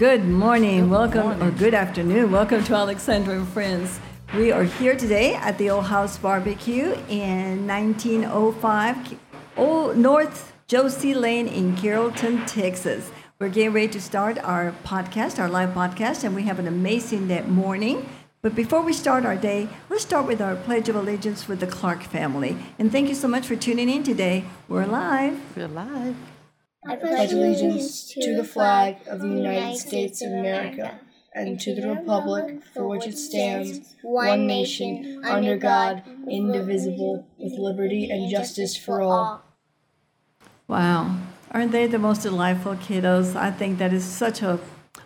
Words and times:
Good 0.00 0.24
morning, 0.24 0.88
welcome, 0.88 1.42
or 1.42 1.50
good 1.50 1.74
afternoon. 1.74 2.32
Welcome 2.32 2.64
to 2.64 2.74
Alexandra 2.74 3.36
and 3.36 3.46
Friends. 3.46 4.00
We 4.34 4.50
are 4.50 4.62
here 4.62 4.96
today 4.96 5.34
at 5.34 5.58
the 5.58 5.68
Old 5.68 5.84
House 5.84 6.16
Barbecue 6.16 6.96
in 7.10 7.66
1905, 7.66 9.18
Old 9.58 9.98
North 9.98 10.54
Josey 10.68 11.12
Lane 11.12 11.46
in 11.46 11.76
Carrollton, 11.76 12.46
Texas. 12.46 13.10
We're 13.38 13.50
getting 13.50 13.74
ready 13.74 13.88
to 13.88 14.00
start 14.00 14.38
our 14.38 14.72
podcast, 14.84 15.38
our 15.38 15.50
live 15.50 15.74
podcast, 15.74 16.24
and 16.24 16.34
we 16.34 16.44
have 16.44 16.58
an 16.58 16.66
amazing 16.66 17.28
day 17.28 17.42
morning. 17.42 18.08
But 18.40 18.54
before 18.54 18.80
we 18.80 18.94
start 18.94 19.26
our 19.26 19.36
day, 19.36 19.68
let's 19.90 20.04
start 20.04 20.26
with 20.26 20.40
our 20.40 20.56
Pledge 20.56 20.88
of 20.88 20.96
Allegiance 20.96 21.46
with 21.46 21.60
the 21.60 21.66
Clark 21.66 22.04
family. 22.04 22.56
And 22.78 22.90
thank 22.90 23.10
you 23.10 23.14
so 23.14 23.28
much 23.28 23.46
for 23.46 23.54
tuning 23.54 23.90
in 23.90 24.02
today. 24.02 24.44
We're 24.66 24.86
live. 24.86 25.38
We're 25.54 25.68
live. 25.68 26.16
I 26.86 26.96
pledge 26.96 27.32
allegiance 27.32 28.12
to 28.14 28.36
the 28.36 28.44
flag 28.44 28.96
of 29.06 29.20
the 29.20 29.28
United 29.28 29.76
States 29.76 30.22
of 30.22 30.32
America 30.32 30.98
and 31.34 31.60
to 31.60 31.74
the 31.74 31.88
republic 31.88 32.62
for 32.72 32.88
which 32.88 33.06
it 33.06 33.18
stands, 33.18 33.94
one 34.02 34.46
nation, 34.46 35.22
under 35.24 35.56
God, 35.56 36.02
indivisible, 36.28 37.26
with 37.38 37.52
liberty 37.52 38.10
and 38.10 38.30
justice 38.30 38.76
for 38.76 39.02
all. 39.02 39.42
Wow. 40.68 41.16
Aren't 41.52 41.72
they 41.72 41.86
the 41.86 41.98
most 41.98 42.22
delightful 42.22 42.76
kiddos? 42.76 43.36
I 43.36 43.50
think 43.50 43.78
that 43.78 43.92
is 43.92 44.04
such 44.04 44.40
a 44.42 44.58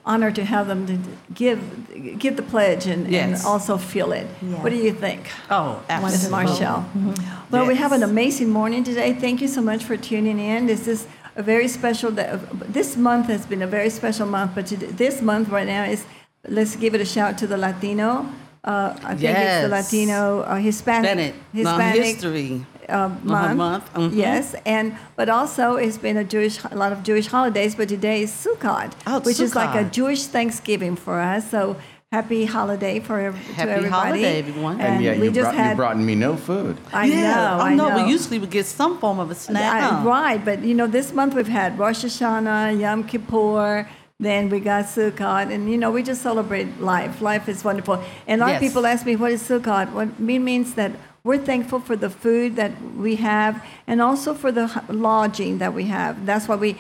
honor 0.06 0.30
to 0.30 0.45
have 0.45 0.66
them 0.68 0.87
to 0.87 0.98
give 1.34 2.18
give 2.18 2.37
the 2.37 2.43
pledge 2.43 2.87
and, 2.87 3.10
Yes. 3.10 3.38
and 3.41 3.46
also 3.46 3.79
feel 3.79 4.12
it. 4.12 4.27
What 4.62 4.70
do 4.70 4.77
you 4.77 4.93
think? 4.93 5.29
Oh, 5.51 5.80
Miss 5.88 5.90
absolutely. 5.90 6.30
Marshell. 6.30 6.90
Mm-hmm. 6.96 7.51
Well, 7.51 7.66
we 7.66 7.74
have 7.77 7.93
an 7.93 8.02
amazing 8.02 8.51
morning 8.51 8.84
today. 8.84 9.15
Thank 9.15 9.40
you 9.40 9.49
so 9.49 9.62
much 9.62 9.82
for 9.82 9.96
tuning 9.96 10.38
in. 10.38 10.66
This 10.66 10.87
is 10.87 11.06
a 11.37 11.43
very 11.43 11.68
special. 11.68 12.10
day- 12.10 12.38
This 12.68 12.96
month 12.96 13.27
has 13.29 13.46
been 13.46 13.63
a 13.63 13.66
very 13.66 13.90
special 13.90 14.27
month, 14.27 14.52
but 14.54 14.66
today, 14.66 14.87
this 14.87 15.21
month 15.23 15.49
right 15.49 15.66
now 15.66 15.85
is. 15.85 16.04
Let's 16.46 16.77
give 16.77 16.95
it 16.95 17.01
a 17.01 17.07
shout 17.07 17.38
to 17.38 17.46
the 17.46 17.57
Latino. 17.57 18.27
Uh, 18.63 18.95
I 19.02 19.15
think 19.15 19.37
it's 19.38 19.62
the 19.62 19.68
Latino 19.68 20.40
uh, 20.40 20.57
Hispanic 20.57 21.35
Hispanic 21.55 22.05
history. 22.05 22.66
uh, 22.88 23.09
month. 23.23 23.57
month, 23.57 23.85
mhm. 23.95 24.10
Yes, 24.15 24.55
and 24.66 24.93
but 25.16 25.29
also 25.30 25.77
it's 25.77 25.96
been 25.96 26.18
a 26.18 26.24
Jewish 26.24 26.57
a 26.71 26.77
lot 26.77 26.93
of 26.93 27.02
Jewish 27.02 27.29
holidays. 27.29 27.74
But 27.74 27.88
today 27.88 28.23
is 28.23 28.30
Sukkot, 28.30 28.93
Oh, 29.07 29.21
which 29.21 29.40
is 29.40 29.55
like 29.55 29.74
a 29.74 29.85
Jewish 29.99 30.27
Thanksgiving 30.27 30.96
for 30.96 31.18
us. 31.18 31.51
So 31.51 31.77
happy 32.16 32.43
holiday 32.59 32.96
for 33.07 33.16
ev- 33.29 33.34
to 33.34 33.52
Happy 33.60 33.70
everybody. 33.79 33.88
holiday, 34.07 34.38
everyone. 34.45 34.76
And, 34.80 34.95
And 34.95 34.96
yet 35.07 35.18
we 35.23 35.26
you, 35.26 35.32
just 35.40 35.46
brought, 35.51 35.54
had. 35.62 35.70
you 35.70 35.76
brought 35.82 35.98
me 36.10 36.15
no 36.29 36.32
food. 36.48 36.74
I 36.93 37.06
yeah. 37.06 37.16
know. 37.34 37.56
Oh 37.60 37.68
I 37.71 37.74
no, 37.80 37.84
know. 37.88 37.96
we 37.98 38.02
usually 38.16 38.38
would 38.43 38.54
get 38.59 38.66
some 38.80 38.93
form 39.02 39.18
of 39.24 39.29
a 39.37 39.38
snack. 39.46 39.73
I- 39.74 39.80
huh? 39.80 40.09
right, 40.16 40.40
but 40.48 40.56
you 40.68 40.74
know, 40.79 40.87
this 40.98 41.09
month 41.18 41.32
we've 41.38 41.54
had 41.62 41.71
Rosh 41.82 42.02
Hashanah, 42.04 42.79
Yom 42.82 43.01
Kippur, 43.10 43.88
then 44.26 44.43
we 44.52 44.59
got 44.73 44.82
Sukkot, 44.95 45.46
and 45.54 45.62
you 45.73 45.76
know, 45.82 45.90
we 45.96 46.01
just 46.10 46.23
celebrate 46.30 46.68
life. 46.80 47.15
Life 47.30 47.45
is 47.52 47.59
wonderful. 47.68 47.96
And 48.28 48.37
a 48.40 48.45
lot 48.46 48.54
of 48.54 48.60
people 48.66 48.82
ask 48.93 49.04
me, 49.10 49.15
what 49.23 49.32
is 49.37 49.43
Sukkot? 49.51 49.87
What 49.96 50.09
it 50.37 50.40
means 50.52 50.68
that 50.80 50.93
we're 51.28 51.45
thankful 51.52 51.80
for 51.88 51.96
the 52.04 52.10
food 52.24 52.54
that 52.60 52.73
we 53.06 53.12
have, 53.30 53.54
and 53.90 53.96
also 54.09 54.34
for 54.43 54.51
the 54.59 54.66
lodging 55.09 55.52
that 55.62 55.73
we 55.78 55.84
have. 55.99 56.12
That's 56.30 56.46
why 56.49 56.56
we 56.66 56.71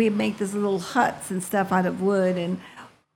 we 0.00 0.06
make 0.24 0.34
these 0.40 0.54
little 0.58 0.78
huts 0.94 1.24
and 1.32 1.40
stuff 1.50 1.68
out 1.76 1.86
of 1.90 1.94
wood 2.10 2.34
and 2.44 2.52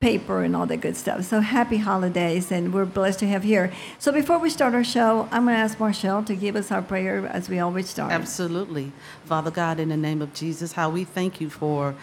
paper 0.01 0.43
and 0.43 0.55
all 0.55 0.67
that 0.67 0.77
good 0.77 0.95
stuff. 0.95 1.25
So 1.25 1.41
happy 1.41 1.79
holidays, 1.79 2.53
and 2.53 2.75
we're 2.75 2.85
blessed 2.85 3.21
to 3.21 3.27
have 3.29 3.45
here. 3.45 3.73
So 3.99 4.13
before 4.13 4.39
we 4.39 4.51
start 4.51 4.75
our 4.75 4.85
show, 4.85 5.27
I'm 5.33 5.45
going 5.45 5.57
to 5.57 5.61
ask 5.61 5.81
Marshell 5.81 6.23
to 6.25 6.35
give 6.35 6.55
us 6.55 6.71
our 6.71 6.83
prayer 6.83 7.27
as 7.27 7.49
we 7.49 7.59
always 7.59 7.89
start. 7.89 8.13
Absolutely. 8.13 8.93
Father 9.25 9.51
God, 9.51 9.81
in 9.81 9.89
the 9.89 9.97
name 9.97 10.21
of 10.21 10.35
Jesus, 10.35 10.73
how 10.73 10.91
we 10.91 11.05
thank 11.05 11.41
you 11.41 11.49
for 11.49 11.95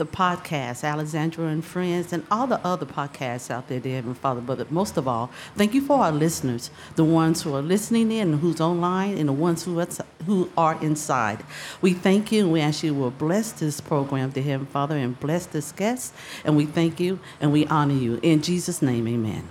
the 0.00 0.06
podcast, 0.06 0.82
Alexandra 0.82 1.46
and 1.46 1.62
Friends, 1.62 2.10
and 2.12 2.26
all 2.30 2.46
the 2.46 2.58
other 2.66 2.86
podcasts 2.86 3.50
out 3.50 3.68
there, 3.68 3.78
dear 3.78 3.96
Heavenly 3.96 4.16
Father. 4.16 4.40
But 4.40 4.72
most 4.72 4.96
of 4.96 5.06
all, 5.06 5.30
thank 5.56 5.74
you 5.74 5.82
for 5.82 5.98
our 5.98 6.10
listeners, 6.10 6.70
the 6.96 7.04
ones 7.04 7.42
who 7.42 7.54
are 7.54 7.60
listening 7.60 8.10
in, 8.10 8.38
who's 8.38 8.62
online, 8.62 9.18
and 9.18 9.28
the 9.28 9.34
ones 9.34 9.62
who 9.64 9.78
are, 9.78 9.88
who 10.24 10.50
are 10.56 10.82
inside. 10.82 11.44
We 11.82 11.92
thank 11.92 12.32
you 12.32 12.44
and 12.44 12.52
we 12.52 12.62
ask 12.62 12.82
you 12.82 12.94
will 12.94 13.10
bless 13.10 13.52
this 13.52 13.80
program, 13.82 14.30
dear 14.30 14.42
Heavenly 14.42 14.72
Father, 14.72 14.96
and 14.96 15.20
bless 15.20 15.44
this 15.44 15.70
guest. 15.70 16.14
And 16.46 16.56
we 16.56 16.64
thank 16.64 16.98
you 16.98 17.20
and 17.38 17.52
we 17.52 17.66
honor 17.66 17.94
you. 17.94 18.18
In 18.22 18.40
Jesus' 18.40 18.80
name, 18.80 19.06
amen. 19.06 19.46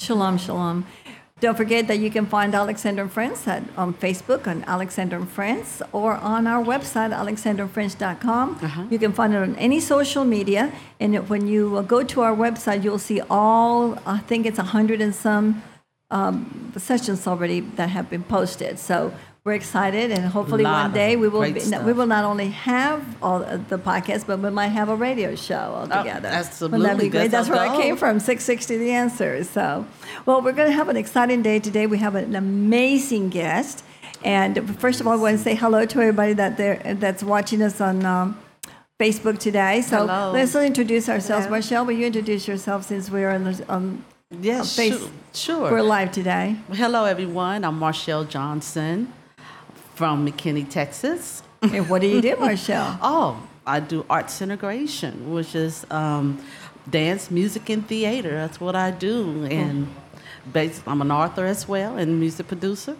Shalom, 0.00 0.36
shalom. 0.36 0.84
Don't 1.42 1.56
forget 1.56 1.88
that 1.88 1.98
you 1.98 2.08
can 2.08 2.26
find 2.26 2.54
Alexandra 2.54 3.02
and 3.02 3.12
Friends 3.12 3.48
at, 3.48 3.64
on 3.76 3.94
Facebook 3.94 4.46
on 4.46 4.62
Alexandra 4.68 5.18
and 5.18 5.28
Friends 5.28 5.82
or 5.90 6.12
on 6.14 6.46
our 6.46 6.62
website, 6.64 7.12
alexandraandfriends.com. 7.12 8.88
You 8.92 8.98
can 9.00 9.12
find 9.12 9.34
it 9.34 9.38
on 9.38 9.56
any 9.56 9.80
social 9.80 10.24
media. 10.24 10.72
And 11.00 11.28
when 11.28 11.48
you 11.48 11.78
uh, 11.78 11.82
go 11.82 12.04
to 12.04 12.20
our 12.20 12.32
website, 12.32 12.84
you'll 12.84 13.00
see 13.00 13.20
all, 13.28 13.98
I 14.06 14.18
think 14.18 14.46
it's 14.46 14.60
a 14.60 14.68
hundred 14.76 15.00
and 15.00 15.12
some 15.12 15.64
um, 16.12 16.72
sessions 16.76 17.26
already 17.26 17.58
that 17.74 17.90
have 17.90 18.08
been 18.08 18.22
posted. 18.22 18.78
So 18.78 19.12
we're 19.44 19.54
excited, 19.54 20.12
and 20.12 20.24
hopefully 20.24 20.62
one 20.62 20.92
day 20.92 21.16
we 21.16 21.28
will 21.28 21.42
be, 21.50 21.60
we 21.84 21.92
will 21.92 22.06
not 22.06 22.22
only 22.24 22.50
have 22.50 23.04
all 23.20 23.40
the 23.40 23.76
podcast, 23.76 24.24
but 24.24 24.38
we 24.38 24.50
might 24.50 24.68
have 24.68 24.88
a 24.88 24.94
radio 24.94 25.34
show 25.34 25.56
altogether. 25.56 26.04
Wouldn't 26.04 26.22
that 26.22 26.34
absolutely. 26.34 27.04
be 27.06 27.08
great? 27.08 27.30
That's 27.32 27.48
where 27.48 27.58
I 27.58 27.76
came 27.76 27.96
from. 27.96 28.20
660 28.20 28.76
The 28.76 28.92
Answer. 28.92 29.42
So, 29.42 29.84
well, 30.26 30.42
we're 30.42 30.52
going 30.52 30.68
to 30.68 30.74
have 30.74 30.88
an 30.88 30.96
exciting 30.96 31.42
day 31.42 31.58
today. 31.58 31.88
We 31.88 31.98
have 31.98 32.14
an 32.14 32.36
amazing 32.36 33.30
guest. 33.30 33.84
And 34.24 34.78
first 34.78 35.00
of 35.00 35.08
all, 35.08 35.14
I 35.14 35.16
want 35.16 35.38
to 35.38 35.42
say 35.42 35.56
hello 35.56 35.86
to 35.86 36.00
everybody 36.00 36.34
that 36.34 36.56
there 36.56 36.94
that's 36.94 37.24
watching 37.24 37.62
us 37.62 37.80
on 37.80 38.04
um, 38.06 38.38
Facebook 39.00 39.40
today. 39.40 39.82
So 39.82 40.06
Hello. 40.06 40.30
let's 40.30 40.54
introduce 40.54 41.08
ourselves. 41.08 41.48
Marshell, 41.48 41.84
will 41.84 41.94
you 41.94 42.06
introduce 42.06 42.46
yourself 42.46 42.84
since 42.84 43.10
we're 43.10 43.30
on, 43.30 43.42
the, 43.42 43.64
on 43.68 44.04
Yes, 44.40 44.76
sure. 44.76 45.10
sure. 45.34 45.70
we're 45.72 45.82
live 45.82 46.12
today? 46.12 46.56
Hello, 46.72 47.06
everyone. 47.06 47.64
I'm 47.64 47.80
Marshell 47.80 48.22
Johnson 48.22 49.12
from 49.94 50.26
McKinney, 50.26 50.68
Texas. 50.68 51.42
And 51.62 51.88
what 51.88 52.00
do 52.00 52.08
you 52.08 52.20
do, 52.20 52.36
Marshell? 52.36 52.98
Oh, 53.02 53.40
I 53.66 53.80
do 53.80 54.04
arts 54.10 54.42
integration, 54.42 55.32
which 55.32 55.54
is 55.54 55.86
um, 55.90 56.42
dance, 56.90 57.30
music, 57.30 57.68
and 57.70 57.86
theater. 57.86 58.30
That's 58.30 58.60
what 58.60 58.74
I 58.74 58.90
do. 58.90 59.44
And 59.44 59.88
bas 60.46 60.82
I'm 60.86 61.00
an 61.00 61.12
author 61.12 61.46
as 61.46 61.68
well 61.68 61.96
and 61.96 62.18
music 62.18 62.48
producer. 62.48 62.96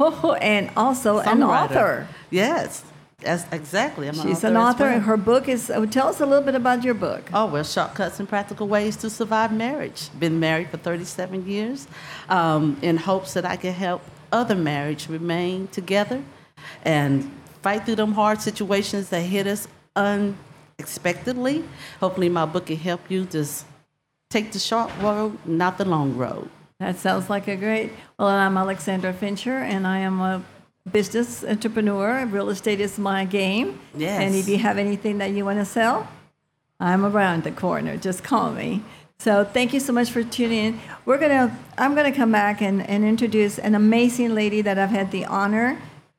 Oh, 0.00 0.32
and 0.34 0.70
also 0.76 1.18
an 1.18 1.42
author. 1.42 2.06
Yes, 2.30 2.84
that's 3.20 3.44
exactly. 3.52 4.08
I'm 4.08 4.14
She's 4.14 4.44
an 4.44 4.50
an 4.50 4.56
author. 4.56 4.84
author, 4.84 4.84
as 4.88 4.94
and 4.96 5.02
her 5.04 5.16
book 5.16 5.48
is. 5.48 5.70
Oh, 5.70 5.86
tell 5.86 6.08
us 6.08 6.20
a 6.20 6.26
little 6.26 6.44
bit 6.44 6.54
about 6.54 6.84
your 6.84 6.94
book. 6.94 7.28
Oh, 7.32 7.46
well, 7.46 7.64
shortcuts 7.64 8.20
and 8.20 8.28
practical 8.28 8.68
ways 8.68 8.96
to 8.98 9.10
survive 9.10 9.52
marriage. 9.52 10.08
Been 10.18 10.38
married 10.40 10.70
for 10.70 10.76
37 10.76 11.46
years 11.48 11.88
um, 12.28 12.76
in 12.82 12.96
hopes 12.96 13.34
that 13.34 13.44
I 13.44 13.56
can 13.56 13.72
help 13.72 14.02
other 14.32 14.54
marriage 14.54 15.08
remain 15.08 15.68
together 15.68 16.22
and 16.84 17.30
fight 17.62 17.84
through 17.84 17.96
them 17.96 18.12
hard 18.12 18.40
situations 18.40 19.08
that 19.10 19.22
hit 19.22 19.46
us 19.46 19.68
unexpectedly. 19.96 21.64
Hopefully, 22.00 22.28
my 22.28 22.46
book 22.46 22.66
can 22.66 22.76
help 22.76 23.10
you 23.10 23.24
just 23.24 23.66
take 24.30 24.52
the 24.52 24.58
short 24.58 24.90
road, 25.00 25.38
not 25.46 25.78
the 25.78 25.84
long 25.84 26.16
road. 26.16 26.48
That 26.78 26.96
sounds 26.96 27.28
like 27.28 27.48
a 27.48 27.56
great. 27.56 27.92
Well, 28.18 28.28
I'm 28.28 28.56
Alexandra 28.56 29.12
Fincher, 29.12 29.58
and 29.58 29.86
I 29.86 29.98
am 29.98 30.20
a 30.20 30.42
business 30.92 31.44
entrepreneur. 31.44 32.24
Real 32.26 32.50
estate 32.50 32.80
is 32.80 32.98
my 32.98 33.24
game. 33.24 33.80
Yes. 33.96 34.22
And 34.22 34.34
if 34.34 34.48
you 34.48 34.58
have 34.58 34.78
anything 34.78 35.18
that 35.18 35.32
you 35.32 35.44
want 35.44 35.58
to 35.58 35.64
sell, 35.64 36.08
I'm 36.80 37.04
around 37.04 37.42
the 37.42 37.50
corner. 37.50 37.96
Just 37.96 38.22
call 38.22 38.52
me. 38.52 38.82
So 39.20 39.42
thank 39.42 39.74
you 39.74 39.80
so 39.80 39.92
much 39.92 40.12
for 40.12 40.22
tuning 40.22 40.64
in. 40.64 40.80
We're 41.04 41.18
gonna. 41.18 41.58
I'm 41.76 41.96
gonna 41.96 42.12
come 42.12 42.30
back 42.30 42.62
and, 42.62 42.88
and 42.88 43.04
introduce 43.04 43.58
an 43.58 43.74
amazing 43.74 44.32
lady 44.32 44.62
that 44.62 44.78
I've 44.78 44.90
had 44.90 45.10
the 45.10 45.24
honor 45.24 45.76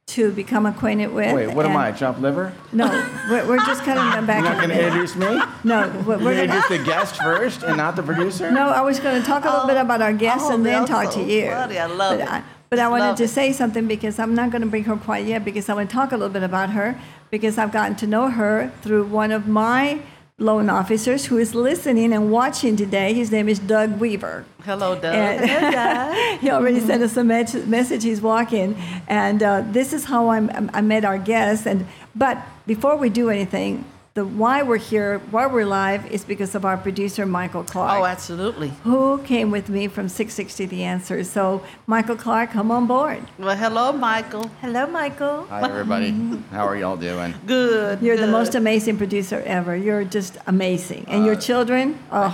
to 0.07 0.34
become 0.34 0.66
acquainted 0.66 1.13
with. 1.13 1.34
Wait, 1.34 1.48
what 1.56 1.66
am 1.66 1.78
I, 1.78 1.94
chopped 1.94 2.19
liver? 2.19 2.54
No, 2.74 2.88
we're, 3.30 3.48
we're 3.48 3.66
just 3.66 3.84
cutting 3.84 4.04
them 4.12 4.25
back. 4.25 4.44
You're 4.44 4.54
not 4.54 4.57
going 4.57 4.78
to 4.78 4.86
introduce 4.86 5.16
me? 5.16 5.40
No, 5.63 5.88
we're, 6.06 6.18
You're 6.18 6.25
we're 6.25 6.36
going 6.36 6.36
to 6.50 6.56
introduce 6.56 6.68
the 6.68 6.84
guest 6.84 7.16
first 7.18 7.63
and 7.63 7.78
not 7.78 7.96
the 7.96 8.01
producer? 8.01 8.50
No, 8.51 8.69
I 8.69 8.81
was 8.81 9.00
going 9.00 9.22
to 9.22 9.25
talk 9.25 9.46
a 9.46 9.50
little 9.50 9.68
bit 9.68 9.78
oh, 9.78 9.81
about 9.81 10.01
our 10.01 10.12
guests 10.12 10.48
oh, 10.50 10.56
and 10.56 10.66
then 10.66 10.88
talk 10.88 11.13
so 11.13 11.24
to 11.24 11.31
you. 11.31 11.51
funny. 11.51 11.78
I 11.78 11.86
love 11.86 12.18
but 12.18 12.22
it. 12.22 12.28
I, 12.28 12.44
but 12.72 12.80
I 12.80 12.90
wanted 12.90 13.06
Love 13.06 13.18
to 13.18 13.25
it. 13.25 13.30
say 13.30 13.54
something 13.54 13.88
because 13.88 14.18
I'm 14.18 14.34
not 14.34 14.50
going 14.50 14.63
to 14.63 14.68
bring 14.68 14.84
her 14.86 14.98
quite 14.98 15.28
yet 15.28 15.46
because 15.46 15.69
I 15.69 15.75
want 15.75 15.92
to 15.92 15.96
talk 15.96 16.12
a 16.12 16.18
little 16.18 16.34
bit 16.34 16.44
about 16.44 16.72
her 16.72 17.00
because 17.30 17.60
I've 17.60 17.72
gotten 17.72 17.96
to 17.98 18.07
know 18.07 18.30
her 18.30 18.74
through 18.81 19.06
one 19.06 19.31
of 19.31 19.48
my 19.48 20.01
loan 20.39 20.69
officers 20.69 21.25
who 21.25 21.38
is 21.38 21.53
listening 21.53 22.13
and 22.13 22.31
watching 22.31 22.75
today. 22.75 23.13
His 23.13 23.31
name 23.31 23.50
is 23.50 23.59
Doug 23.59 24.00
Weaver. 24.00 24.45
Hello, 24.63 24.95
Doug. 24.95 25.13
And 25.13 26.39
he 26.41 26.50
already 26.50 26.80
sent 26.80 27.03
us 27.03 27.15
a 27.18 27.24
mes- 27.24 27.65
message. 27.65 28.03
He's 28.03 28.21
walking, 28.21 28.75
and 29.07 29.44
uh, 29.44 29.63
this 29.69 29.94
is 29.94 30.06
how 30.06 30.30
I'm, 30.30 30.71
I 30.74 30.81
met 30.81 31.06
our 31.06 31.18
guest. 31.18 31.68
And 31.68 31.86
but 32.15 32.38
before 32.65 32.95
we 32.95 33.09
do 33.09 33.30
anything, 33.30 33.86
the 34.16 34.26
why 34.26 34.64
we're 34.64 34.78
here, 34.78 35.20
why 35.32 35.46
we're 35.46 35.66
live, 35.66 36.12
is 36.12 36.24
because 36.24 36.56
of 36.56 36.66
our 36.66 36.78
producer 36.78 37.26
Michael 37.26 37.64
Clark. 37.64 38.00
Oh, 38.00 38.06
absolutely. 38.06 38.70
who 38.84 39.20
came 39.24 39.52
with 39.52 39.70
me 39.70 39.88
from 39.88 40.10
660 40.10 40.66
The 40.66 40.84
Answer. 40.84 41.24
So, 41.24 41.64
Michael 41.88 42.16
Clark, 42.16 42.52
come 42.52 42.72
on 42.72 42.88
board. 42.88 43.22
Well, 43.38 43.56
hello, 43.56 43.92
Michael. 43.92 44.50
Hello, 44.62 44.88
Michael. 44.88 45.46
Hi, 45.46 45.64
everybody. 45.70 46.12
Mm-hmm. 46.12 46.54
How 46.56 46.66
are 46.68 46.76
y'all 46.76 46.98
doing? 46.98 47.34
Good. 47.46 48.02
You're 48.02 48.18
the 48.18 48.28
most 48.28 48.56
amazing 48.56 48.98
producer 48.98 49.42
ever. 49.46 49.76
You're 49.76 50.04
just 50.04 50.38
amazing. 50.48 51.06
And 51.08 51.26
your 51.26 51.36
uh, 51.36 51.40
children, 51.40 52.00
oh, 52.12 52.18
uh, 52.22 52.34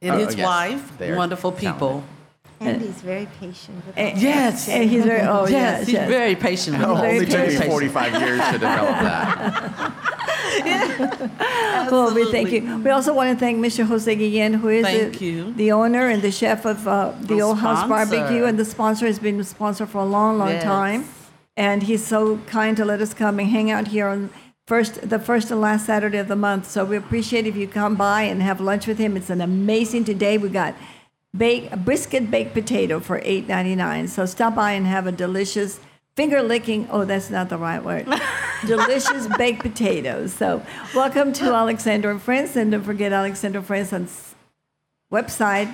And 0.00 0.14
Oh, 0.14 0.24
his 0.24 0.36
yes. 0.36 0.46
wife, 0.46 0.98
They're 0.98 1.16
wonderful 1.16 1.50
people. 1.50 1.88
talented. 1.88 2.14
And 2.60 2.82
he's 2.82 3.00
very 3.02 3.28
patient 3.38 3.86
with 3.86 3.96
and. 3.96 4.20
Yes. 4.20 4.68
and 4.68 4.90
he's 4.90 5.04
very, 5.04 5.20
oh, 5.22 5.42
yes, 5.46 5.50
yes, 5.50 5.86
he's 5.86 5.94
yes. 5.94 6.08
very 6.08 6.34
patient. 6.34 6.78
with 6.78 6.86
us. 6.86 7.00
very 7.00 7.14
only 7.18 7.26
took 7.26 7.48
me 7.48 7.66
45 7.68 8.20
years 8.20 8.40
to 8.46 8.52
develop 8.52 8.96
that. 9.00 10.14
Well, 11.90 12.14
we 12.14 12.30
thank 12.30 12.50
you. 12.52 12.78
We 12.84 12.90
also 12.90 13.14
want 13.14 13.30
to 13.32 13.38
thank 13.38 13.58
Mr. 13.58 13.84
Jose 13.84 14.14
Guillen, 14.14 14.54
who 14.54 14.68
is 14.68 14.84
the, 14.84 15.52
the 15.56 15.72
owner 15.72 16.08
and 16.08 16.20
the 16.22 16.30
chef 16.30 16.64
of 16.66 16.86
uh, 16.86 17.12
the, 17.20 17.36
The 17.36 17.42
Old 17.42 17.58
House 17.58 17.84
sponsor. 17.84 18.16
Barbecue, 18.16 18.44
and 18.44 18.58
the 18.58 18.64
sponsor 18.64 19.06
has 19.06 19.18
been 19.18 19.40
a 19.40 19.44
sponsor 19.44 19.86
for 19.86 19.98
a 19.98 20.04
long, 20.04 20.38
long 20.38 20.48
Yes. 20.50 20.64
time. 20.64 21.04
And 21.56 21.82
he's 21.82 22.06
so 22.06 22.38
kind 22.46 22.76
to 22.76 22.84
let 22.84 23.00
us 23.00 23.14
come 23.14 23.38
and 23.40 23.48
hang 23.48 23.70
out 23.70 23.88
here 23.88 24.06
on 24.08 24.30
first, 24.66 25.08
the 25.08 25.18
first 25.18 25.50
and 25.50 25.60
last 25.60 25.86
Saturday 25.86 26.18
of 26.18 26.28
the 26.28 26.36
month. 26.36 26.68
So 26.70 26.84
we 26.84 26.96
appreciate 26.96 27.46
if 27.46 27.56
you 27.56 27.66
come 27.66 27.96
by 27.96 28.22
and 28.22 28.42
have 28.42 28.60
lunch 28.60 28.86
with 28.86 28.98
him. 28.98 29.16
It's 29.16 29.30
an 29.30 29.40
amazing 29.40 30.04
today. 30.04 30.38
We 30.38 30.50
got 30.50 30.74
bake, 31.36 31.70
brisket 31.84 32.30
baked 32.30 32.54
potato 32.54 33.00
for 33.00 33.20
eight 33.24 33.48
ninety 33.48 33.74
nine. 33.74 34.08
So 34.08 34.24
stop 34.26 34.54
by 34.54 34.72
and 34.72 34.86
have 34.86 35.06
a 35.06 35.12
delicious 35.12 35.80
finger 36.18 36.42
licking. 36.42 36.88
Oh, 36.90 37.04
that's 37.04 37.30
not 37.30 37.48
the 37.48 37.56
right 37.56 37.84
word. 37.84 38.04
delicious 38.66 39.28
baked 39.36 39.62
potatoes. 39.62 40.32
So 40.32 40.60
welcome 40.92 41.32
to 41.34 41.44
Alexandra 41.54 42.10
and 42.10 42.20
Friends, 42.20 42.56
and 42.56 42.72
don't 42.72 42.82
forget 42.82 43.12
Alexandra 43.12 43.60
and 43.60 43.66
Friends 43.66 43.92
on 43.92 44.02
s- 44.04 44.34
website 45.12 45.72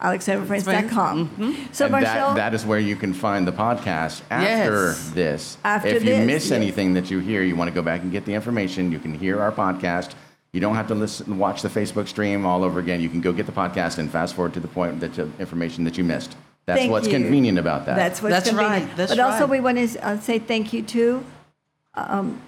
alexanderfriends.com. 0.00 1.28
Mm-hmm. 1.28 1.72
So 1.72 1.84
and 1.86 1.92
Marshell, 1.92 2.28
that, 2.28 2.36
that 2.36 2.54
is 2.54 2.64
where 2.64 2.78
you 2.78 2.96
can 2.96 3.12
find 3.12 3.46
the 3.46 3.52
podcast 3.52 4.22
after 4.30 4.88
Yes. 4.88 5.10
this. 5.10 5.58
After 5.62 5.88
if 5.88 6.04
you 6.04 6.16
miss 6.24 6.44
yes. 6.44 6.52
anything 6.52 6.94
that 6.94 7.10
you 7.10 7.18
hear, 7.18 7.42
you 7.42 7.54
want 7.54 7.68
to 7.68 7.74
go 7.74 7.82
back 7.82 8.00
and 8.00 8.10
get 8.10 8.24
the 8.24 8.32
information, 8.32 8.90
you 8.90 8.98
can 8.98 9.12
hear 9.12 9.40
our 9.42 9.52
podcast. 9.52 10.14
You 10.54 10.60
don't 10.60 10.74
have 10.74 10.88
to 10.88 10.94
listen, 10.94 11.36
watch 11.36 11.60
the 11.60 11.68
Facebook 11.68 12.08
stream 12.08 12.46
all 12.46 12.64
over 12.64 12.80
again. 12.80 13.02
You 13.02 13.10
can 13.10 13.20
go 13.20 13.30
get 13.30 13.44
the 13.44 13.52
podcast 13.52 13.98
and 13.98 14.10
fast 14.10 14.34
forward 14.34 14.54
to 14.54 14.60
the 14.60 14.68
point 14.68 15.00
that 15.00 15.18
you, 15.18 15.30
information 15.38 15.84
that 15.84 15.98
you 15.98 16.04
missed. 16.04 16.34
That's 16.66 16.80
Thank 16.80 16.90
what's 16.90 17.06
you. 17.06 17.12
convenient 17.12 17.58
about 17.58 17.86
that. 17.86 17.94
That's 17.94 18.20
what's 18.20 18.34
That's 18.34 18.52
right. 18.52 18.88
That's 18.96 19.12
but 19.12 19.20
also, 19.20 19.40
right. 19.40 19.50
we 19.50 19.60
want 19.60 19.78
to 19.78 20.04
uh, 20.04 20.18
say 20.18 20.40
thank 20.40 20.72
you 20.72 20.82
to 20.82 21.24
um, 21.94 22.42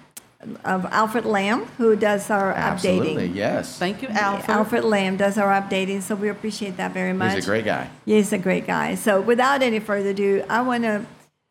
of 0.63 0.85
Alfred 0.85 1.25
Lamb, 1.25 1.65
who 1.77 1.95
does 1.95 2.29
our 2.29 2.51
Absolutely, 2.51 3.07
updating. 3.07 3.11
Absolutely, 3.11 3.37
yes. 3.37 3.77
Thank 3.79 4.01
you, 4.01 4.09
Alfred. 4.09 4.49
Alfred 4.49 4.83
Lamb 4.83 5.17
does 5.17 5.37
our 5.37 5.49
updating, 5.61 6.01
so 6.01 6.15
we 6.15 6.29
appreciate 6.29 6.77
that 6.77 6.91
very 6.91 7.13
much. 7.13 7.35
He's 7.35 7.45
a 7.45 7.47
great 7.47 7.65
guy. 7.65 7.89
He's 8.05 8.33
a 8.33 8.37
great 8.37 8.67
guy. 8.67 8.95
So, 8.95 9.21
without 9.21 9.61
any 9.61 9.79
further 9.79 10.09
ado, 10.09 10.43
I 10.49 10.61
want 10.61 10.83
to 10.83 11.05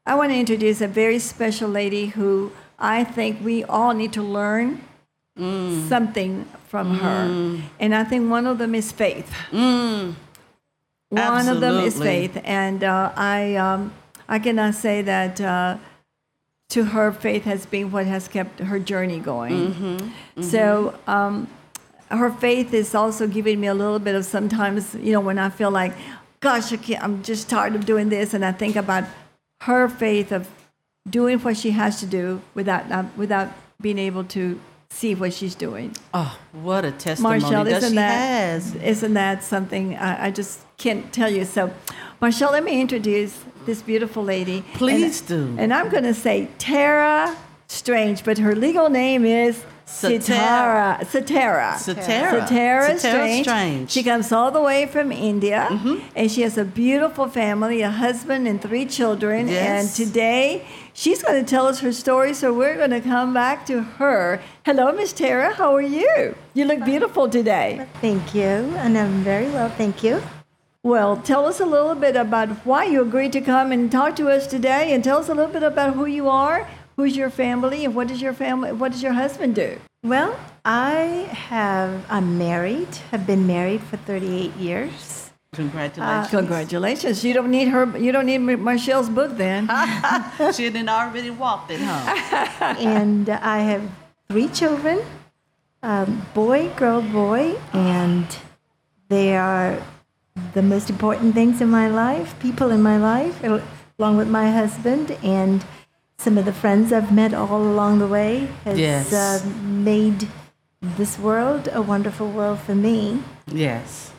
I 0.07 0.15
want 0.15 0.33
to 0.33 0.39
introduce 0.39 0.81
a 0.81 0.89
very 0.89 1.19
special 1.19 1.71
lady 1.71 2.07
who 2.07 2.53
I 2.79 3.05
think 3.05 3.43
we 3.43 3.65
all 3.65 3.93
need 3.95 4.13
to 4.15 4.23
learn 4.23 4.85
something 5.37 6.45
from 6.67 6.99
her, 6.99 7.63
and 7.79 7.95
I 7.95 8.05
think 8.05 8.31
one 8.31 8.47
of 8.47 8.59
them 8.59 8.75
is 8.75 8.93
faith. 8.93 9.33
One 11.11 11.49
of 11.49 11.61
them 11.61 11.85
is 11.85 11.99
faith, 11.99 12.39
and 12.45 12.85
uh, 12.85 13.13
I 13.17 13.55
um, 13.57 13.93
I 14.29 14.39
cannot 14.39 14.75
say 14.75 15.01
that 15.03 15.41
uh, 15.41 15.79
to 16.71 16.85
her 16.85 17.13
faith 17.13 17.45
has 17.45 17.65
been 17.65 17.91
what 17.91 18.07
has 18.07 18.29
kept 18.29 18.61
her 18.61 18.79
journey 18.79 19.19
going. 19.19 20.13
So 20.43 20.95
um, 21.07 21.49
her 22.11 22.31
faith 22.31 22.75
is 22.75 22.95
also 22.95 23.27
giving 23.27 23.59
me 23.61 23.69
a 23.69 23.75
little 23.75 23.99
bit 23.99 24.15
of 24.15 24.25
sometimes 24.27 24.95
you 24.97 25.13
know 25.13 25.21
when 25.21 25.39
I 25.39 25.49
feel 25.49 25.71
like, 25.71 25.95
gosh, 26.41 26.73
I 26.73 26.77
can't, 26.77 27.03
I'm 27.03 27.23
just 27.23 27.49
tired 27.49 27.75
of 27.75 27.87
doing 27.87 28.11
this, 28.11 28.35
and 28.35 28.45
I 28.45 28.53
think 28.53 28.77
about 28.77 29.05
her 29.63 29.89
faith 29.89 30.31
of 30.31 30.49
doing 31.09 31.39
what 31.39 31.57
she 31.57 31.71
has 31.71 32.01
to 32.01 32.07
do 32.07 32.43
without 32.55 32.89
not, 32.91 33.17
without 33.17 33.49
being 33.81 33.99
able 33.99 34.25
to 34.25 34.61
see 34.91 35.15
what 35.15 35.33
she's 35.33 35.55
doing. 35.55 35.95
Oh, 36.15 36.39
what 36.53 36.85
a 36.85 36.93
testimony 36.93 37.41
Marshell, 37.41 37.65
that 37.65 37.77
isn't 37.79 37.91
she 37.91 37.97
that 37.97 38.11
has. 38.11 38.75
not 38.75 39.15
that 39.15 39.43
something 39.45 39.97
I, 39.97 40.27
I 40.27 40.31
just 40.31 40.61
can't 40.77 41.13
tell 41.13 41.31
you? 41.31 41.45
So, 41.45 41.73
Marshell, 42.21 42.53
let 42.53 42.65
me 42.65 42.81
introduce 42.81 43.39
this 43.67 43.83
beautiful 43.83 44.25
lady. 44.25 44.65
Please 44.75 45.21
and, 45.21 45.57
do. 45.57 45.63
And 45.63 45.75
I'm 45.75 45.89
going 45.89 46.05
to 46.05 46.15
say 46.15 46.49
Tara 46.59 47.37
Strange, 47.69 48.25
but 48.25 48.39
her 48.39 48.57
legal 48.57 48.89
name 48.89 49.25
is 49.25 49.63
Sitara. 49.89 51.01
Sitara. 51.01 51.73
Satara. 51.73 52.37
Satara 52.37 52.47
Satara 52.47 52.99
Strange. 52.99 53.47
Strange. 53.47 53.91
She 53.91 54.03
comes 54.03 54.31
all 54.33 54.51
the 54.51 54.61
way 54.61 54.85
from 54.87 55.11
India, 55.11 55.67
Mm-hmm. 55.71 56.07
and 56.15 56.31
she 56.31 56.43
has 56.43 56.59
a 56.59 56.65
beautiful 56.65 57.27
family, 57.29 57.81
a 57.81 57.91
husband, 57.91 58.47
and 58.47 58.61
three 58.61 58.85
children. 58.85 59.49
Yes. 59.49 59.99
And 59.99 60.07
today, 60.07 60.67
she's 60.93 61.23
going 61.23 61.43
to 61.43 61.49
tell 61.51 61.67
us 61.67 61.81
her 61.81 61.93
story. 61.93 62.35
So 62.35 62.53
we're 62.53 62.77
going 62.77 62.91
to 62.91 63.01
come 63.01 63.33
back 63.33 63.65
to 63.67 63.83
her. 63.83 64.41
Hello, 64.67 64.93
Miss 64.93 65.13
Tara. 65.15 65.55
How 65.55 65.75
are 65.75 65.81
you? 65.83 66.35
You 66.53 66.67
look 66.67 66.85
beautiful 66.85 67.29
today. 67.29 67.87
Thank 68.03 68.35
you, 68.35 68.43
and 68.85 68.97
I'm 68.97 69.23
very 69.25 69.49
well, 69.51 69.71
thank 69.71 70.03
you. 70.05 70.23
Well, 70.85 71.17
tell 71.17 71.45
us 71.47 71.61
a 71.61 71.67
little 71.67 71.97
bit 71.97 72.15
about 72.15 72.51
why 72.65 72.85
you 72.85 73.03
agreed 73.03 73.33
to 73.33 73.41
come 73.41 73.73
and 73.73 73.91
talk 73.91 74.15
to 74.17 74.29
us 74.29 74.47
today, 74.47 74.93
and 74.93 75.03
tell 75.03 75.19
us 75.19 75.29
a 75.29 75.35
little 75.35 75.53
bit 75.53 75.63
about 75.65 75.95
who 75.95 76.07
you 76.07 76.29
are, 76.29 76.69
who's 76.99 77.17
your 77.17 77.31
family, 77.31 77.87
and 77.87 77.95
what 77.95 78.09
does 78.09 78.21
your 78.21 78.35
family, 78.35 78.73
what 78.73 78.93
does 78.93 79.03
your 79.03 79.15
husband 79.15 79.55
do? 79.55 79.81
Well, 80.03 80.39
I 80.65 81.31
have, 81.51 82.05
I'm 82.11 82.37
married, 82.37 82.93
have 83.13 83.27
been 83.27 83.47
married 83.47 83.83
for 83.83 83.97
38 83.97 84.55
years. 84.57 85.31
Congratulations. 85.55 86.29
Congratulations! 86.29 87.25
You 87.25 87.33
don't 87.33 87.51
need 87.51 87.69
her. 87.69 87.97
You 87.97 88.13
don't 88.13 88.27
need 88.27 88.39
Marshell's 88.39 89.09
book 89.09 89.39
then. 89.39 89.67
she 90.55 90.65
had 90.69 90.89
already 90.89 91.31
walked 91.31 91.71
it, 91.71 91.81
huh? 91.81 92.75
and 92.79 93.31
I 93.31 93.61
have 93.61 93.83
three 94.29 94.49
children 94.49 95.01
um, 95.83 96.27
boy, 96.35 96.69
girl, 96.77 97.03
boy, 97.03 97.57
and 97.73 98.27
they 99.09 99.37
are 99.37 99.83
the 100.55 100.63
most 100.63 100.91
important 100.91 101.35
things 101.35 101.61
in 101.61 101.71
my 101.71 101.89
life, 101.89 102.39
people 102.41 102.71
in 102.71 102.83
my 102.83 102.97
life, 102.97 103.43
along 103.99 104.17
with 104.17 104.29
my 104.29 104.51
husband 104.51 105.13
and 105.23 105.65
some 106.19 106.37
of 106.37 106.45
the 106.45 106.53
friends 106.53 106.93
I've 106.93 107.13
met 107.13 107.33
all 107.33 107.63
along 107.63 108.01
the 108.01 108.07
way 108.07 108.49
has 108.65 108.79
Yes. 108.79 109.13
uh, 109.13 109.41
made 109.63 110.29
this 110.83 111.19
world 111.19 111.69
a 111.73 111.81
wonderful 111.81 112.29
world 112.31 112.59
for 112.59 112.75
me. 112.75 113.23
yes. 113.47 114.13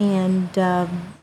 And 0.00 0.56
um, 0.58 1.14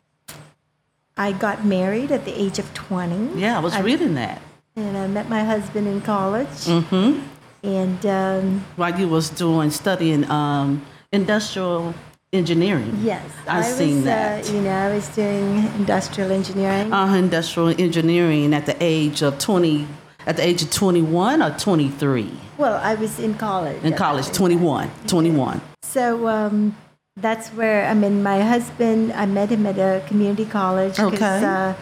I 1.18 1.34
got 1.34 1.66
married 1.66 2.12
at 2.12 2.24
the 2.26 2.34
age 2.40 2.58
of 2.60 2.74
20. 2.74 3.40
Yeah, 3.40 3.58
I 3.58 3.60
was 3.62 3.78
reading 3.82 4.16
that. 4.16 4.42
And 4.76 4.98
I 4.98 5.08
met 5.08 5.28
my 5.30 5.44
husband 5.44 5.88
in 5.88 6.02
college. 6.02 6.48
Mm-hmm. 6.48 7.20
And 7.64 8.06
um, 8.06 8.66
While 8.78 8.98
you 9.00 9.08
was 9.10 9.30
doing 9.30 9.70
studying 9.72 10.24
um, 10.32 10.86
industrial 11.12 11.94
engineering. 12.34 12.98
yes, 13.04 13.26
I 13.48 13.58
was, 13.60 13.76
seen 13.76 14.04
that. 14.06 14.50
Uh, 14.50 14.54
you 14.54 14.62
know, 14.62 14.72
I 14.72 14.96
was 14.96 15.08
doing 15.10 15.58
industrial 15.76 16.32
engineering. 16.32 16.92
uh, 16.94 17.14
industrial 17.14 17.70
engineering 17.78 18.54
at 18.54 18.66
the 18.66 18.76
age 18.80 19.22
of 19.22 19.38
20 19.38 19.86
at 20.26 20.38
the 20.38 20.46
age 20.46 20.62
of 20.62 20.72
21 20.72 21.42
or 21.42 21.52
23 21.58 22.32
well, 22.58 22.80
I 22.82 22.94
was 22.96 23.20
in 23.20 23.34
college. 23.36 23.84
in 23.84 23.94
college 23.94 24.28
that 24.28 24.36
21 24.36 24.90
21 25.08 25.62
So 25.84 26.28
um, 26.28 26.76
that's 27.18 27.50
where 27.50 27.88
I 27.88 27.94
mean, 27.94 28.24
my 28.24 28.42
husband. 28.42 29.12
I 29.14 29.26
met 29.26 29.50
him 29.50 29.66
at 29.66 29.78
a 29.78 30.06
community 30.08 30.46
college. 30.46 31.00
Okay. 31.00 31.44
Uh, 31.44 31.74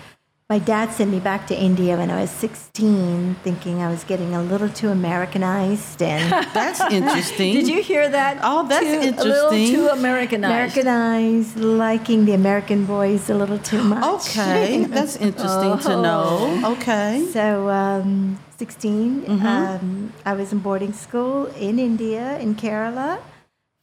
my 0.50 0.58
dad 0.58 0.92
sent 0.92 1.12
me 1.12 1.20
back 1.20 1.46
to 1.46 1.56
India 1.56 1.96
when 1.96 2.10
I 2.10 2.22
was 2.22 2.32
16, 2.32 3.36
thinking 3.44 3.84
I 3.84 3.90
was 3.92 4.04
getting 4.04 4.34
a 4.34 4.42
little 4.42 4.68
too 4.68 4.90
Americanized 4.90 6.02
and 6.02 6.32
that's 6.56 6.82
interesting 6.92 7.54
Did 7.54 7.68
you 7.68 7.84
hear 7.84 8.10
that? 8.10 8.40
Oh, 8.42 8.68
that's 8.68 8.84
too, 8.84 8.98
A 8.98 9.00
little 9.24 9.52
interesting. 9.54 9.76
too 9.76 9.88
Americanized. 9.90 10.76
Americanized, 10.78 11.58
liking 11.60 12.26
the 12.26 12.34
American 12.34 12.86
boys 12.88 13.30
a 13.30 13.36
little 13.36 13.60
too 13.60 13.84
much. 13.84 14.04
okay 14.28 14.86
that's 14.86 15.18
interesting 15.18 15.78
to 15.86 15.94
Oh. 15.94 16.02
know 16.08 16.72
okay 16.74 17.28
So, 17.32 17.70
um, 17.70 18.40
16, 18.58 19.22
Mm-hmm. 19.22 19.46
um, 19.46 20.14
I 20.26 20.34
was 20.34 20.52
in 20.52 20.60
boarding 20.60 20.94
school 20.94 21.46
in 21.58 21.78
India, 21.78 22.40
in 22.40 22.56
Kerala, 22.56 23.20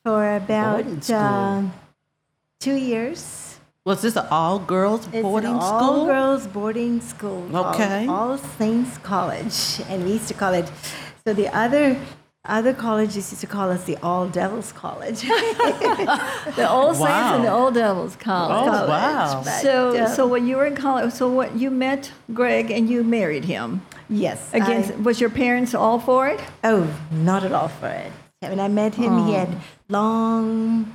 for 0.05 0.35
about 0.37 0.85
uh, 1.11 1.63
two 2.59 2.75
years. 2.75 3.46
Was 3.87 4.03
this 4.03 4.17
an 4.17 4.27
all 4.31 4.59
girls 4.59 5.07
It's 5.13 5.23
boarding 5.23 5.55
an 5.55 5.61
school 5.63 5.71
all 5.97 6.07
girls 6.07 6.47
boarding 6.47 7.01
school. 7.01 7.43
Okay. 7.57 8.07
All 8.07 8.37
Saints 8.59 8.99
College. 8.99 9.81
And 9.89 10.05
we 10.05 10.13
used 10.19 10.29
to 10.29 10.35
call 10.35 10.53
it, 10.53 10.71
so 11.25 11.33
the 11.33 11.49
other. 11.57 11.97
Other 12.49 12.73
colleges 12.75 13.17
used 13.33 13.41
to 13.41 13.47
call 13.49 13.71
us 13.73 13.83
the 13.91 13.97
All 14.05 14.29
Devils 14.29 14.71
College. 14.71 15.21
The 16.61 16.67
old 16.71 16.95
saints 16.95 17.11
and 17.37 17.45
the 17.45 17.49
Wow. 17.51 17.59
old 17.65 17.75
devils 17.75 18.15
college. 18.17 18.69
Oh, 18.71 18.87
wow. 18.89 19.43
So, 19.43 19.97
uh, 19.97 20.07
so 20.09 20.27
when 20.29 20.47
you 20.47 20.57
were 20.57 20.67
in 20.67 20.77
college, 20.77 21.13
so 21.13 21.29
what 21.29 21.57
you 21.57 21.71
met 21.73 22.13
Greg 22.33 22.71
and 22.71 22.89
you 22.89 23.03
married 23.03 23.45
him. 23.47 23.83
yes. 24.09 24.39
Against, 24.55 24.93
I- 24.93 24.97
was 25.09 25.21
your 25.21 25.31
parents 25.31 25.75
all 25.75 25.99
for 25.99 26.29
it? 26.29 26.41
oh, 26.63 26.87
not 27.11 27.43
at 27.43 27.51
all 27.53 27.67
for 27.81 27.89
it. 27.89 28.13
When 28.41 28.61
I 28.61 28.69
met 28.69 28.95
him, 28.95 29.27
he 29.27 29.33
had 29.35 29.49
long, 29.89 30.87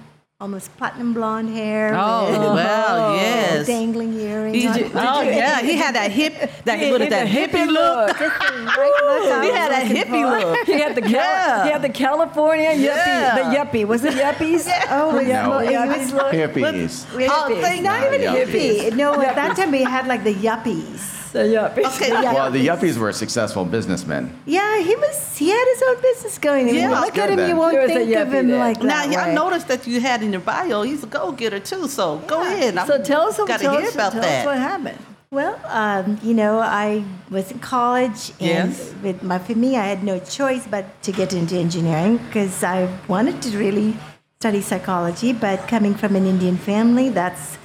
almost 0.41 0.75
platinum 0.75 1.13
blonde 1.13 1.49
hair. 1.55 1.93
Oh, 1.95 2.31
with 2.31 2.39
well, 2.41 3.15
yes. 3.21 3.67
Dangling 3.67 4.13
earrings. 4.19 4.57
He 4.57 4.67
on- 4.67 4.75
ju- 4.75 4.91
oh 4.95 5.21
yeah, 5.21 5.61
he 5.61 5.73
had 5.77 5.93
that 5.95 6.09
hip, 6.11 6.33
that 6.65 6.79
He- 6.79 6.91
look 6.91 7.07
that 7.09 7.27
had 7.27 7.51
hippie 7.51 7.67
look. 7.67 8.09
Just 8.17 8.39
right 8.41 9.01
look 9.05 9.43
He 9.43 9.51
had 9.51 9.71
that 9.71 9.85
hippie 9.85 10.23
for. 10.41 10.47
look. 10.49 10.65
He 10.65 10.79
had 10.79 10.95
the 10.95 11.01
Cal- 11.01 11.11
Yeah. 11.11 11.63
he 11.65 11.69
had 11.71 11.81
the 11.83 11.89
California 11.89 12.69
yuppie, 12.71 12.83
Yeah. 12.85 13.35
the 13.35 13.55
yuppie. 13.55 13.85
Was 13.85 14.03
it 14.03 14.15
yuppies? 14.15 14.67
Oh, 14.89 15.15
it 15.17 15.27
No. 15.27 15.49
was, 15.49 15.67
it 15.69 16.13
was 16.13 16.33
Hippies. 16.33 17.15
we- 17.15 17.27
Oh, 17.29 17.57
thank 17.61 17.83
not 17.83 18.01
you. 18.01 18.07
even 18.07 18.21
Yuppies. 18.21 18.79
hippie. 18.89 18.95
No, 18.95 19.21
at 19.21 19.35
that 19.35 19.55
time 19.55 19.69
we 19.71 19.83
had 19.83 20.07
like 20.07 20.23
the 20.23 20.33
yuppies. 20.33 21.19
The 21.31 21.39
yuppies. 21.57 21.85
Okay, 21.95 22.11
Well, 22.11 22.51
the 22.51 22.67
yuppies 22.67 22.97
were 22.97 23.11
successful 23.13 23.63
businessmen. 23.65 24.33
Yeah, 24.45 24.79
he 24.79 24.95
was. 24.95 25.37
He 25.37 25.49
had 25.49 25.65
his 25.73 25.83
own 25.87 26.01
business 26.01 26.37
going. 26.37 26.67
Yeah, 26.67 26.73
when 26.73 26.81
you 26.83 26.89
look 26.89 27.17
at 27.17 27.29
good 27.29 27.39
him, 27.39 27.49
you 27.49 27.55
won't 27.55 27.73
There 27.73 27.81
was 27.83 27.91
a 27.91 27.93
think 27.95 28.15
of 28.17 28.33
him 28.33 28.47
there. 28.49 28.59
like 28.59 28.81
Now, 28.83 29.05
that. 29.07 29.27
I 29.29 29.33
noticed 29.33 29.67
that 29.69 29.87
you 29.87 30.01
had 30.01 30.21
in 30.23 30.31
your 30.31 30.41
bio, 30.41 30.81
he's 30.83 31.03
a 31.03 31.07
go-getter 31.07 31.59
too. 31.59 31.87
So 31.87 32.17
go 32.27 32.41
ahead. 32.41 32.75
So 32.85 33.01
tell 33.01 33.21
us, 33.29 33.37
Got 33.37 33.47
to 33.47 33.63
tell 33.63 33.77
hear 33.77 33.87
us, 33.87 33.95
about 33.95 34.11
tell 34.13 34.21
that. 34.21 34.39
us 34.41 34.45
what 34.45 34.57
happened. 34.59 34.99
Well, 35.31 35.57
um, 35.67 36.19
you 36.21 36.33
know, 36.33 36.59
I 36.59 37.05
was 37.29 37.51
in 37.51 37.59
college, 37.59 38.31
and 38.41 38.71
Yes. 38.73 38.93
with 39.01 39.23
my 39.23 39.39
for 39.39 39.55
me, 39.55 39.77
I 39.77 39.85
had 39.87 40.03
no 40.03 40.19
choice 40.19 40.67
but 40.69 40.85
to 41.03 41.11
get 41.13 41.31
into 41.31 41.55
engineering 41.55 42.17
because 42.17 42.61
I 42.65 42.89
wanted 43.07 43.41
to 43.43 43.57
really 43.57 43.95
study 44.41 44.59
psychology. 44.59 45.31
But 45.31 45.69
coming 45.69 45.93
from 45.95 46.17
an 46.17 46.25
Indian 46.25 46.57
family, 46.57 47.07
that's 47.09 47.57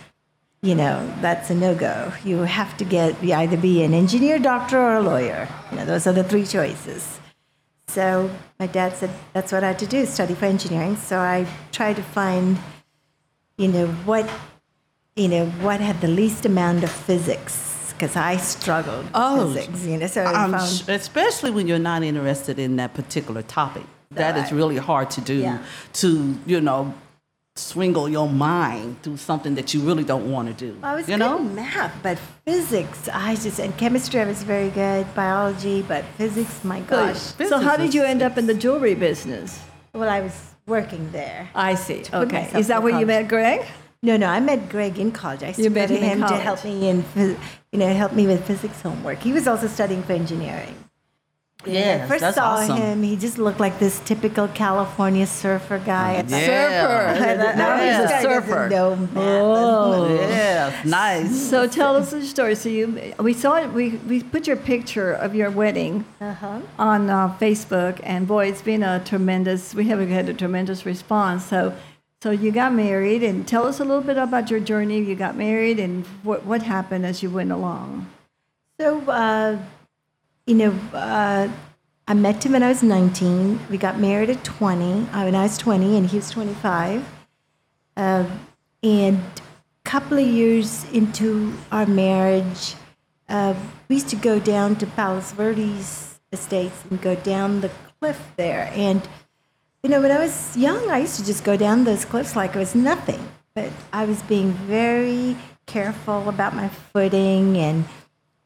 you 0.67 0.75
know, 0.75 0.97
that's 1.21 1.49
a 1.51 1.55
no 1.55 1.75
go. 1.77 2.13
You 2.25 2.39
have 2.41 2.77
to 2.79 2.85
get 2.85 3.23
you 3.23 3.33
either 3.35 3.57
be 3.57 3.85
an 3.85 3.95
engineer, 3.95 4.39
doctor, 4.39 4.79
or 4.79 4.95
a 4.97 5.01
lawyer. 5.01 5.49
You 5.71 5.77
know, 5.79 5.85
those 5.93 6.07
are 6.09 6.13
the 6.13 6.25
three 6.25 6.45
choices. 6.45 7.21
So 7.87 8.31
my 8.59 8.67
dad 8.67 8.97
said 8.97 9.11
that's 9.33 9.53
what 9.53 9.63
I 9.63 9.69
had 9.69 9.79
to 9.79 9.87
do, 9.87 10.05
study 10.07 10.35
for 10.35 10.47
engineering. 10.47 10.97
So 10.97 11.19
I 11.21 11.47
tried 11.71 11.97
to 11.97 12.03
find, 12.03 12.59
you 13.57 13.69
know, 13.69 13.87
what, 14.11 14.29
you 15.15 15.29
know, 15.29 15.47
what 15.67 15.81
had 15.81 16.01
the 16.01 16.09
least 16.09 16.45
amount 16.45 16.83
of 16.83 16.91
physics 16.91 17.93
because 17.93 18.17
I 18.17 18.37
struggled 18.37 19.05
with 19.05 19.13
Oh, 19.15 19.55
physics. 19.55 19.85
You 19.87 19.99
know, 19.99 20.07
so 20.09 20.25
Um, 20.27 20.53
found. 20.53 20.83
especially 20.89 21.51
when 21.53 21.69
you're 21.69 21.79
not 21.93 22.03
interested 22.03 22.59
in 22.59 22.75
that 22.77 22.93
particular 22.93 23.43
topic. 23.43 23.85
That 24.11 24.37
is 24.37 24.45
Right. 24.45 24.53
really 24.53 24.77
hard 24.79 25.11
to 25.13 25.21
do. 25.21 25.35
Yeah. 25.35 25.59
To 26.01 26.37
you 26.45 26.61
know, 26.61 26.93
swingle 27.59 28.09
your 28.09 28.29
mind 28.29 29.03
through 29.03 29.17
something 29.17 29.55
that 29.55 29.73
you 29.73 29.81
really 29.81 30.05
don't 30.05 30.31
want 30.31 30.49
to 30.49 30.55
do. 30.55 30.79
I 30.83 30.95
was 30.95 31.09
you 31.09 31.15
good 31.15 31.21
know. 31.21 31.39
in 31.39 31.55
math, 31.55 31.95
but 32.03 32.19
physics, 32.45 33.09
I 33.13 33.35
just 33.35 33.59
and 33.59 33.77
chemistry, 33.77 34.21
I 34.21 34.27
was 34.27 34.43
very 34.43 34.71
good. 34.71 35.13
Biology, 35.15 35.83
but 35.83 36.05
physics, 36.17 36.65
my 36.65 36.81
gosh. 36.81 37.19
So 37.19 37.59
how 37.59 37.77
did 37.77 37.95
you 37.95 38.03
end 38.03 38.23
up 38.23 38.39
in 38.39 38.47
the 38.47 38.55
jewelry 38.55 38.95
business? 38.95 39.61
Well, 39.93 40.09
I 40.09 40.21
was 40.21 40.55
working 40.67 41.11
there. 41.13 41.49
I 41.55 41.75
see. 41.75 42.05
Okay. 42.13 42.51
Is 42.55 42.69
that 42.69 42.83
through 42.83 42.93
where 42.93 43.01
you 43.01 43.07
met 43.07 43.29
Greg? 43.29 43.67
No, 44.03 44.17
no, 44.17 44.27
I 44.27 44.41
met 44.41 44.69
Greg 44.69 44.99
in 44.99 45.11
college. 45.11 45.43
I 45.43 45.55
You 45.57 45.71
met 45.71 45.91
him 45.91 46.03
him 46.03 46.21
to 46.21 46.37
help 46.37 46.65
me 46.65 46.89
in, 46.89 47.05
you 47.17 47.79
know, 47.79 47.93
help 47.95 48.13
me 48.13 48.27
with 48.27 48.47
physics 48.47 48.81
homework. 48.83 49.21
He 49.21 49.33
was 49.33 49.49
also 49.49 49.67
studying 49.67 50.03
for 50.03 50.13
engineering. 50.13 50.77
When 51.65 51.75
Yes, 51.75 52.05
I 52.05 52.07
first 52.09 52.21
that's 52.21 52.37
saw 52.37 52.51
awesome. 52.57 52.77
him, 52.77 53.03
he 53.03 53.17
just 53.17 53.39
looked 53.39 53.59
like 53.59 53.79
this 53.81 53.99
typical 54.01 54.47
California 54.49 55.27
surfer 55.27 55.79
guy. 55.79 56.17
I 56.19 56.23
thought, 56.23 56.41
Yeah. 56.43 57.17
Surfer. 57.17 57.57
Now 57.57 57.77
"This 57.79 58.11
he's 58.11 58.19
a 58.19 58.23
surfer. 58.23 58.69
know. 58.69 59.09
Oh. 59.17 60.17
Yeah, 60.21 60.83
nice. 60.85 61.49
So 61.51 61.67
tell 61.67 61.97
us 61.97 62.11
the 62.13 62.23
story. 62.25 62.55
So 62.55 62.69
you, 62.69 63.15
we 63.19 63.33
saw 63.33 63.57
it. 63.57 63.73
We 63.73 63.97
we 64.07 64.23
put 64.23 64.47
your 64.47 64.57
picture 64.57 65.13
of 65.13 65.35
your 65.35 65.51
wedding 65.51 66.05
Uh-huh. 66.21 66.61
on 66.79 67.11
uh, 67.11 67.35
Facebook, 67.41 68.01
and 68.05 68.29
boy, 68.29 68.47
it's 68.49 68.63
been 68.63 68.83
a 68.85 69.01
tremendous. 69.05 69.75
We 69.75 69.87
have 69.89 69.99
had 70.09 70.29
a 70.29 70.35
tremendous 70.35 70.87
response. 70.87 71.45
So, 71.47 71.75
so 72.23 72.31
you 72.31 72.53
got 72.53 72.75
married, 72.75 73.23
and 73.25 73.49
tell 73.49 73.67
us 73.67 73.81
a 73.81 73.85
little 73.85 74.03
bit 74.05 74.19
about 74.19 74.51
your 74.53 74.61
journey. 74.61 75.01
You 75.01 75.17
got 75.17 75.37
married, 75.37 75.81
and 75.81 76.05
what 76.23 76.45
what 76.45 76.63
happened 76.63 77.05
as 77.07 77.23
you 77.25 77.31
went 77.31 77.51
along. 77.51 78.07
So, 78.79 79.01
uh, 79.11 79.59
you 80.47 80.55
know, 80.55 80.71
uh, 80.93 81.49
I 82.09 82.15
met 82.15 82.45
him 82.47 82.53
when 82.53 82.63
I 82.63 82.69
was 82.69 82.83
19. 82.83 83.61
We 83.69 83.79
got 83.79 83.99
married 83.99 84.31
at 84.31 84.45
20, 84.45 85.09
uh, 85.11 85.25
when 85.25 85.35
I 85.35 85.43
was 85.43 85.59
20, 85.59 85.97
and 85.97 86.07
he 86.07 86.17
was 86.17 86.31
25. 86.31 87.05
Uh, 87.97 88.25
and 88.83 89.17
a 89.17 89.43
couple 89.85 90.19
of 90.19 90.27
years 90.27 90.85
into 90.93 91.53
our 91.73 91.87
marriage, 91.87 92.77
uh, 93.29 93.55
we 93.89 93.97
used 93.97 94.09
to 94.11 94.17
go 94.17 94.39
down 94.39 94.77
to 94.77 94.87
Palos 94.87 95.33
Verdes 95.33 96.21
estates 96.33 96.85
and 96.91 97.01
go 97.03 97.17
down 97.17 97.61
the 97.61 97.71
cliff 97.99 98.33
there. 98.37 98.71
And, 98.73 99.03
you 99.83 99.91
know, 99.91 100.01
when 100.01 100.13
I 100.13 100.19
was 100.19 100.57
young, 100.57 100.89
I 100.91 100.99
used 100.99 101.17
to 101.17 101.27
just 101.27 101.43
go 101.43 101.57
down 101.57 101.85
those 101.85 102.05
cliffs 102.05 102.37
like 102.37 102.55
it 102.55 102.59
was 102.59 102.75
nothing. 102.75 103.29
But 103.55 103.73
I 103.93 104.05
was 104.05 104.23
being 104.23 104.53
very 104.53 105.37
careful 105.67 106.29
about 106.29 106.55
my 106.55 106.69
footing 106.69 107.57
and 107.57 107.85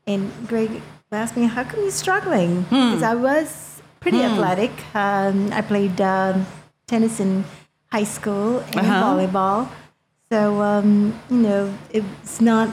and 0.06 0.32
Greg 0.48 0.80
asked 1.18 1.36
me, 1.36 1.46
"How 1.46 1.64
come 1.64 1.80
you're 1.80 1.90
struggling?" 1.90 2.62
Because 2.62 3.02
I 3.02 3.14
was 3.14 3.82
pretty 4.00 4.22
athletic. 4.22 4.70
Um, 4.94 5.52
I 5.52 5.60
played 5.62 6.00
um, 6.00 6.46
tennis 6.86 7.20
in 7.20 7.44
high 7.92 8.04
school 8.04 8.58
and 8.60 8.76
Uh-huh. 8.80 9.04
volleyball. 9.04 9.68
So 10.30 10.62
um, 10.62 11.18
you 11.28 11.38
know, 11.38 11.74
it's 11.90 12.40
not 12.40 12.68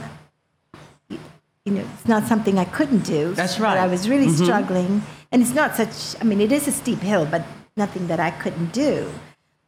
you 1.10 1.74
know, 1.74 1.84
it's 1.96 2.08
not 2.08 2.24
something 2.28 2.58
I 2.58 2.66
couldn't 2.66 3.04
do. 3.04 3.34
That's 3.34 3.56
But 3.58 3.64
right. 3.64 3.78
I 3.80 3.88
was 3.88 4.08
really 4.08 4.30
struggling, 4.30 5.02
and 5.32 5.42
it's 5.42 5.54
not 5.54 5.76
such. 5.76 6.16
I 6.22 6.24
mean, 6.24 6.40
it 6.40 6.52
is 6.52 6.68
a 6.68 6.72
steep 6.72 7.00
hill, 7.00 7.26
but 7.26 7.44
nothing 7.76 8.08
that 8.08 8.20
I 8.20 8.32
couldn't 8.32 8.72
do. 8.72 9.10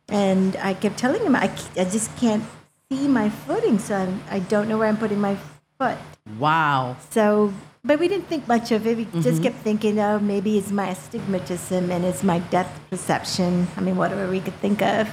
And 0.08 0.56
I 0.58 0.74
kept 0.74 0.98
telling 0.98 1.22
him, 1.22 1.36
I, 1.36 1.52
I 1.78 1.84
just 1.86 2.16
can't 2.18 2.44
see 2.90 3.08
my 3.08 3.30
footing, 3.30 3.78
so 3.80 3.96
I'm, 3.96 4.24
I 4.32 4.40
don't 4.40 4.68
know 4.70 4.78
where 4.80 4.88
I'm 4.88 4.98
putting 4.98 5.20
my 5.20 5.38
foot. 5.78 5.98
Wow. 6.40 6.96
So, 7.12 7.54
but 7.84 8.00
we 8.00 8.08
didn't 8.08 8.28
think 8.28 8.48
much 8.48 8.72
of 8.72 8.86
it. 8.88 8.98
We 8.98 9.06
Mm-hmm. 9.06 9.22
just 9.22 9.42
kept 9.44 9.58
thinking, 9.58 10.00
oh, 10.00 10.20
maybe 10.20 10.58
it's 10.58 10.72
my 10.72 10.90
astigmatism 10.90 11.92
and 11.92 12.04
it's 12.06 12.24
my 12.24 12.40
depth 12.40 12.80
perception. 12.90 13.68
I 13.78 13.82
mean, 13.82 13.96
whatever 13.96 14.30
we 14.30 14.40
could 14.42 14.56
think 14.56 14.82
of. 14.82 15.10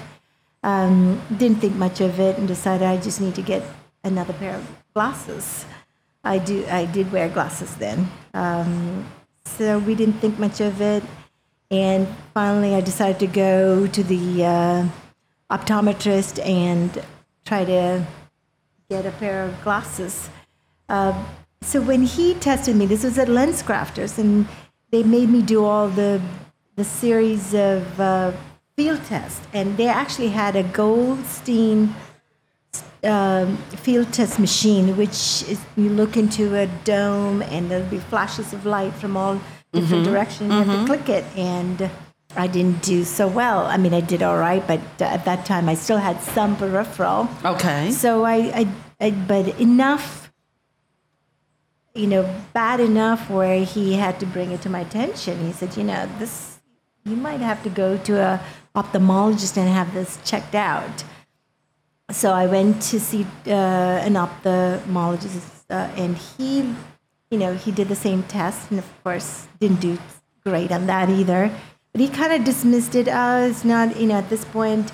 Um, 0.62 1.22
didn't 1.36 1.60
think 1.60 1.76
much 1.76 2.00
of 2.00 2.18
it 2.18 2.38
and 2.38 2.48
decided 2.48 2.86
I 2.86 2.96
just 2.96 3.20
need 3.20 3.34
to 3.36 3.42
get 3.42 3.62
another 4.02 4.32
pair 4.32 4.56
of 4.56 4.66
glasses. 4.94 5.64
I 6.24 6.38
do. 6.38 6.66
I 6.66 6.86
did 6.86 7.12
wear 7.12 7.28
glasses 7.28 7.76
then. 7.76 8.10
Um, 8.34 9.06
so 9.44 9.78
we 9.78 9.94
didn't 9.94 10.18
think 10.20 10.38
much 10.40 10.60
of 10.60 10.80
it. 10.80 11.04
And 11.70 12.08
finally, 12.34 12.74
I 12.74 12.80
decided 12.80 13.20
to 13.20 13.26
go 13.28 13.86
to 13.86 14.02
the 14.02 14.44
uh, 14.44 14.88
optometrist 15.50 16.44
and 16.44 16.90
try 17.44 17.64
to 17.64 18.04
get 18.90 19.06
a 19.06 19.12
pair 19.12 19.44
of 19.44 19.62
glasses. 19.62 20.28
Uh, 20.88 21.14
so 21.62 21.80
when 21.80 22.02
he 22.02 22.34
tested 22.34 22.76
me, 22.76 22.86
this 22.86 23.04
was 23.04 23.18
at 23.18 23.28
Lens 23.28 23.62
Crafters, 23.62 24.18
and 24.18 24.46
they 24.90 25.02
made 25.02 25.28
me 25.28 25.42
do 25.42 25.64
all 25.64 25.88
the 25.88 26.20
the 26.76 26.84
series 26.84 27.54
of 27.54 27.98
uh, 27.98 28.32
field 28.76 29.02
tests, 29.04 29.40
and 29.52 29.76
they 29.78 29.88
actually 29.88 30.28
had 30.28 30.54
a 30.56 30.62
Goldstein 30.62 31.94
um, 33.02 33.56
field 33.84 34.12
test 34.12 34.38
machine, 34.38 34.96
which 34.96 35.42
is 35.48 35.60
you 35.76 35.88
look 35.88 36.16
into 36.16 36.54
a 36.54 36.66
dome, 36.84 37.42
and 37.42 37.70
there'll 37.70 37.88
be 37.88 37.98
flashes 37.98 38.52
of 38.52 38.66
light 38.66 38.92
from 38.94 39.16
all 39.16 39.40
different 39.72 40.04
directions. 40.04 40.52
You 40.52 40.62
have 40.62 40.80
to 40.80 40.86
click 40.86 41.08
it, 41.08 41.24
and 41.36 41.90
I 42.36 42.46
didn't 42.46 42.82
do 42.82 43.04
so 43.04 43.26
well. 43.26 43.66
I 43.66 43.76
mean, 43.76 43.94
I 43.94 44.00
did 44.00 44.22
all 44.22 44.38
right, 44.38 44.66
but 44.66 44.80
uh, 45.00 45.04
at 45.04 45.24
that 45.24 45.46
time, 45.46 45.68
I 45.68 45.74
still 45.74 45.98
had 45.98 46.20
some 46.20 46.56
peripheral. 46.56 47.28
Okay. 47.44 47.90
So 47.90 48.24
I, 48.24 48.36
I, 48.36 48.68
I, 49.00 49.10
but 49.10 49.58
enough, 49.60 50.25
you 51.96 52.06
know, 52.06 52.22
bad 52.52 52.80
enough 52.80 53.30
where 53.30 53.64
he 53.64 53.94
had 53.94 54.20
to 54.20 54.26
bring 54.26 54.52
it 54.52 54.60
to 54.62 54.70
my 54.70 54.80
attention. 54.80 55.46
He 55.46 55.52
said, 55.52 55.76
you 55.76 55.84
know, 55.84 56.08
this, 56.18 56.58
you 57.04 57.16
might 57.16 57.40
have 57.40 57.62
to 57.62 57.70
go 57.70 57.96
to 57.98 58.20
a 58.20 58.40
ophthalmologist 58.74 59.56
and 59.56 59.68
have 59.68 59.94
this 59.94 60.18
checked 60.24 60.54
out. 60.54 61.04
So 62.10 62.32
I 62.32 62.46
went 62.46 62.82
to 62.90 63.00
see 63.00 63.26
uh, 63.46 63.50
an 63.50 64.14
ophthalmologist, 64.14 65.64
uh, 65.70 65.90
and 65.96 66.16
he, 66.16 66.58
you 67.30 67.38
know, 67.38 67.54
he 67.54 67.72
did 67.72 67.88
the 67.88 67.96
same 67.96 68.22
test, 68.24 68.70
and 68.70 68.78
of 68.78 69.02
course 69.02 69.48
didn't 69.58 69.80
do 69.80 69.98
great 70.44 70.70
on 70.70 70.86
that 70.86 71.08
either. 71.10 71.50
But 71.92 72.00
he 72.00 72.08
kind 72.08 72.32
of 72.32 72.44
dismissed 72.44 72.94
it. 72.94 73.08
Oh, 73.10 73.48
it's 73.48 73.64
not, 73.64 73.98
you 73.98 74.06
know, 74.06 74.16
at 74.16 74.28
this 74.28 74.44
point, 74.44 74.92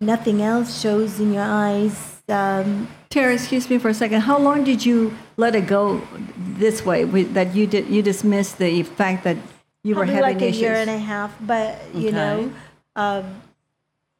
nothing 0.00 0.40
else 0.40 0.80
shows 0.80 1.20
in 1.20 1.34
your 1.34 1.42
eyes. 1.42 2.22
Um, 2.28 2.88
Tara, 3.10 3.32
excuse 3.32 3.70
me 3.70 3.78
for 3.78 3.88
a 3.88 3.94
second. 3.94 4.20
How 4.22 4.38
long 4.38 4.64
did 4.64 4.84
you 4.84 5.16
let 5.36 5.54
it 5.54 5.66
go 5.66 6.02
this 6.36 6.84
way? 6.84 7.04
That 7.04 7.54
you 7.54 7.66
did 7.66 7.88
you 7.88 8.02
dismissed 8.02 8.58
the 8.58 8.82
fact 8.82 9.24
that 9.24 9.36
you 9.82 9.94
were 9.94 10.04
probably 10.04 10.14
having 10.14 10.34
like 10.34 10.42
a 10.42 10.48
issues? 10.48 10.60
year 10.60 10.74
and 10.74 10.90
a 10.90 10.98
half, 10.98 11.34
but 11.40 11.80
you 11.94 12.08
Okay. 12.08 12.16
know, 12.16 12.52
um, 12.96 13.24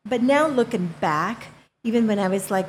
but 0.08 0.22
now 0.22 0.46
looking 0.46 0.94
back, 1.00 1.48
even 1.84 2.06
when 2.06 2.18
I 2.18 2.28
was 2.28 2.50
like 2.50 2.68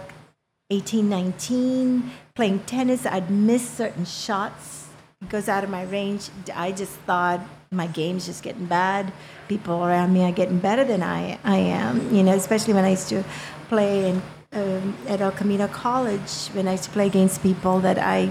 18, 0.69 1.07
19, 1.09 2.11
playing 2.35 2.59
tennis, 2.67 3.05
I'd 3.05 3.31
miss 3.31 3.67
certain 3.67 4.05
shots 4.05 4.87
It 5.21 5.29
goes 5.29 5.47
out 5.49 5.63
of 5.63 5.69
my 5.69 5.83
range. 5.83 6.29
I 6.55 6.71
just 6.71 6.93
thought 7.07 7.41
my 7.71 7.87
game's 7.87 8.25
just 8.25 8.41
getting 8.43 8.65
bad. 8.67 9.11
People 9.47 9.83
around 9.83 10.13
me 10.13 10.23
are 10.23 10.31
getting 10.31 10.59
better 10.59 10.83
than 10.83 11.01
I 11.03 11.39
I 11.43 11.57
am. 11.57 12.13
You 12.13 12.23
know, 12.23 12.33
especially 12.35 12.73
when 12.73 12.83
I 12.85 12.91
used 12.91 13.09
to 13.09 13.23
play 13.69 14.09
in, 14.09 14.21
um, 14.53 14.95
at 15.07 15.21
El 15.21 15.31
Camino 15.31 15.67
College 15.67 16.47
when 16.53 16.67
I 16.67 16.73
used 16.73 16.85
to 16.85 16.89
play 16.89 17.07
against 17.07 17.43
people 17.43 17.79
that 17.81 17.97
I 17.97 18.29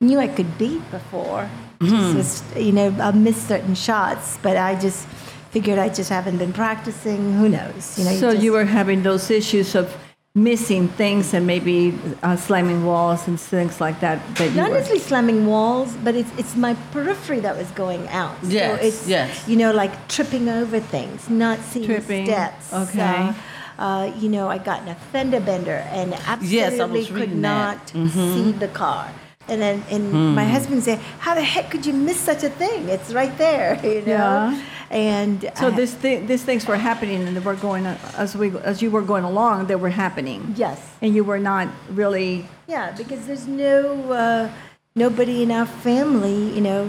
knew 0.00 0.18
I 0.18 0.28
could 0.28 0.58
beat 0.58 0.82
before. 0.90 1.48
Mm-hmm. 1.80 2.16
Just, 2.16 2.44
you 2.56 2.72
know, 2.72 2.94
I 3.00 3.10
missed 3.12 3.46
certain 3.48 3.74
shots, 3.74 4.38
but 4.42 4.56
I 4.56 4.74
just 4.78 5.06
figured 5.50 5.78
I 5.78 5.88
just 5.88 6.10
haven't 6.10 6.38
been 6.38 6.52
practicing. 6.52 7.34
Who 7.34 7.48
knows? 7.48 7.98
You 7.98 8.04
know. 8.04 8.12
So 8.12 8.32
just, 8.32 8.42
you 8.42 8.52
were 8.52 8.64
having 8.64 9.02
those 9.02 9.30
issues 9.30 9.74
of 9.74 9.96
missing 10.34 10.86
things 10.88 11.34
and 11.34 11.46
maybe 11.46 11.98
uh, 12.22 12.36
slamming 12.36 12.84
walls 12.84 13.26
and 13.26 13.40
things 13.40 13.80
like 13.80 13.98
that. 14.00 14.18
That 14.36 14.54
not 14.54 14.70
necessarily 14.70 15.00
slamming 15.00 15.46
walls, 15.46 15.96
but 16.04 16.14
it's 16.14 16.30
it's 16.38 16.54
my 16.54 16.74
periphery 16.92 17.40
that 17.40 17.56
was 17.56 17.70
going 17.72 18.06
out. 18.08 18.36
Yes, 18.42 18.80
so 18.80 18.86
it's, 18.86 19.08
yes. 19.08 19.48
You 19.48 19.56
know, 19.56 19.72
like 19.72 20.08
tripping 20.08 20.48
over 20.48 20.80
things, 20.80 21.28
not 21.28 21.58
seeing 21.60 21.86
Tripping, 21.86 22.26
steps. 22.26 22.72
okay. 22.72 23.00
Uh, 23.00 23.34
uh, 23.78 24.12
you 24.18 24.28
know, 24.28 24.48
I 24.48 24.58
got 24.58 24.82
in 24.82 24.88
a 24.88 24.94
fender 25.12 25.40
bender 25.40 25.78
and 25.92 26.14
absolutely 26.26 27.00
Yes, 27.02 27.08
could 27.10 27.36
not. 27.36 27.86
Mm-hmm. 27.88 28.34
see 28.34 28.52
the 28.52 28.68
car. 28.68 29.08
And 29.50 29.62
then 29.62 29.82
and 29.90 30.12
Hmm. 30.12 30.34
my 30.34 30.44
husband 30.44 30.82
said, 30.84 30.98
"How 31.20 31.34
the 31.34 31.42
heck 31.42 31.70
could 31.70 31.86
you 31.86 31.94
miss 31.94 32.18
such 32.20 32.42
a 32.44 32.50
thing? 32.50 32.88
It's 32.88 33.14
right 33.14 33.34
there." 33.38 33.78
You 33.82 34.02
know. 34.02 34.52
Yeah. 34.52 34.60
And 34.90 35.50
So 35.54 35.68
I- 35.68 35.76
this 35.80 35.94
thi- 35.94 36.20
these 36.30 36.44
things 36.44 36.66
were 36.66 36.76
happening 36.76 37.26
and 37.26 37.34
they 37.36 37.40
were 37.50 37.56
going 37.68 37.86
as 38.24 38.36
we 38.36 38.46
as 38.64 38.82
you 38.82 38.90
were 38.90 39.00
going 39.12 39.24
along. 39.24 39.66
They 39.66 39.76
were 39.84 39.94
happening. 40.04 40.40
yes. 40.56 40.78
And 41.02 41.14
you 41.16 41.24
were 41.24 41.38
not 41.52 41.68
really. 42.00 42.46
Yeah, 42.66 42.92
because 43.00 43.20
there's 43.26 43.46
no 43.48 43.72
uh, 44.12 44.48
nobody 44.94 45.42
in 45.44 45.50
our 45.50 45.66
family, 45.66 46.52
you 46.56 46.60
know, 46.68 46.82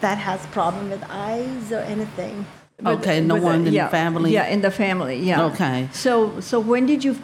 that 0.00 0.18
has 0.18 0.38
problem 0.58 0.90
with 0.90 1.02
eyes 1.10 1.72
or 1.72 1.80
anything. 1.94 2.46
Okay, 2.84 3.20
no 3.20 3.34
with 3.34 3.42
one 3.42 3.66
in 3.66 3.74
the 3.74 3.88
family? 3.88 4.32
Yeah, 4.32 4.46
in 4.46 4.60
the 4.60 4.70
family. 4.70 5.18
Yeah. 5.18 5.44
Okay. 5.46 5.88
So 5.92 6.40
so 6.40 6.60
when 6.60 6.86
did 6.86 7.04
you 7.04 7.16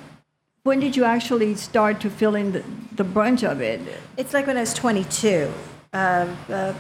when 0.67 0.81
did 0.81 0.97
you 0.97 1.05
actually 1.05 1.55
start 1.55 2.01
to 2.01 2.11
feel 2.11 2.35
in 2.35 2.53
the, 2.53 2.63
the 2.97 3.05
brunt 3.05 3.45
of 3.45 3.61
it? 3.61 3.81
It's 4.17 4.35
like 4.35 4.49
when 4.49 4.57
I 4.57 4.61
was 4.61 4.75
22. 4.75 5.53
Uh, 5.93 6.27
uh, 6.49 6.75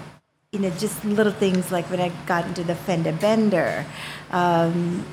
you 0.52 0.58
know, 0.58 0.70
just 0.70 1.04
little 1.04 1.32
things 1.32 1.70
like 1.70 1.88
when 1.90 2.00
I 2.00 2.10
got 2.26 2.46
into 2.46 2.64
the 2.64 2.74
fender 2.74 3.12
bender, 3.12 3.84
um, 4.30 5.04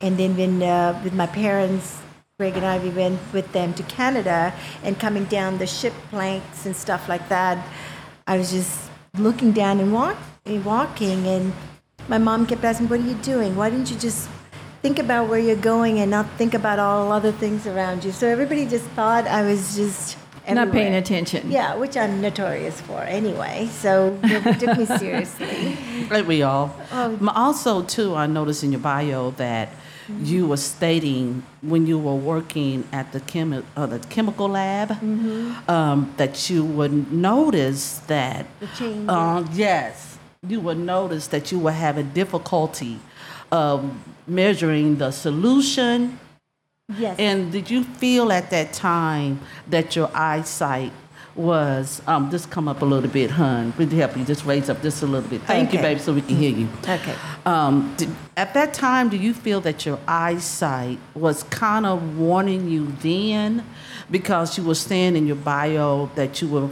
and 0.00 0.16
then 0.18 0.36
when 0.36 0.62
uh, 0.62 0.98
with 1.04 1.12
my 1.12 1.26
parents, 1.26 2.00
Greg 2.38 2.56
and 2.56 2.64
I, 2.64 2.78
we 2.78 2.90
went 2.90 3.20
with 3.32 3.52
them 3.52 3.74
to 3.74 3.82
Canada, 3.84 4.54
and 4.82 4.98
coming 4.98 5.24
down 5.24 5.58
the 5.58 5.66
ship 5.66 5.92
planks 6.10 6.66
and 6.66 6.74
stuff 6.74 7.08
like 7.08 7.28
that, 7.28 7.64
I 8.26 8.38
was 8.38 8.50
just 8.50 8.90
looking 9.18 9.52
down 9.52 9.80
and 9.80 9.92
walk, 9.92 10.16
and 10.46 10.64
walking, 10.64 11.26
and 11.26 11.52
my 12.10 12.18
mom 12.18 12.44
kept 12.50 12.64
asking, 12.64 12.88
"What 12.90 13.00
are 13.00 13.08
you 13.12 13.18
doing? 13.32 13.56
Why 13.56 13.70
didn't 13.70 13.90
you 13.90 13.98
just?" 14.08 14.28
Think 14.82 14.98
about 14.98 15.28
where 15.28 15.38
you're 15.38 15.64
going 15.74 15.98
and 16.00 16.10
not 16.10 16.24
think 16.38 16.54
about 16.54 16.78
all 16.78 17.12
other 17.12 17.32
things 17.32 17.66
around 17.66 18.02
you. 18.02 18.12
So 18.12 18.26
everybody 18.26 18.64
just 18.64 18.86
thought 18.96 19.26
I 19.26 19.42
was 19.50 19.76
just 19.76 20.16
Not 20.48 20.72
paying 20.72 20.94
attention. 20.94 21.50
Yeah, 21.52 21.76
which 21.76 21.98
I'm 21.98 22.22
notorious 22.22 22.80
for 22.80 22.98
anyway. 23.02 23.68
So 23.82 24.16
nobody 24.24 24.56
took 24.58 24.78
me 24.78 24.86
seriously. 24.86 25.76
Like 26.10 26.26
we 26.26 26.40
all. 26.42 26.72
Oh. 26.92 27.18
Also, 27.34 27.82
too, 27.82 28.14
I 28.16 28.26
noticed 28.26 28.64
in 28.64 28.72
your 28.72 28.80
bio 28.80 29.32
that 29.36 29.68
you 30.30 30.46
were 30.48 30.56
stating 30.56 31.42
when 31.60 31.86
you 31.86 31.98
were 31.98 32.16
working 32.32 32.88
at 32.90 33.12
the 33.12 33.20
chemi- 33.20 33.62
uh, 33.76 33.84
the 33.84 33.98
chemical 34.08 34.48
lab 34.48 34.88
Mm-hmm. 34.88 35.70
um, 35.70 35.98
that 36.16 36.48
you 36.48 36.64
would 36.64 37.12
notice 37.12 38.00
that. 38.06 38.46
The 38.60 38.66
change. 38.78 39.04
Uh, 39.08 39.44
yes, 39.52 40.09
you 40.48 40.58
would 40.60 40.78
notice 40.78 41.26
that 41.28 41.52
you 41.52 41.58
were 41.58 41.72
having 41.72 42.08
difficulty 42.10 42.98
um, 43.52 44.02
measuring 44.26 44.96
the 44.96 45.10
solution. 45.10 46.18
Yes. 46.96 47.18
And 47.18 47.52
did 47.52 47.70
you 47.70 47.84
feel 47.84 48.32
at 48.32 48.50
that 48.50 48.72
time 48.72 49.40
that 49.68 49.94
your 49.94 50.10
eyesight 50.14 50.92
was 51.36 52.02
um 52.08 52.28
just 52.30 52.50
come 52.50 52.66
up 52.68 52.80
a 52.82 52.84
little 52.84 53.08
bit, 53.10 53.30
hun? 53.30 53.74
We'd 53.76 53.92
help 53.92 54.16
you 54.16 54.24
just 54.24 54.44
raise 54.46 54.70
up 54.70 54.80
just 54.82 55.02
a 55.02 55.06
little 55.06 55.28
bit. 55.28 55.42
Thank 55.42 55.72
you, 55.74 55.78
Okay. 55.78 55.90
baby, 55.90 56.00
so 56.00 56.12
we 56.14 56.22
can 56.22 56.36
hear 56.36 56.50
you. 56.50 56.68
Okay. 56.82 57.14
Um, 57.44 57.94
did, 57.98 58.08
at 58.36 58.54
that 58.54 58.72
time, 58.72 59.10
do 59.10 59.16
you 59.18 59.34
feel 59.34 59.60
that 59.60 59.84
your 59.84 59.98
eyesight 60.08 60.98
was 61.14 61.42
kind 61.44 61.84
of 61.86 62.18
warning 62.18 62.68
you 62.68 62.86
then, 63.02 63.64
because 64.10 64.56
you 64.56 64.64
were 64.64 64.74
saying 64.74 65.16
in 65.16 65.26
your 65.26 65.36
bio 65.36 66.10
that 66.14 66.40
you 66.40 66.48
were 66.48 66.68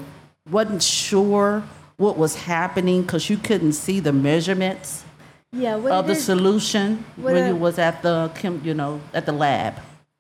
wasn't 0.50 0.82
sure 0.82 1.62
what 1.98 2.16
was 2.16 2.34
happening 2.36 3.02
because 3.02 3.28
you 3.28 3.36
couldn't 3.36 3.72
see 3.74 4.00
the 4.00 4.12
measurements 4.12 5.04
yeah. 5.52 5.76
What 5.76 5.92
of 5.92 6.06
the 6.06 6.12
is- 6.12 6.24
solution 6.24 7.04
when 7.16 7.36
I- 7.36 7.48
you 7.48 7.56
was 7.56 7.78
at 7.78 8.02
the 8.02 8.30
chem, 8.34 8.60
you 8.64 8.74
know, 8.74 9.00
at 9.14 9.24
the 9.26 9.32
lab. 9.32 9.74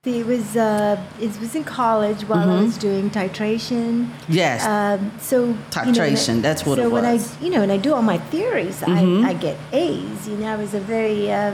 It 0.04 0.24
was 0.26 0.56
uh, 0.56 0.96
it 1.20 1.38
was 1.38 1.54
in 1.54 1.64
college 1.64 2.22
while 2.22 2.48
I 2.48 2.62
was 2.62 2.78
doing 2.78 3.10
titration. 3.10 4.08
Yes. 4.28 4.64
Um, 4.64 5.10
so 5.20 5.36
you 5.44 5.52
know, 5.52 5.56
Titration, 5.70 6.28
when 6.28 6.38
I- 6.38 6.40
that's 6.48 6.64
what 6.64 6.76
so 6.78 6.84
it 6.86 6.90
when 6.92 7.04
was. 7.04 7.36
I 7.36 7.44
you 7.44 7.50
know 7.50 7.60
when 7.60 7.70
I 7.70 7.76
do 7.76 7.92
all 7.94 8.00
my 8.02 8.16
theories, 8.32 8.82
I, 8.82 9.00
I 9.30 9.34
get 9.34 9.56
A's. 9.72 10.26
You 10.28 10.36
know, 10.38 10.46
I 10.46 10.56
was 10.56 10.72
a 10.72 10.80
very 10.80 11.30
uh, 11.30 11.52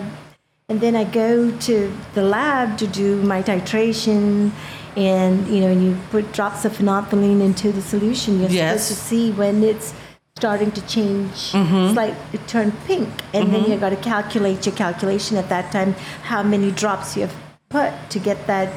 and 0.69 0.81
then 0.81 0.95
I 0.95 1.05
go 1.05 1.51
to 1.69 1.93
the 2.15 2.23
lab 2.23 2.79
to 2.79 2.87
do 2.87 3.21
my 3.23 3.43
titration, 3.43 4.53
and 4.97 5.49
you 5.49 5.61
know, 5.63 5.69
when 5.75 5.83
you 5.83 5.97
put 6.13 6.33
drops 6.33 6.65
of 6.65 6.73
phenolphthalein 6.79 7.41
into 7.43 7.73
the 7.73 7.83
solution, 7.83 8.39
you're 8.41 8.51
Yes. 8.51 8.85
supposed 8.87 8.89
to 9.01 9.09
see 9.09 9.33
when 9.33 9.65
it's 9.65 9.93
starting 10.37 10.71
to 10.73 10.83
change, 10.87 11.53
Mm-hmm. 11.53 11.95
slight 11.95 12.15
it 12.33 12.47
turned 12.49 12.75
pink, 12.87 13.09
and 13.33 13.53
then 13.55 13.71
you 13.71 13.77
got 13.79 13.91
to 13.91 13.97
calculate 13.97 14.67
your 14.67 14.75
calculation 14.75 15.37
at 15.37 15.49
that 15.49 15.71
time 15.71 15.93
how 16.25 16.43
many 16.43 16.71
drops 16.73 17.17
you 17.17 17.23
have 17.23 17.35
put 17.69 17.93
to 18.11 18.19
get 18.19 18.47
that 18.49 18.69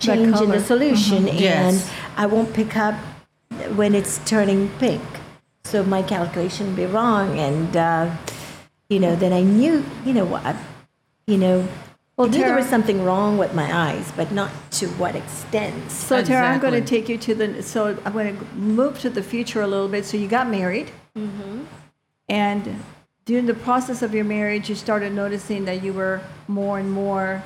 change 0.00 0.40
in 0.40 0.50
the 0.50 0.60
solution, 0.60 1.28
and 1.28 1.38
Yes. 1.38 1.90
I 2.16 2.26
won't 2.26 2.52
pick 2.52 2.76
up 2.76 2.94
when 3.76 3.94
it's 3.94 4.18
turning 4.24 4.70
pink. 4.78 5.02
So 5.64 5.84
my 5.84 6.02
calculation 6.02 6.66
will 6.68 6.76
be 6.76 6.86
wrong, 6.86 7.38
and 7.38 7.76
uh, 7.76 8.10
you 8.88 8.98
know, 8.98 9.14
then 9.14 9.32
I 9.32 9.42
knew, 9.42 9.84
you 10.04 10.12
know, 10.12 10.24
what, 10.24 10.56
you 11.26 11.38
know, 11.38 11.68
well, 12.18 12.28
knew 12.28 12.38
there 12.38 12.56
was 12.56 12.66
something 12.66 13.04
wrong 13.04 13.38
with 13.38 13.54
my 13.54 13.72
eyes, 13.72 14.12
but 14.16 14.32
not 14.32 14.50
to 14.72 14.86
what 15.00 15.14
extent. 15.14 15.90
So 15.90 16.22
Tara, 16.22 16.48
I'm 16.48 16.60
going 16.60 16.74
to 16.74 16.86
take 16.86 17.08
you 17.08 17.16
to 17.18 17.34
the. 17.34 17.62
So 17.62 17.96
I'm 18.04 18.12
going 18.12 18.36
to 18.36 18.44
move 18.56 18.98
to 19.00 19.08
the 19.10 19.22
future 19.22 19.62
a 19.62 19.66
little 19.66 19.88
bit. 19.88 20.04
So 20.04 20.16
you 20.16 20.28
got 20.28 20.48
married, 20.50 20.90
Mm-hmm. 21.16 21.64
and 22.28 22.82
during 23.24 23.46
the 23.46 23.54
process 23.54 24.02
of 24.02 24.14
your 24.14 24.24
marriage, 24.24 24.68
you 24.68 24.74
started 24.74 25.12
noticing 25.12 25.64
that 25.66 25.82
you 25.82 25.92
were 25.92 26.20
more 26.48 26.78
and 26.78 26.90
more 26.90 27.42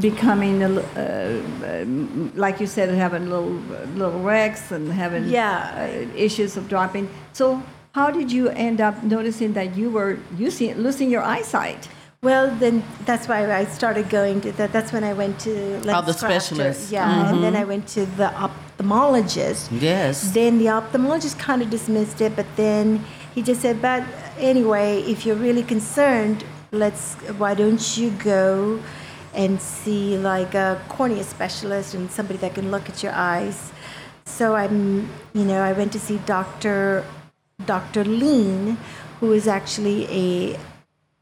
becoming, 0.00 0.62
a, 0.62 0.70
uh, 0.70 1.82
um, 1.82 2.32
like 2.34 2.60
you 2.60 2.66
said, 2.66 2.88
having 2.90 3.28
little 3.28 3.52
little 3.94 4.20
wrecks 4.20 4.72
and 4.72 4.92
having 4.92 5.24
Yeah. 5.24 5.58
uh, 5.74 6.16
issues 6.16 6.56
of 6.56 6.68
dropping. 6.68 7.08
So 7.32 7.62
how 7.92 8.10
did 8.10 8.30
you 8.32 8.48
end 8.50 8.80
up 8.80 9.02
noticing 9.02 9.52
that 9.54 9.76
you 9.76 9.90
were 9.90 10.18
using, 10.38 10.74
losing 10.78 11.10
your 11.10 11.22
eyesight? 11.22 11.88
Well, 12.20 12.50
then 12.56 12.82
that's 13.04 13.28
why 13.28 13.46
I 13.52 13.64
started 13.66 14.10
going 14.10 14.40
to 14.40 14.50
that. 14.52 14.72
That's 14.72 14.92
when 14.92 15.04
I 15.04 15.12
went 15.12 15.38
to 15.40 15.80
Oh, 15.86 16.02
the 16.02 16.12
specialist. 16.12 16.90
Yeah, 16.90 17.30
and 17.30 17.44
then 17.44 17.52
mm-hmm. 17.52 17.62
I 17.62 17.64
went 17.64 17.86
to 17.94 18.06
the 18.06 18.26
ophthalmologist. 18.34 19.68
Yes. 19.70 20.32
Then 20.32 20.58
the 20.58 20.66
ophthalmologist 20.66 21.38
kind 21.38 21.62
of 21.62 21.70
dismissed 21.70 22.20
it, 22.20 22.34
but 22.34 22.46
then 22.56 23.04
he 23.34 23.42
just 23.42 23.62
said, 23.62 23.80
"But 23.80 24.02
anyway, 24.36 25.02
if 25.02 25.24
you're 25.24 25.38
really 25.38 25.62
concerned, 25.62 26.44
let's. 26.72 27.14
Why 27.38 27.54
don't 27.54 27.96
you 27.96 28.10
go 28.10 28.80
and 29.32 29.62
see 29.62 30.18
like 30.18 30.54
a 30.54 30.82
cornea 30.88 31.22
specialist 31.22 31.94
and 31.94 32.10
somebody 32.10 32.38
that 32.40 32.54
can 32.54 32.72
look 32.72 32.88
at 32.88 33.00
your 33.00 33.12
eyes?" 33.12 33.70
So 34.24 34.56
I'm, 34.56 35.08
you 35.34 35.44
know, 35.44 35.62
I 35.62 35.72
went 35.72 35.92
to 35.92 36.00
see 36.00 36.18
Doctor 36.26 37.04
Dr. 37.64 38.04
Lean, 38.04 38.76
who 39.20 39.32
is 39.32 39.46
actually 39.46 40.06
a 40.10 40.58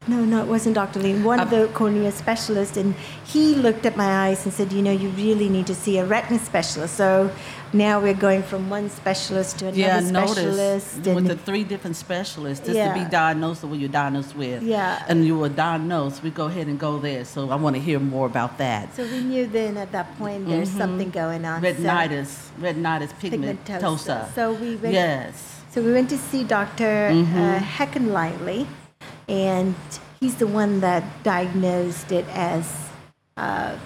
no, 0.07 0.23
no, 0.25 0.41
it 0.41 0.47
wasn't 0.47 0.75
Dr. 0.75 0.99
Lean. 0.99 1.23
One 1.23 1.39
of 1.39 1.49
the 1.49 1.67
cornea 1.73 2.11
specialists, 2.11 2.77
and 2.77 2.95
he 3.25 3.55
looked 3.55 3.85
at 3.85 3.95
my 3.97 4.27
eyes 4.27 4.45
and 4.45 4.53
said, 4.53 4.71
"You 4.71 4.81
know, 4.81 4.91
you 4.91 5.09
really 5.09 5.49
need 5.49 5.67
to 5.67 5.75
see 5.75 5.97
a 5.97 6.05
retina 6.05 6.39
specialist." 6.39 6.95
So 6.95 7.29
now 7.73 7.99
we're 7.99 8.13
going 8.13 8.43
from 8.43 8.69
one 8.69 8.89
specialist 8.89 9.59
to 9.59 9.65
another 9.67 9.79
Yeah, 9.79 9.99
specialist. 9.99 10.97
noticed 10.97 11.15
with 11.15 11.27
the 11.27 11.35
three 11.35 11.63
different 11.65 11.95
specialists, 11.97 12.65
just 12.65 12.79
to 12.79 12.93
be 12.93 13.05
diagnosed 13.09 13.61
with 13.63 13.71
what 13.71 13.79
you're 13.79 13.89
diagnosed 13.89 14.35
with. 14.35 14.63
Yeah. 14.63 15.03
And 15.09 15.25
you 15.25 15.37
were 15.37 15.49
diagnosed, 15.49 16.23
we 16.23 16.29
go 16.29 16.45
ahead 16.45 16.67
and 16.67 16.79
go 16.79 16.97
there. 16.97 17.25
So 17.25 17.49
I 17.51 17.55
want 17.55 17.75
to 17.75 17.81
hear 17.81 17.99
more 17.99 18.25
about 18.25 18.57
that. 18.59 18.95
so 18.95 19.03
we 19.03 19.19
knew 19.21 19.45
then 19.47 19.75
at 19.77 19.91
that 19.91 20.17
point 20.17 20.47
there's 20.47 20.69
something 20.69 21.09
going 21.09 21.43
on. 21.45 21.61
So- 21.61 21.67
Retinitis, 21.67 22.29
retinitis 22.61 23.11
pigmentosa. 23.21 23.79
Pigmentosa. 23.81 24.33
So 24.35 24.53
we 24.53 24.75
went- 24.77 24.93
Yes. 24.93 25.33
So 25.73 25.81
we 25.81 25.91
went 25.91 26.09
to 26.09 26.17
see 26.17 26.43
Dr. 26.43 27.09
Uh, 27.11 27.59
Heckenlively, 27.59 28.65
and 29.27 29.75
he's 30.19 30.35
the 30.35 30.47
one 30.47 30.79
that 30.81 31.03
diagnosed 31.23 32.11
it 32.11 32.25
as 32.29 32.89
uh, 33.35 33.77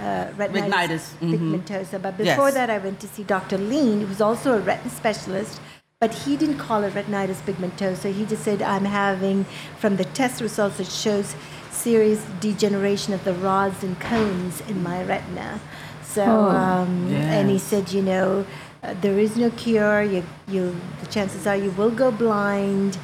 uh, 0.00 0.26
retinitis, 0.36 0.68
Retinitis, 0.68 1.04
mhm. 1.20 1.32
pigmentosa. 1.32 2.00
But 2.02 2.16
before 2.16 2.46
Yes. 2.48 2.54
that, 2.54 2.70
I 2.70 2.78
went 2.78 3.00
to 3.00 3.08
see 3.08 3.22
Dr. 3.22 3.58
Lean, 3.58 4.06
who's 4.06 4.20
also 4.20 4.54
a 4.54 4.60
retina 4.60 4.90
specialist, 4.90 5.60
but 6.00 6.12
he 6.12 6.36
didn't 6.36 6.58
call 6.58 6.82
it 6.84 6.94
retinitis 6.94 7.40
pigmentosa. 7.46 8.12
He 8.12 8.24
just 8.24 8.42
said, 8.44 8.62
I'm 8.62 8.86
having, 8.86 9.44
from 9.78 9.96
the 9.96 10.04
test 10.04 10.40
results, 10.40 10.80
it 10.80 10.88
shows 10.88 11.36
serious 11.70 12.24
degeneration 12.40 13.12
of 13.14 13.24
the 13.24 13.34
rods 13.34 13.82
and 13.84 13.98
cones 14.00 14.60
in 14.68 14.82
my 14.82 15.02
retina. 15.04 15.60
So, 16.02 16.24
Oh, 16.24 16.48
um, 16.50 17.12
and 17.12 17.50
he 17.50 17.58
said, 17.58 17.92
you 17.92 18.00
know, 18.02 18.46
uh, 18.82 18.94
there 19.00 19.18
is 19.18 19.36
no 19.36 19.50
cure. 19.50 20.02
You, 20.02 20.22
you, 20.46 20.76
the 21.00 21.06
chances 21.06 21.46
are 21.46 21.56
you 21.56 21.70
will 21.72 21.90
go 21.90 22.10
blind. 22.10 22.98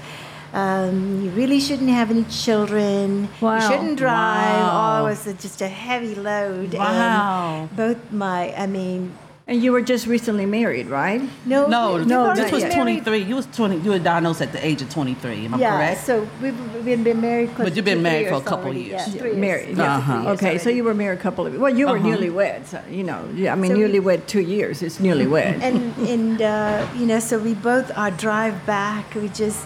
Um, 0.52 1.22
you 1.24 1.30
really 1.30 1.60
shouldn't 1.60 1.90
have 1.90 2.10
any 2.10 2.24
children. 2.24 3.28
Wow. 3.40 3.54
You 3.56 3.60
shouldn't 3.62 3.96
drive. 3.98 4.60
Wow. 4.60 5.00
Oh, 5.02 5.06
it 5.06 5.10
was 5.10 5.26
a- 5.26 5.34
just 5.34 5.60
a 5.62 5.68
heavy 5.68 6.14
load. 6.14 6.74
Wow. 6.74 7.60
And 7.68 7.76
both 7.76 7.98
my, 8.12 8.52
I 8.56 8.66
mean, 8.66 9.12
And 9.46 9.60
you 9.62 9.72
were 9.72 9.80
just 9.82 10.06
recently 10.06 10.46
married, 10.46 10.86
right? 10.88 11.20
no, 11.44 11.66
No, 11.66 11.94
we- 11.94 12.04
no, 12.04 12.20
already 12.26 12.42
this 12.42 12.52
was 12.52 12.62
yet. 12.62 12.72
23. 12.72 13.18
You 13.24 13.34
was 13.36 13.46
20. 13.46 13.78
You 13.78 13.90
were 13.90 13.98
diagnosed 13.98 14.42
at 14.42 14.52
the 14.52 14.64
age 14.64 14.80
of 14.82 14.90
23. 14.90 15.46
Am 15.46 15.54
I 15.54 15.58
Yeah, 15.58 15.76
correct? 15.76 16.04
so 16.06 16.26
we've, 16.42 16.54
we've 16.84 17.02
been 17.04 17.20
married. 17.20 17.54
close 17.54 17.66
But 17.68 17.74
you've 17.76 17.84
been 17.84 17.98
three 17.98 18.02
married 18.10 18.28
for 18.28 18.34
a 18.34 18.40
couple 18.42 18.66
already. 18.66 18.80
years. 18.90 19.02
Yeah, 19.06 19.20
three 19.20 19.30
years. 19.30 19.38
married. 19.48 19.76
Yeah, 19.76 19.96
Uh-huh. 19.96 20.12
three 20.12 20.22
years 20.26 20.38
Okay, 20.42 20.58
so 20.58 20.70
you 20.70 20.84
were 20.84 20.94
married 20.94 21.18
a 21.18 21.22
couple 21.22 21.46
of 21.46 21.54
well, 21.58 21.74
you 21.78 21.86
were 21.88 21.96
Uh-huh. 21.98 22.08
newlyweds. 22.08 22.66
so, 22.68 22.80
You 22.90 23.02
know, 23.04 23.20
yeah, 23.34 23.52
I 23.52 23.56
mean, 23.56 23.72
So 23.72 23.78
newlywed 23.78 24.26
two 24.26 24.40
years. 24.54 24.82
It's 24.82 24.98
newlywed. 24.98 25.58
and 25.62 25.78
and 26.12 26.42
uh, 26.42 26.86
you 26.98 27.06
know, 27.06 27.18
so 27.20 27.38
we 27.38 27.54
both 27.54 27.90
our 27.96 28.10
drive 28.12 28.54
back. 28.66 29.14
We 29.16 29.28
just 29.30 29.60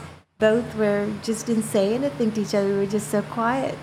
both 0.45 0.77
were 0.77 1.11
just 1.23 1.47
didn't 1.47 1.69
say 1.77 1.95
anything 1.95 2.31
to 2.33 2.43
each 2.43 2.55
other. 2.55 2.69
We 2.69 2.79
were 2.83 2.93
just 2.99 3.09
so 3.11 3.23
quiet. 3.23 3.77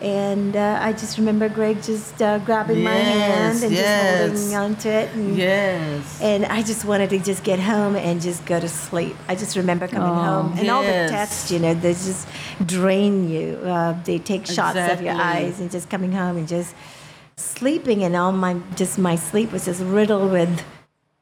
And 0.00 0.56
uh, 0.56 0.88
I 0.88 0.92
just 0.92 1.18
remember 1.18 1.48
Greg 1.48 1.80
just 1.82 2.20
uh, 2.20 2.38
grabbing 2.40 2.82
my 2.82 2.90
hand 2.90 3.62
and 3.62 3.72
yes. 3.72 4.32
just 4.32 4.50
holding 4.50 4.56
onto 4.62 4.88
it. 4.88 5.08
And, 5.14 5.36
yes. 5.36 6.20
and 6.20 6.46
I 6.46 6.62
just 6.62 6.84
wanted 6.84 7.10
to 7.10 7.20
just 7.20 7.44
get 7.44 7.60
home 7.60 7.94
and 7.94 8.20
just 8.20 8.44
go 8.44 8.58
to 8.58 8.68
sleep. 8.68 9.14
I 9.28 9.36
just 9.36 9.56
remember 9.56 9.86
coming 9.86 10.08
Oh, 10.08 10.30
home 10.30 10.58
and 10.58 10.68
all 10.68 10.82
the 10.82 11.06
tests, 11.16 11.52
you 11.52 11.60
know, 11.60 11.74
they 11.74 11.92
just 11.92 12.26
drain 12.66 13.30
you. 13.30 13.46
Uh, 13.74 13.92
they 14.02 14.18
take 14.18 14.46
shots 14.46 14.76
of 14.76 15.00
your 15.00 15.14
eyes 15.14 15.60
and 15.60 15.70
just 15.70 15.88
coming 15.88 16.10
home 16.10 16.36
and 16.36 16.48
just 16.48 16.74
sleeping 17.36 18.02
and 18.02 18.16
all 18.16 18.32
my 18.32 18.54
just 18.74 18.98
my 18.98 19.16
sleep 19.16 19.52
was 19.52 19.64
just 19.64 19.82
riddled 19.82 20.30
with 20.30 20.64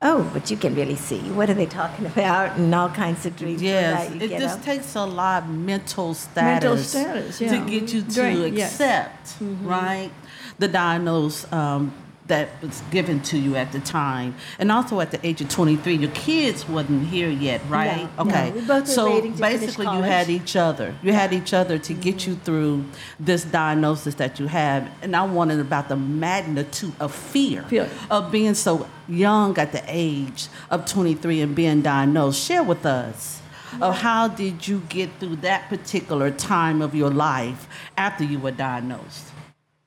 oh 0.02 0.28
but 0.32 0.50
you 0.50 0.56
can 0.56 0.74
really 0.74 0.96
see 0.96 1.20
what 1.32 1.48
are 1.48 1.54
they 1.54 1.66
talking 1.66 2.06
about 2.12 2.56
and 2.58 2.74
all 2.74 2.88
kinds 2.88 3.24
of 3.26 3.36
dreams 3.36 3.62
Yes, 3.62 4.10
it 4.20 4.30
just 4.30 4.58
up. 4.58 4.64
takes 4.64 4.94
a 4.96 5.04
lot 5.04 5.44
of 5.44 5.48
mental 5.48 6.14
status, 6.14 6.64
Mental 6.64 6.76
status, 6.78 7.40
yeah. 7.40 7.50
to 7.64 7.70
get 7.70 7.92
you 7.94 8.02
to 8.02 8.48
yes. 8.50 8.72
accept, 8.72 9.26
Mm-hmm. 9.40 9.66
right, 9.66 10.10
the 10.58 10.68
diagnosis 10.68 11.50
um, 11.52 11.92
that 12.32 12.48
was 12.62 12.82
given 12.90 13.20
to 13.20 13.36
you 13.36 13.56
at 13.56 13.72
the 13.72 13.80
time, 13.80 14.34
and 14.58 14.72
also 14.72 15.00
at 15.00 15.10
the 15.10 15.20
age 15.26 15.42
of 15.42 15.50
23, 15.50 15.96
your 15.96 16.10
kids 16.12 16.66
wasn't 16.66 17.06
here 17.06 17.28
yet, 17.28 17.60
right? 17.68 18.08
no. 18.16 18.24
okay, 18.24 18.50
We 18.52 18.62
both 18.62 18.88
so 18.88 19.20
basically, 19.32 19.84
you 19.84 20.00
had 20.00 20.30
each 20.30 20.56
other. 20.56 20.94
You 21.02 21.12
had 21.12 21.34
each 21.34 21.52
other 21.52 21.78
to 21.78 21.92
get 21.92 22.26
you 22.26 22.36
through 22.36 22.86
this 23.20 23.44
diagnosis 23.44 24.14
that 24.14 24.40
you 24.40 24.46
have, 24.46 24.90
and 25.02 25.14
I 25.14 25.26
wanted 25.26 25.60
about 25.60 25.90
the 25.90 25.96
magnitude 25.96 26.94
of 26.98 27.14
fear 27.14 27.64
Fear. 27.64 27.90
of 28.10 28.32
being 28.32 28.54
so 28.54 28.88
young 29.06 29.58
at 29.58 29.72
the 29.72 29.84
age 29.86 30.48
of 30.70 30.86
23 30.86 31.42
and 31.42 31.54
being 31.54 31.82
diagnosed. 31.82 32.42
Share 32.42 32.62
with 32.62 32.86
us 32.86 33.42
of 33.82 33.98
how 33.98 34.28
did 34.28 34.66
you 34.66 34.80
get 34.88 35.10
through 35.20 35.36
that 35.36 35.68
particular 35.68 36.30
time 36.30 36.80
of 36.80 36.94
your 36.94 37.10
life 37.10 37.68
after 37.98 38.24
you 38.24 38.38
were 38.38 38.50
diagnosed? 38.50 39.26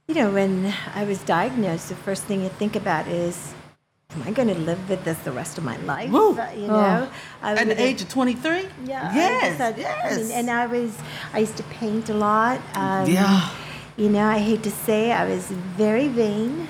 You 0.07 0.15
know 0.15 0.31
when 0.31 0.73
i 0.93 1.03
was 1.03 1.19
diagnosed 1.23 1.89
the 1.89 1.95
first 1.95 2.23
thing 2.23 2.43
you 2.43 2.49
think 2.49 2.75
about 2.75 3.07
is 3.07 3.53
am 4.15 4.23
i 4.23 4.31
going 4.31 4.47
to 4.47 4.55
live 4.59 4.89
with 4.89 5.03
this 5.03 5.17
the 5.19 5.31
rest 5.31 5.57
of 5.57 5.63
my 5.63 5.77
life 5.77 6.09
Woo. 6.11 6.37
Uh, 6.37 6.49
you 6.55 6.67
know 6.67 7.09
I 7.41 7.51
At 7.53 7.67
the 7.67 7.79
age 7.81 8.01
of 8.01 8.09
23? 8.09 8.67
Yeah. 8.85 9.13
Yes. 9.13 9.57
had- 9.57 9.77
yes. 9.77 10.13
I 10.13 10.17
mean, 10.21 10.31
and 10.31 10.49
I 10.49 10.65
was, 10.65 10.97
I 11.33 11.39
used 11.39 11.57
to 11.57 11.63
paint 11.63 12.09
a 12.09 12.13
lot. 12.15 12.59
Um, 12.73 13.07
Yeah. 13.09 13.49
You 13.97 14.09
know, 14.09 14.25
I 14.25 14.39
hate 14.39 14.63
to 14.63 14.71
say, 14.71 15.11
I 15.11 15.25
was 15.29 15.43
very 15.77 16.07
vain. 16.07 16.67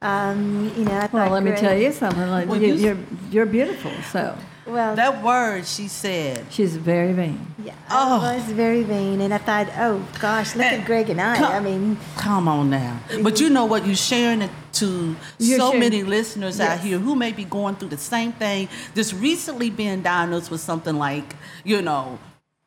Um, 0.00 0.70
you 0.76 0.84
know, 0.84 0.96
I 0.96 1.06
thought. 1.08 1.12
well, 1.12 1.30
let 1.30 1.42
me 1.42 1.52
tell 1.52 1.76
you 1.76 1.90
something. 1.92 2.28
Like, 2.36 2.48
Well, 2.48 2.60
you, 2.62 2.68
you- 2.74 2.82
you're 2.84 2.98
you're 3.32 3.46
beautiful. 3.58 3.90
So 4.14 4.36
Well, 4.66 4.94
that 4.96 5.22
word 5.24 5.66
she 5.66 5.88
said. 5.88 6.46
she's 6.50 6.76
very 6.76 7.12
vain. 7.12 7.54
yeah, 7.64 7.74
Oh. 7.90 8.20
I 8.20 8.36
was 8.36 8.44
very 8.44 8.84
vain, 8.84 9.20
and 9.20 9.34
I 9.34 9.38
thought, 9.38 9.68
oh 9.76 10.06
gosh, 10.20 10.54
look 10.54 10.66
at 10.66 10.86
Greg 10.86 11.10
and 11.10 11.20
I. 11.20 11.36
Come- 11.36 11.52
I 11.52 11.60
mean, 11.60 11.96
Come 12.16 12.46
on 12.48 12.70
now. 12.70 13.00
But 13.22 13.40
you 13.40 13.50
know 13.50 13.64
what? 13.64 13.84
You're 13.86 13.96
sharing 13.96 14.42
it 14.42 14.50
to 14.74 15.16
You're 15.38 15.58
so 15.58 15.66
sharing- 15.72 15.80
many 15.80 16.02
listeners 16.04 16.60
out 16.60 16.78
here 16.80 16.98
who 16.98 17.14
may 17.16 17.32
be 17.32 17.44
going 17.44 17.74
through 17.74 17.88
the 17.88 17.96
same 17.98 18.32
thing, 18.32 18.68
just 18.94 19.12
recently 19.14 19.68
being 19.68 20.00
diagnosed 20.02 20.50
with 20.50 20.60
something 20.60 20.96
like, 20.96 21.34
you 21.64 21.82
know, 21.82 22.18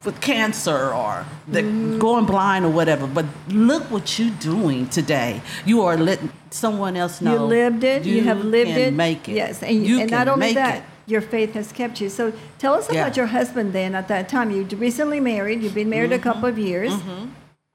with 0.04 0.20
cancer 0.22 0.94
or 0.94 1.26
the 1.48 1.62
Mm-hmm. 1.62 1.98
going 2.00 2.26
blind 2.26 2.66
or 2.66 2.70
whatever. 2.70 3.08
But 3.08 3.26
look 3.48 3.90
what 3.90 4.20
you're 4.20 4.30
doing 4.40 4.88
today. 4.90 5.42
You 5.66 5.82
are 5.84 5.98
letting 5.98 6.32
someone 6.52 6.96
else 6.98 7.22
know. 7.22 7.34
you 7.34 7.40
lived 7.40 7.84
it. 7.84 8.06
You, 8.06 8.22
have 8.24 8.44
lived 8.44 8.70
can 8.70 8.80
it. 8.80 8.94
Make 8.94 9.28
it. 9.30 9.36
Yes, 9.36 9.64
and, 9.64 9.84
you 9.86 10.02
and 10.02 10.10
can 10.10 10.18
not 10.20 10.28
only 10.28 10.48
make 10.48 10.56
that, 10.56 10.78
it. 10.80 10.84
Your 11.08 11.22
faith 11.22 11.54
has 11.54 11.72
kept 11.72 12.02
you. 12.02 12.10
So 12.10 12.34
tell 12.58 12.74
us 12.74 12.88
Yeah. 12.92 13.02
about 13.02 13.16
your 13.18 13.28
husband. 13.28 13.74
Then 13.74 13.96
at 13.96 14.08
that 14.08 14.28
time, 14.30 14.52
you 14.52 14.64
recently 14.78 15.20
married. 15.20 15.62
You've 15.64 15.76
been 15.76 15.90
married 15.90 16.12
a 16.12 16.16
Mm-hmm. 16.16 16.24
couple 16.30 16.50
of 16.50 16.58
years. 16.58 16.94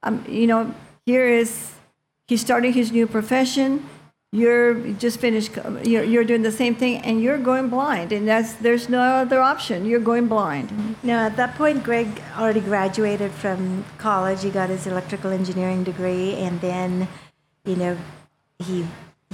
Um, 0.03 0.25
you 0.29 0.47
know, 0.47 0.75
here 1.07 1.27
is 1.29 1.73
he's 2.27 2.41
starting 2.41 2.73
his 2.73 2.91
new 2.93 3.07
profession. 3.07 3.85
You're 4.33 4.75
just 5.05 5.19
finished. 5.19 5.51
You're, 5.83 6.05
you're 6.05 6.23
doing 6.25 6.43
the 6.43 6.53
same 6.53 6.77
thing, 6.77 6.99
and 6.99 7.21
you're 7.21 7.37
going 7.37 7.69
blind. 7.69 8.13
And 8.13 8.29
that's 8.29 8.53
there's 8.55 8.89
no 8.89 9.01
other 9.01 9.41
option. 9.41 9.85
You're 9.87 9.99
going 10.13 10.29
blind. 10.29 10.71
Now, 11.03 11.27
at 11.27 11.35
that 11.37 11.57
point, 11.57 11.83
Greg 11.83 12.07
already 12.39 12.61
graduated 12.61 13.33
from 13.33 13.85
college. 13.99 14.43
He 14.45 14.51
got 14.51 14.69
his 14.71 14.87
electrical 14.87 15.33
engineering 15.33 15.83
degree, 15.83 16.35
and 16.35 16.61
then, 16.61 17.09
you 17.65 17.75
know, 17.75 17.97
he 18.61 18.87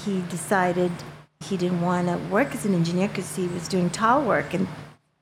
he 0.04 0.22
decided 0.30 0.90
he 1.44 1.56
didn't 1.56 1.80
want 1.80 2.08
to 2.08 2.16
work 2.28 2.54
as 2.54 2.64
an 2.64 2.74
engineer 2.74 3.08
because 3.08 3.34
he 3.36 3.46
was 3.48 3.68
doing 3.68 3.90
tall 3.90 4.22
work 4.22 4.54
and 4.54 4.66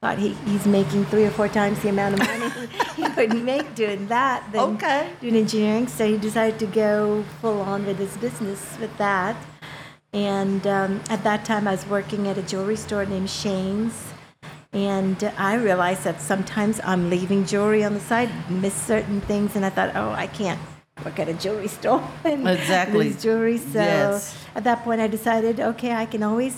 thought 0.00 0.18
he, 0.18 0.30
he's 0.46 0.66
making 0.66 1.04
three 1.06 1.24
or 1.24 1.30
four 1.30 1.48
times 1.48 1.80
the 1.80 1.88
amount 1.88 2.14
of 2.14 2.20
money 2.20 2.68
he 2.96 3.02
would 3.16 3.42
make 3.42 3.74
doing 3.74 4.06
that 4.08 4.50
than 4.52 4.60
Okay. 4.76 5.10
doing 5.20 5.36
engineering. 5.36 5.86
So 5.88 6.06
he 6.06 6.18
decided 6.18 6.58
to 6.60 6.66
go 6.66 7.24
full 7.40 7.60
on 7.62 7.86
with 7.86 7.98
his 7.98 8.16
business 8.18 8.76
with 8.78 8.96
that. 8.98 9.36
And 10.12 10.64
um, 10.66 11.00
at 11.10 11.24
that 11.24 11.44
time, 11.44 11.66
I 11.66 11.72
was 11.72 11.86
working 11.86 12.28
at 12.28 12.38
a 12.38 12.42
jewelry 12.42 12.76
store 12.76 13.04
named 13.04 13.30
Shane's. 13.30 14.12
And 14.72 15.22
I 15.38 15.54
realized 15.54 16.04
that 16.04 16.20
sometimes 16.20 16.80
I'm 16.84 17.08
leaving 17.10 17.44
jewelry 17.46 17.82
on 17.84 17.94
the 17.94 18.00
side, 18.00 18.28
miss 18.50 18.74
certain 18.74 19.20
things, 19.20 19.54
and 19.56 19.64
I 19.64 19.70
thought, 19.70 19.94
oh, 19.94 20.10
I 20.10 20.26
can't 20.26 20.60
work 21.02 21.18
at 21.18 21.28
a 21.28 21.34
jewelry 21.34 21.68
store 21.68 22.02
and 22.24 22.46
Exactly. 22.48 23.08
lose 23.10 23.22
jewelry. 23.22 23.58
So 23.58 23.78
Yes. 23.80 24.36
at 24.54 24.64
that 24.64 24.84
point, 24.84 25.00
I 25.00 25.06
decided, 25.08 25.60
okay, 25.60 25.92
I 25.92 26.06
can 26.06 26.22
always 26.22 26.56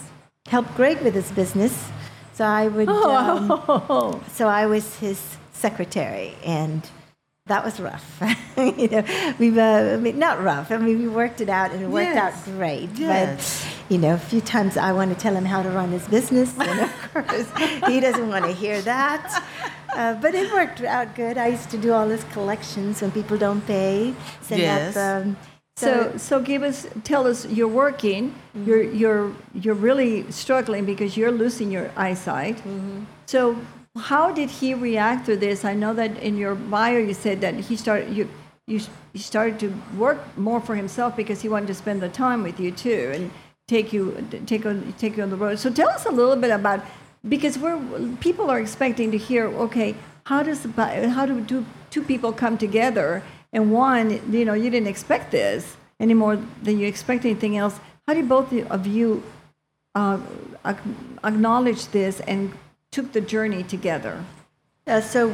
help 0.49 0.67
Greg 0.75 1.01
with 1.03 1.15
his 1.15 1.31
business. 1.33 1.89
So 2.35 2.45
I 2.45 2.69
would, 2.69 2.89
um, 2.89 3.51
Oh, 3.69 4.21
so 4.31 4.47
I 4.49 4.67
was 4.67 4.97
his 4.97 5.37
secretary, 5.53 6.35
and 6.45 6.89
that 7.47 7.65
was 7.65 7.79
rough. 7.81 8.21
you 8.57 8.89
know, 8.89 9.05
we 9.39 9.59
uh, 9.59 9.95
I 9.95 9.97
mean, 9.97 10.19
not 10.19 10.43
rough. 10.43 10.71
I 10.71 10.77
mean, 10.79 10.99
we 10.99 11.09
worked 11.09 11.41
it 11.41 11.49
out, 11.49 11.71
and 11.73 11.83
it 11.83 11.89
worked 11.89 12.15
Yes. 12.15 12.35
out 12.49 12.55
great. 12.57 12.91
Yes. 12.95 13.65
But 13.65 13.93
you 13.93 13.99
know, 13.99 14.15
a 14.15 14.19
few 14.19 14.41
times 14.41 14.77
I 14.77 14.93
want 14.93 15.13
to 15.15 15.19
tell 15.19 15.35
him 15.35 15.45
how 15.45 15.63
to 15.63 15.71
run 15.71 15.91
his 15.93 16.07
business, 16.09 16.59
and 16.59 16.81
of 16.81 16.93
course 17.13 17.49
he 17.87 18.01
doesn't 18.01 18.29
want 18.29 18.45
to 18.47 18.53
hear 18.53 18.81
that. 18.83 19.45
Uh, 19.95 20.15
but 20.15 20.35
it 20.35 20.53
worked 20.53 20.83
out 20.83 21.15
good. 21.15 21.39
I 21.39 21.47
used 21.49 21.71
to 21.71 21.79
do 21.79 21.93
all 21.93 22.09
his 22.09 22.25
collections 22.25 23.01
when 23.01 23.11
people 23.13 23.39
don't 23.39 23.65
pay. 23.67 24.15
Send 24.43 24.61
Yes. 24.61 24.97
Up, 24.97 25.27
um, 25.27 25.37
So, 25.79 26.17
so 26.17 26.41
give 26.41 26.63
us, 26.63 26.87
tell 27.05 27.27
us, 27.27 27.47
you're 27.47 27.69
working, 27.69 28.35
you're, 28.55 28.83
you're, 28.83 29.33
you're 29.55 29.75
really 29.75 30.31
struggling 30.33 30.85
because 30.87 31.17
you're 31.19 31.31
losing 31.31 31.71
your 31.71 31.91
eyesight. 31.97 32.63
So, 33.27 33.57
how 33.97 34.33
did 34.33 34.51
he 34.51 34.75
react 34.75 35.27
to 35.27 35.37
this? 35.37 35.65
I 35.65 35.75
know 35.75 35.95
that 35.95 36.19
in 36.19 36.37
your 36.37 36.55
bio 36.55 36.99
you 36.99 37.15
said 37.15 37.41
that 37.41 37.55
he 37.55 37.77
started, 37.77 38.15
you, 38.15 38.29
you, 38.67 38.81
you 39.13 39.21
started 39.21 39.59
to 39.61 39.75
work 39.97 40.19
more 40.37 40.61
for 40.61 40.75
himself 40.75 41.17
because 41.17 41.43
he 41.43 41.49
wanted 41.49 41.69
to 41.69 41.75
spend 41.75 42.03
the 42.03 42.09
time 42.09 42.43
with 42.43 42.61
you 42.61 42.71
too 42.71 43.13
and 43.15 43.31
take 43.69 43.93
you, 43.93 44.27
take 44.47 44.67
on, 44.67 44.95
take 44.99 45.17
you 45.17 45.23
on 45.23 45.31
the 45.31 45.37
road. 45.37 45.59
So, 45.59 45.71
tell 45.71 45.89
us 45.89 46.07
a 46.07 46.11
little 46.11 46.37
bit 46.37 46.51
about 46.51 46.85
because 47.29 47.59
we're 47.59 47.81
people 48.21 48.51
are 48.51 48.61
expecting 48.61 49.11
to 49.11 49.19
hear, 49.19 49.47
okay, 49.47 49.97
how 50.25 50.43
does 50.43 50.65
how 50.65 51.27
do 51.27 51.45
two, 51.45 51.65
two 51.91 52.03
people 52.03 52.33
come 52.33 52.59
together? 52.59 53.23
And 53.53 53.73
one, 53.73 54.21
you 54.33 54.45
know, 54.45 54.55
you 54.55 54.71
didn't 54.71 54.89
expect 54.89 55.31
this 55.31 55.77
any 55.99 56.15
more 56.15 56.37
than 56.63 56.79
you 56.79 56.87
expect 56.87 57.25
anything 57.25 57.57
else. 57.57 57.81
How 58.07 58.15
do 58.15 58.23
both 58.23 58.53
of 58.53 58.87
you 58.87 59.23
uh, 59.95 60.21
acknowledge 61.25 61.89
this 61.89 62.21
and 62.21 62.53
took 62.97 63.13
the 63.13 63.21
journey 63.21 63.63
together? 63.63 64.25
Uh, 64.87 65.03
so 65.03 65.29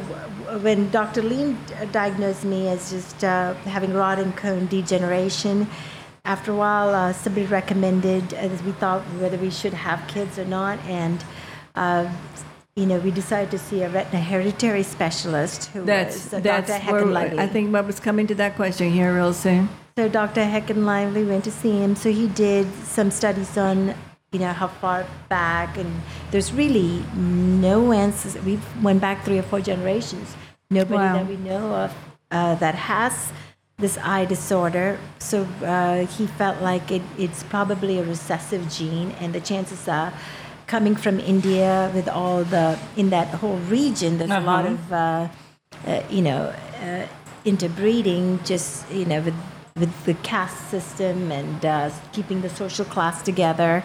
when 0.67 0.91
Dr. 0.91 1.23
Lean 1.23 1.57
diagnosed 1.93 2.45
me 2.45 2.69
as 2.69 2.91
just 2.91 3.23
uh, 3.23 3.55
having 3.77 3.93
rod 3.95 4.19
and 4.19 4.37
cone 4.37 4.67
degeneration, 4.67 5.69
after 6.25 6.51
a 6.51 6.57
while, 6.57 6.91
uh, 6.95 7.13
somebody 7.13 7.47
recommended, 7.47 8.35
as 8.35 8.63
we 8.65 8.73
thought, 8.73 9.03
whether 9.21 9.37
we 9.37 9.51
should 9.51 9.75
have 9.75 10.01
kids 10.09 10.39
or 10.39 10.45
not, 10.45 10.79
and 10.87 11.25
uh, 11.77 12.11
you 12.75 12.87
know, 12.87 12.99
we 12.99 13.11
decided 13.11 13.51
to 13.51 13.59
see 13.59 13.83
a 13.83 13.89
retina 13.89 14.21
hereditary 14.21 14.83
specialist 14.83 15.67
who 15.67 15.85
That's 15.85 16.15
was 16.15 16.35
uh, 16.35 16.41
that's 16.41 16.69
Dr. 16.69 16.81
Heckenlively. 16.81 17.39
I 17.39 17.47
think 17.47 17.71
Bob 17.71 17.87
was 17.87 18.01
coming 18.01 18.27
to 18.29 18.35
that 18.37 18.57
question 18.57 18.91
here 18.91 19.15
real 19.15 19.35
soon. 19.35 19.69
So 19.99 20.09
Dr. 20.09 20.43
Heckenlively 20.43 21.29
went 21.29 21.45
to 21.45 21.51
see 21.51 21.73
him. 21.73 21.95
So 21.97 22.11
he 22.11 22.29
did 22.29 22.67
some 22.97 23.11
studies 23.11 23.59
on, 23.59 23.95
you 24.33 24.39
know, 24.39 24.53
how 24.53 24.69
far 24.69 25.07
back, 25.29 25.77
and 25.77 26.01
there's 26.31 26.53
really 26.53 27.05
no 27.15 27.93
answers. 27.93 28.35
We 28.45 28.59
went 28.83 29.01
back 29.01 29.25
three 29.25 29.39
or 29.39 29.43
four 29.43 29.61
generations. 29.61 30.35
Nobody 30.71 31.05
Wow. 31.05 31.13
that 31.19 31.27
we 31.29 31.37
know 31.37 31.75
of 31.85 31.95
uh, 32.31 32.55
that 32.57 32.75
has 32.75 33.33
this 33.79 33.99
eye 33.99 34.25
disorder. 34.25 34.99
So 35.19 35.47
uh, 35.63 36.07
he 36.07 36.27
felt 36.27 36.63
like 36.63 36.91
it, 36.91 37.03
it's 37.19 37.43
probably 37.43 37.99
a 37.99 38.05
recessive 38.05 38.71
gene, 38.71 39.11
and 39.21 39.35
the 39.35 39.41
chances 39.41 39.87
are 39.87 40.13
coming 40.67 40.97
from 40.97 41.21
India 41.21 41.91
with 41.95 42.09
all 42.09 42.43
the 42.45 42.79
in 42.97 43.11
that 43.11 43.29
whole 43.29 43.59
region. 43.69 44.17
There's 44.19 44.31
a 44.31 44.41
lot 44.41 44.65
Uh-huh. 44.65 44.75
of 44.75 44.93
uh, 44.93 45.29
uh, 45.87 46.03
you 46.09 46.23
know, 46.23 46.55
uh, 46.83 47.07
interbreeding, 47.45 48.41
just 48.45 48.91
you 48.91 49.05
know, 49.05 49.21
with 49.21 49.35
with 49.77 49.93
the 50.05 50.15
caste 50.23 50.71
system 50.71 51.33
and 51.33 51.65
uh, 51.65 51.91
keeping 52.13 52.41
the 52.41 52.49
social 52.49 52.85
class 52.85 53.23
together. 53.23 53.83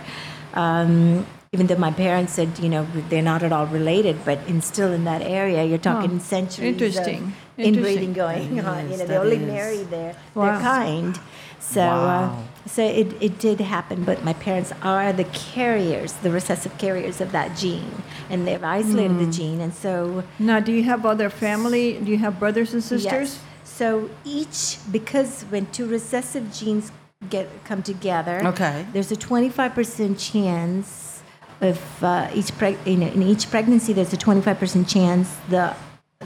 Um, 0.58 1.26
even 1.54 1.68
though 1.68 1.78
my 1.78 1.92
parents 1.92 2.34
said, 2.34 2.50
you 2.60 2.68
know, 2.68 2.86
they're 3.10 3.22
not 3.34 3.42
at 3.44 3.52
all 3.54 3.68
related, 3.68 4.16
but 4.26 4.38
in 4.48 4.62
still 4.62 4.92
in 4.92 5.04
that 5.06 5.22
area, 5.22 5.64
you're 5.64 5.78
talking 5.92 6.16
Oh, 6.16 6.20
centuries 6.36 6.68
interesting. 6.74 7.24
of 7.24 7.34
Interesting. 7.60 7.76
inbreeding 7.76 8.14
going 8.14 8.60
on. 8.60 8.92
You 8.92 8.98
know, 8.98 9.06
they 9.06 9.14
that 9.18 9.22
only 9.26 9.38
is. 9.38 9.48
marry 9.48 9.84
their 9.84 10.16
Wow. 10.36 10.44
their 10.52 10.60
kind. 10.62 11.20
So, 11.60 11.82
Wow. 11.82 12.46
uh, 12.66 12.68
so 12.68 12.84
it, 12.84 13.08
it 13.22 13.40
did 13.40 13.60
happen, 13.62 14.04
but 14.04 14.24
my 14.24 14.34
parents 14.34 14.72
are 14.84 15.12
the 15.14 15.24
carriers, 15.26 16.14
the 16.26 16.32
recessive 16.32 16.78
carriers 16.78 17.22
of 17.22 17.32
that 17.32 17.56
gene, 17.58 18.04
and 18.30 18.46
they've 18.48 18.64
isolated 18.64 19.12
Hmm. 19.14 19.26
the 19.26 19.32
gene, 19.32 19.60
and 19.62 19.74
so 19.74 20.24
Now, 20.40 20.60
do 20.60 20.72
you 20.72 20.84
have 20.84 21.06
other 21.06 21.30
family? 21.30 21.86
Do 22.04 22.12
you 22.12 22.18
have 22.20 22.40
brothers 22.40 22.74
and 22.74 22.84
sisters? 22.84 23.30
Yes. 23.30 23.40
So 23.64 24.10
each, 24.26 24.78
because 24.92 25.44
when 25.50 25.66
two 25.68 25.86
recessive 25.88 26.46
genes 26.54 26.92
get 27.30 27.48
come 27.66 27.82
together, 27.82 28.42
Okay. 28.46 28.86
there's 28.94 29.12
a 29.12 29.16
25% 29.16 30.20
chance 30.20 31.22
of 31.62 31.80
uh, 32.04 32.30
each 32.34 32.52
preg- 32.60 32.78
in, 32.86 33.02
in 33.02 33.24
each 33.24 33.50
pregnancy. 33.50 33.94
There's 33.94 34.14
a 34.14 34.18
25% 34.18 34.88
chance 34.88 35.36
the 35.50 35.76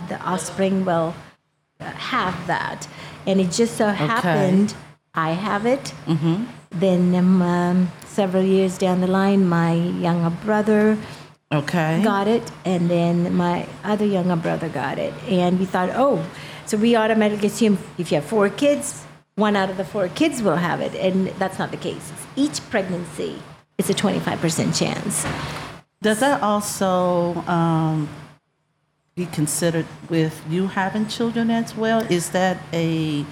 the 0.07 0.17
offspring 0.21 0.85
will 0.85 1.13
uh, 1.79 1.85
have 1.85 2.47
that, 2.47 2.87
and 3.27 3.39
it 3.41 3.51
just 3.51 3.77
so 3.77 3.87
happened 3.87 4.73
I 5.13 5.31
have 5.31 5.65
it. 5.65 5.93
Mm-hmm. 6.07 6.45
Then 6.71 7.13
um, 7.15 7.41
um, 7.41 7.91
several 8.05 8.43
years 8.43 8.77
down 8.77 9.01
the 9.01 9.07
line, 9.07 9.47
my 9.47 9.73
younger 9.73 10.29
brother 10.45 10.97
Okay. 11.51 12.01
got 12.03 12.27
it, 12.29 12.49
and 12.63 12.89
then 12.89 13.35
my 13.35 13.67
other 13.83 14.05
younger 14.05 14.37
brother 14.37 14.69
got 14.69 14.97
it. 14.97 15.13
And 15.27 15.59
we 15.59 15.65
thought, 15.65 15.89
oh, 15.93 16.23
so 16.65 16.77
we 16.77 16.95
automatically 16.95 17.47
assume 17.47 17.77
if 17.97 18.09
you 18.11 18.15
have 18.15 18.25
four 18.25 18.47
kids, 18.49 19.03
one 19.41 19.55
out 19.55 19.69
of 19.69 19.75
the 19.75 19.83
four 19.83 20.07
kids 20.07 20.41
will 20.41 20.55
have 20.55 20.79
it. 20.79 20.95
And 20.95 21.27
that's 21.39 21.59
not 21.59 21.71
the 21.71 21.77
case. 21.77 22.13
Each 22.37 22.61
pregnancy 22.69 23.41
is 23.77 23.89
a 23.89 23.93
25% 23.93 24.77
chance. 24.77 25.25
Does 26.01 26.19
that 26.19 26.41
also 26.41 27.35
um, 27.47 28.07
be 29.15 29.25
considered 29.25 29.87
with 30.09 30.41
you 30.49 30.67
having 30.67 31.07
children 31.07 31.51
as 31.51 31.75
well? 31.75 32.01
Is 32.09 32.29
that 32.29 32.57
a 32.71 33.25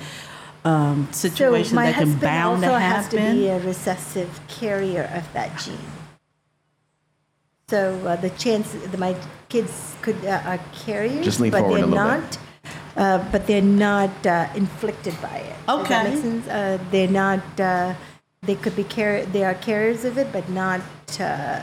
um, 0.65 1.07
situation 1.11 1.75
so 1.77 1.81
that 1.81 1.93
can 1.93 2.07
husband 2.07 2.21
bound 2.21 2.65
also 2.65 2.73
to 2.73 2.79
has 2.79 3.07
to 3.09 3.19
happen? 3.19 3.37
be 3.37 3.47
a 3.47 3.59
recessive 3.59 4.41
carrier 4.47 5.09
of 5.13 5.31
that 5.33 5.57
gene. 5.57 5.77
So 7.69 7.95
uh, 8.05 8.15
the 8.15 8.31
chance 8.31 8.71
that 8.71 8.99
my 8.99 9.15
kids 9.47 9.95
could 10.01 10.25
uh, 10.25 10.41
are 10.43 10.59
carriers, 10.73 11.23
Just 11.23 11.39
lean 11.39 11.51
but 11.51 11.61
forward 11.61 11.77
they're 11.77 11.85
a 11.85 11.87
little 11.87 12.21
bit. 12.21 12.39
Not. 12.95 13.01
Uh, 13.21 13.25
but 13.31 13.47
they're 13.47 13.61
not 13.61 14.25
uh, 14.25 14.47
inflicted 14.55 15.15
by 15.21 15.37
it. 15.37 15.55
Okay. 15.67 16.41
Uh, 16.49 16.77
they're 16.91 17.07
not. 17.07 17.59
Uh, 17.59 17.93
they 18.41 18.55
could 18.55 18.75
be 18.75 18.83
car- 18.83 19.25
They 19.25 19.43
are 19.43 19.53
carriers 19.55 20.05
of 20.05 20.17
it, 20.17 20.31
but 20.31 20.49
not 20.49 20.81
uh, 21.19 21.61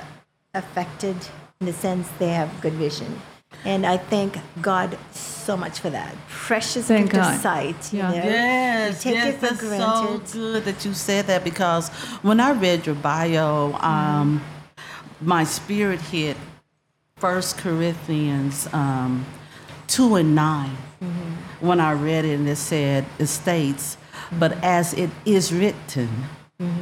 affected 0.54 1.16
in 1.60 1.66
the 1.66 1.72
sense 1.72 2.08
they 2.18 2.28
have 2.28 2.60
good 2.60 2.74
vision. 2.74 3.20
And 3.64 3.86
I 3.86 3.96
thank 3.96 4.36
God 4.60 4.98
so 5.12 5.56
much 5.56 5.80
for 5.80 5.88
that 5.90 6.14
precious 6.28 6.86
Thank 6.88 7.10
gift 7.10 7.22
God. 7.22 7.34
of 7.34 7.40
sight. 7.40 7.92
You 7.92 7.98
Yeah. 8.00 8.08
know? 8.10 8.14
Yes, 8.16 9.04
we 9.04 9.10
take 9.10 9.14
yes, 9.14 9.34
it 9.34 9.40
for 9.40 9.46
that's 9.46 9.60
granted. 9.60 10.28
so 10.28 10.38
good 10.38 10.64
that 10.64 10.84
you 10.84 10.92
said 10.94 11.26
that 11.26 11.42
because 11.44 11.88
when 12.22 12.38
I 12.40 12.50
read 12.52 12.86
your 12.86 12.94
bio, 12.96 13.72
um, 13.80 14.42
my 15.20 15.44
spirit 15.44 16.00
hit 16.00 16.36
First 17.16 17.56
Corinthians 17.58 18.68
um, 18.74 19.24
two 19.86 20.16
and 20.16 20.34
9 21.00 21.11
When 21.61 21.80
I 21.80 21.92
read 21.92 22.24
it, 22.24 22.35
and 22.38 22.48
it 22.48 22.56
said, 22.56 23.04
it 23.18 23.26
states, 23.26 23.96
"But 24.38 24.52
as 24.62 24.94
it 24.94 25.11
is 25.24 25.52
written, 25.52 26.09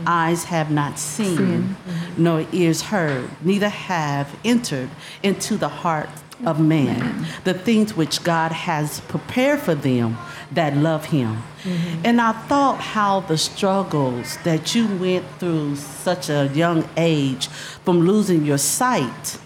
eyes 0.07 0.45
have 0.45 0.71
not 0.71 0.99
seen, 0.99 1.77
nor 2.17 2.47
ears 2.53 2.83
heard, 2.83 3.29
neither 3.43 3.69
have 3.69 4.37
entered 4.45 4.91
into 5.23 5.57
the 5.57 5.69
heart 5.69 6.09
of 6.45 6.61
man. 6.61 7.27
The 7.45 7.55
things 7.55 7.97
which 7.97 8.23
God 8.23 8.53
has 8.53 9.01
prepared 9.01 9.61
for 9.61 9.75
them 9.75 10.17
that 10.53 10.77
love 10.77 11.07
Him." 11.07 11.43
Mm-hmm. 11.65 12.07
And 12.07 12.21
I 12.21 12.33
thought 12.49 12.81
how 12.81 13.21
the 13.21 13.39
struggles 13.39 14.39
that 14.45 14.75
you 14.75 14.87
went 14.87 15.25
through 15.39 15.77
such 15.77 16.29
a 16.29 16.51
young 16.55 16.85
age 16.97 17.49
from 17.85 18.07
losing 18.07 18.45
your 18.45 18.59
sight, 18.59 19.39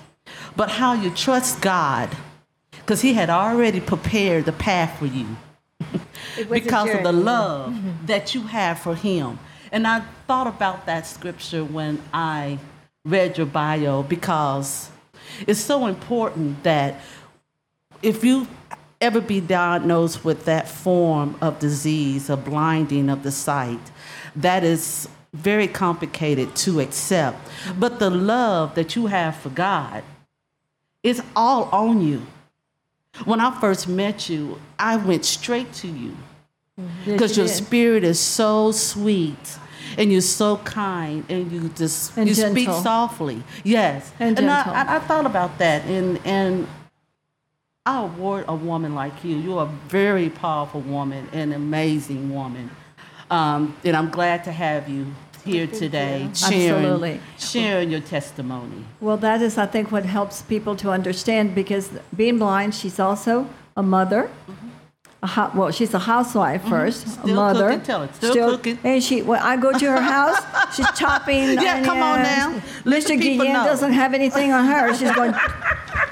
but 0.57 0.69
how 0.81 0.93
you 0.95 1.11
trust 1.11 1.61
God 1.61 2.09
because 2.89 3.03
He 3.03 3.13
had 3.13 3.29
already 3.29 3.81
prepared 3.81 4.47
the 4.47 4.53
path 4.53 4.99
for 4.99 5.05
you 5.05 5.37
It 6.39 6.49
was 6.49 6.59
a 6.59 6.63
because 6.63 6.89
of 6.89 7.03
the 7.03 7.13
love 7.13 7.77
that 8.07 8.35
you 8.35 8.45
have 8.45 8.79
for 8.79 8.95
Him. 8.95 9.39
And 9.71 9.87
I 9.87 10.01
thought 10.27 10.47
about 10.47 10.87
that 10.87 11.07
scripture 11.07 11.63
when 11.63 12.01
I 12.15 12.59
read 13.05 13.37
your 13.37 13.47
bio 13.47 14.05
because 14.05 14.91
it's 15.47 15.61
so 15.61 15.87
important 15.87 16.63
that 16.63 17.03
if 18.01 18.25
you 18.25 18.49
ever 19.03 19.21
be 19.21 19.43
diagnosed 19.43 20.25
with 20.25 20.47
that 20.47 20.67
form 20.67 21.37
of 21.43 21.59
disease, 21.59 22.31
a 22.31 22.39
blinding 22.39 23.11
of 23.11 23.23
the 23.23 23.31
sight, 23.31 23.93
that 24.35 24.65
is 24.65 25.11
very 25.35 25.69
complicated 25.69 26.57
to 26.57 26.81
accept. 26.81 27.37
But 27.79 27.99
the 27.99 28.09
love 28.09 28.75
that 28.77 28.97
you 28.97 29.09
have 29.09 29.37
for 29.37 29.51
God 29.51 30.03
is 31.03 31.23
all 31.37 31.65
on 31.65 32.01
you. 32.01 32.27
When 33.25 33.41
I 33.41 33.59
first 33.61 33.89
met 33.89 34.29
you, 34.29 34.61
I 34.79 34.97
went 34.97 35.25
straight 35.25 35.73
to 35.75 35.89
you 35.89 36.17
because 37.05 37.37
you 37.37 37.43
your 37.43 37.49
did. 37.49 37.57
spirit 37.65 38.05
is 38.05 38.21
so 38.21 38.71
sweet 38.73 39.59
and 39.97 40.13
you're 40.13 40.21
so 40.21 40.59
kind 40.59 41.25
and 41.29 41.51
you 41.51 41.69
just 41.71 42.17
And 42.17 42.29
you 42.29 42.35
speak 42.35 42.69
softly. 42.69 43.43
Yes, 43.65 44.13
And 44.21 44.39
I, 44.39 44.43
gentle. 44.63 44.73
I, 44.75 44.97
I 44.97 44.99
thought 45.01 45.27
about 45.27 45.59
that 45.59 45.85
and 45.87 46.21
and 46.25 46.67
I 47.87 48.03
award 48.03 48.45
a 48.49 48.55
woman 48.55 48.95
like 48.95 49.25
you. 49.25 49.37
You're 49.37 49.63
a 49.63 49.71
very 49.89 50.29
powerful 50.29 50.83
woman, 50.83 51.27
an 51.33 51.53
amazing 51.55 52.35
woman, 52.35 52.71
um, 53.31 53.75
and 53.83 53.97
I'm 53.97 54.11
glad 54.11 54.45
to 54.45 54.53
have 54.53 54.91
you 54.91 55.07
here 55.49 55.67
today, 55.67 56.29
sharing 56.35 56.71
Absolutely. 56.85 57.21
sharing 57.39 57.91
your 57.91 58.01
testimony. 58.01 58.85
Well, 59.01 59.17
that 59.19 59.41
is, 59.43 59.57
I 59.59 59.67
think, 59.67 59.91
what 59.91 60.05
helps 60.05 60.43
people 60.43 60.77
to 60.77 60.91
understand 60.91 61.55
because 61.55 61.91
being 62.15 62.39
blind, 62.39 62.75
she's 62.75 62.99
also 63.01 63.49
a 63.77 63.83
mother. 63.83 64.31
A 65.21 65.27
hou- 65.27 65.51
well, 65.59 65.71
she's 65.73 65.93
a 65.95 65.99
housewife 65.99 66.63
1st 66.63 67.03
a 67.03 67.09
Mm-hmm. 67.09 67.23
Still 67.23 67.35
mother. 67.35 67.69
cooking, 67.71 67.83
tell 67.83 68.03
it. 68.05 68.15
Still 68.15 68.51
cooking. 68.57 68.79
And 68.85 69.03
she, 69.03 69.23
when 69.23 69.41
I 69.41 69.57
go 69.57 69.73
to 69.77 69.87
her 69.91 70.01
house, 70.01 70.39
she's 70.77 70.91
chopping. 70.93 71.59
Yeah, 71.67 71.83
come 71.85 72.01
on 72.11 72.23
now. 72.23 72.63
Let 72.85 73.03
Mr. 73.03 73.21
Guillen 73.21 73.53
know. 73.53 73.65
doesn't 73.65 73.93
have 73.93 74.15
anything 74.15 74.53
on 74.53 74.65
her. 74.67 74.95
She's 74.95 75.11
going 75.13 75.35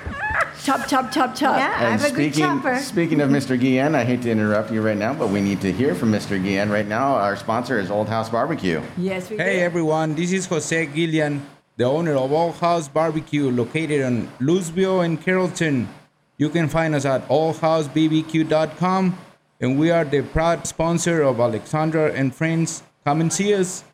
chop, 0.67 0.89
chop, 0.89 1.13
chop, 1.13 1.35
chop. 1.37 1.57
Yeah. 1.57 1.77
And 1.79 1.95
I'm 1.95 2.01
a 2.01 2.11
good 2.11 2.33
speaking, 2.35 2.41
chopper. 2.43 2.79
speaking 2.81 3.21
of 3.21 3.31
Mr. 3.31 3.59
Guillen, 3.59 3.95
I 3.95 4.03
hate 4.05 4.23
to 4.23 4.31
interrupt 4.31 4.73
you 4.73 4.83
right 4.83 4.97
now, 4.97 5.15
but 5.15 5.29
we 5.31 5.41
need 5.41 5.61
to 5.61 5.71
hear 5.73 5.95
from 5.95 6.11
Mr. 6.11 6.43
Guillen 6.43 6.71
right 6.71 6.87
now. 6.89 7.15
Our 7.15 7.37
sponsor 7.37 7.79
is 7.79 7.89
Old 7.89 8.09
House 8.09 8.29
Barbecue. 8.29 8.83
Yes, 8.99 9.31
we 9.31 9.37
Hey 9.37 9.59
do. 9.59 9.63
everyone, 9.63 10.17
this 10.17 10.33
is 10.33 10.47
Jose 10.47 10.87
Guillen, 10.87 11.47
the 11.77 11.85
owner 11.85 12.17
of 12.17 12.33
Old 12.33 12.57
House 12.57 12.89
Barbecue 12.89 13.49
located 13.49 14.01
in 14.01 14.27
Lewisville 14.41 15.05
and 15.05 15.23
Carrollton. 15.23 15.89
You 16.37 16.49
can 16.49 16.69
find 16.69 16.97
us 16.97 17.05
at 17.05 17.27
oldhousebbq.com, 17.29 19.19
and 19.61 19.79
we 19.79 19.91
are 19.93 20.05
the 20.05 20.23
proud 20.23 20.67
sponsor 20.67 21.23
of 21.23 21.39
Alexandra 21.39 22.13
and 22.13 22.35
Friends. 22.35 22.83
Come 23.05 23.21
and 23.21 23.33
see 23.33 23.55
us. 23.55 23.85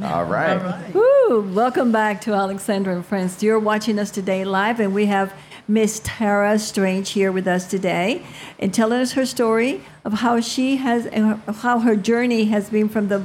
All 0.00 0.24
right. 0.24 0.94
Woo! 0.94 1.52
Welcome 1.52 1.92
back 1.92 2.20
to 2.22 2.32
Alexandra 2.34 2.94
and 2.94 3.04
Friends. 3.04 3.42
You're 3.42 3.58
watching 3.58 3.98
us 3.98 4.10
today 4.10 4.44
live, 4.44 4.80
and 4.80 4.94
we 4.94 5.06
have 5.06 5.34
Miss 5.68 6.00
Tara 6.04 6.58
Strange 6.58 7.10
here 7.10 7.32
with 7.32 7.46
us 7.46 7.66
today, 7.66 8.24
and 8.58 8.72
telling 8.72 9.00
us 9.00 9.12
her 9.12 9.26
story 9.26 9.82
of 10.04 10.14
how 10.14 10.40
she 10.40 10.76
has, 10.76 11.06
uh, 11.06 11.38
how 11.60 11.80
her 11.80 11.96
journey 11.96 12.46
has 12.46 12.70
been 12.70 12.88
from 12.88 13.08
the 13.08 13.24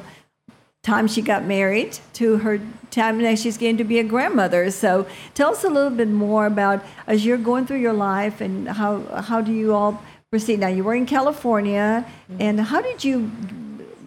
time 0.84 1.08
she 1.08 1.22
got 1.22 1.44
married 1.44 2.00
to 2.14 2.38
her 2.38 2.62
time 2.92 3.22
that 3.22 3.38
she's 3.38 3.58
getting 3.58 3.78
to 3.78 3.84
be 3.84 4.00
a 4.00 4.04
grandmother. 4.04 4.72
So 4.72 5.06
tell 5.34 5.52
us 5.52 5.64
a 5.66 5.70
little 5.70 5.90
bit 5.90 6.08
more 6.08 6.46
about 6.46 6.84
as 7.06 7.26
you're 7.26 7.38
going 7.38 7.66
through 7.66 7.82
your 7.82 7.94
life 7.94 8.40
and 8.40 8.70
how 8.70 9.02
how 9.22 9.42
do 9.42 9.52
you 9.52 9.74
all 9.74 10.02
proceed? 10.30 10.60
Now 10.60 10.70
you 10.70 10.84
were 10.84 10.96
in 10.96 11.06
California, 11.06 12.06
and 12.40 12.62
how 12.62 12.82
did 12.82 13.04
you 13.04 13.32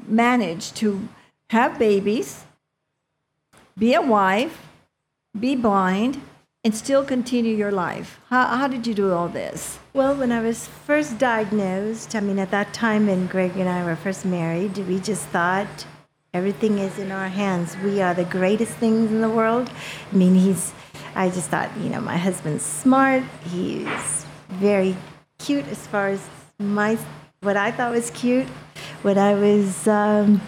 manage 0.07 0.73
to 0.75 1.09
have 1.51 1.79
babies, 1.79 2.45
be 3.77 3.95
a 3.95 4.01
wife, 4.01 4.67
be 5.39 5.57
blind, 5.57 6.21
and 6.63 6.75
still 6.75 7.05
continue 7.05 7.57
your 7.57 7.73
life? 7.73 8.21
How, 8.29 8.47
how 8.47 8.69
did 8.69 8.87
you 8.87 8.95
do 8.95 9.13
all 9.13 9.29
this? 9.29 9.79
Well, 9.95 10.15
when 10.15 10.31
I 10.31 10.41
was 10.41 10.67
first 10.67 11.19
diagnosed, 11.19 12.15
I 12.15 12.21
mean, 12.21 12.39
at 12.39 12.51
that 12.51 12.75
time 12.75 13.07
when 13.07 13.27
Greg 13.27 13.57
and 13.57 13.69
I 13.69 13.85
were 13.85 13.97
first 13.97 14.25
married, 14.25 14.77
we 14.77 15.01
just 15.01 15.27
thought 15.27 15.87
everything 16.35 16.79
is 16.79 16.99
in 16.99 17.11
our 17.11 17.29
hands. 17.29 17.77
We 17.79 18.03
are 18.03 18.15
the 18.15 18.25
greatest 18.25 18.73
things 18.73 19.11
in 19.11 19.23
the 19.23 19.31
world. 19.31 19.71
I 20.13 20.17
mean, 20.17 20.35
he's, 20.35 20.73
I 21.15 21.31
just 21.31 21.49
thought, 21.49 21.71
you 21.79 21.89
know, 21.89 22.01
my 22.01 22.19
husband's 22.19 22.65
smart. 22.65 23.23
He's 23.45 24.27
very 24.49 24.97
cute 25.39 25.67
as 25.69 25.87
far 25.87 26.09
as 26.09 26.29
my, 26.59 26.99
what 27.41 27.57
I 27.57 27.71
thought 27.71 27.93
was 27.93 28.11
cute. 28.11 28.47
When 29.03 29.17
I 29.17 29.33
was, 29.33 29.89
um, 29.89 30.43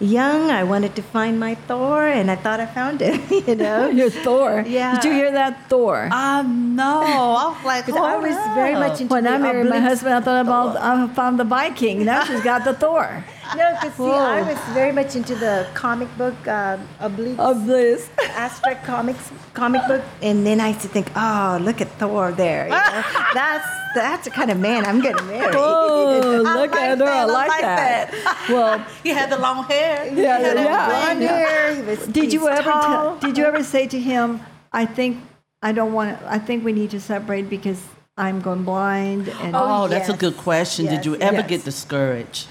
young. 0.00 0.50
I 0.50 0.64
wanted 0.64 0.94
to 0.96 1.02
find 1.02 1.38
my 1.38 1.54
Thor, 1.54 2.06
and 2.06 2.30
I 2.30 2.36
thought 2.36 2.60
I 2.60 2.66
found 2.66 3.02
it. 3.02 3.20
You 3.42 3.56
know, 3.56 3.88
Your 4.00 4.08
Thor. 4.08 4.64
Yeah. 4.66 5.00
Did 5.00 5.04
you 5.08 5.12
hear 5.12 5.32
that 5.32 5.68
Thor? 5.68 6.08
Um, 6.12 6.76
no. 6.76 7.02
I 7.02 7.48
was 7.48 7.64
like, 7.64 7.86
because 7.86 8.00
I 8.00 8.16
was 8.16 8.36
very 8.54 8.74
much 8.74 9.00
into 9.00 9.12
when 9.12 9.26
I 9.26 9.36
married 9.38 9.68
my 9.68 9.80
husband, 9.80 10.14
I 10.14 10.20
thought 10.20 10.40
about 10.40 10.76
I 10.76 11.12
found 11.14 11.40
the 11.40 11.44
Viking. 11.44 12.04
Now 12.04 12.24
she's 12.24 12.42
got 12.42 12.64
the 12.64 12.74
Thor 12.74 13.24
No, 13.56 13.66
because 13.74 13.94
see, 13.96 14.04
I 14.04 14.42
was 14.42 14.58
very 14.74 14.92
much 14.92 15.16
into 15.16 15.34
the 15.34 15.66
comic 15.74 16.08
book 16.16 16.36
um, 16.46 16.86
oblique 17.00 17.38
abstract 17.38 18.84
comics 18.86 19.32
comic 19.54 19.82
book, 19.88 20.02
and 20.22 20.46
then 20.46 20.60
I 20.60 20.68
used 20.68 20.82
to 20.82 20.88
think, 20.88 21.10
oh, 21.16 21.58
look 21.60 21.80
at 21.80 21.90
Thor 21.98 22.32
there. 22.32 22.64
You 22.66 22.70
know? 22.70 23.02
that's 23.34 23.81
that's 23.94 24.24
the 24.24 24.30
kind 24.30 24.50
of 24.50 24.58
man 24.58 24.84
I'm 24.86 25.00
going 25.00 25.16
to 25.16 25.22
marry. 25.24 25.52
Oh, 25.56 26.42
I 26.46 26.54
look 26.60 26.70
like 26.72 26.80
at 26.80 26.98
her! 26.98 27.04
I 27.04 27.06
that, 27.06 27.08
I 27.20 27.24
like, 27.24 27.48
like 27.48 27.60
that. 27.62 28.10
that. 28.12 28.46
Well, 28.48 28.84
He 29.02 29.10
had 29.10 29.30
the 29.30 29.38
long 29.38 29.64
hair. 29.64 30.04
Yeah, 30.06 30.38
He 30.38 30.44
had 30.44 30.56
yeah. 30.56 30.64
blonde 30.64 31.18
Blonde 31.18 31.22
hair. 31.22 31.48
hair. 31.48 31.74
He 31.74 31.82
was, 31.82 32.06
did 32.08 32.32
you 32.32 32.48
ever 32.48 32.62
tall. 32.70 33.18
t- 33.18 33.26
did 33.26 33.38
you 33.38 33.44
ever 33.44 33.62
say 33.64 33.86
to 33.88 33.98
him, 33.98 34.40
"I 34.72 34.84
think 34.86 35.18
I 35.62 35.72
don't 35.72 35.92
want 35.92 36.18
to. 36.18 36.32
I 36.32 36.38
think 36.38 36.64
we 36.64 36.72
need 36.72 36.90
to 36.90 37.00
separate 37.00 37.48
because 37.50 37.80
I'm 38.16 38.40
going 38.40 38.64
blind." 38.64 39.28
And 39.28 39.54
Oh, 39.56 39.88
that's 39.88 40.08
a 40.08 40.16
good 40.16 40.36
question. 40.36 40.86
Did 40.86 41.04
you 41.06 41.16
ever 41.16 41.36
yes. 41.42 41.48
get 41.48 41.64
discouraged? 41.64 42.46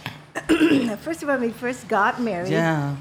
First 1.02 1.24
of 1.24 1.30
all, 1.30 1.36
when 1.38 1.42
we 1.42 1.50
first 1.52 1.88
got 1.88 2.22
married, 2.22 2.52
Yeah. 2.52 2.96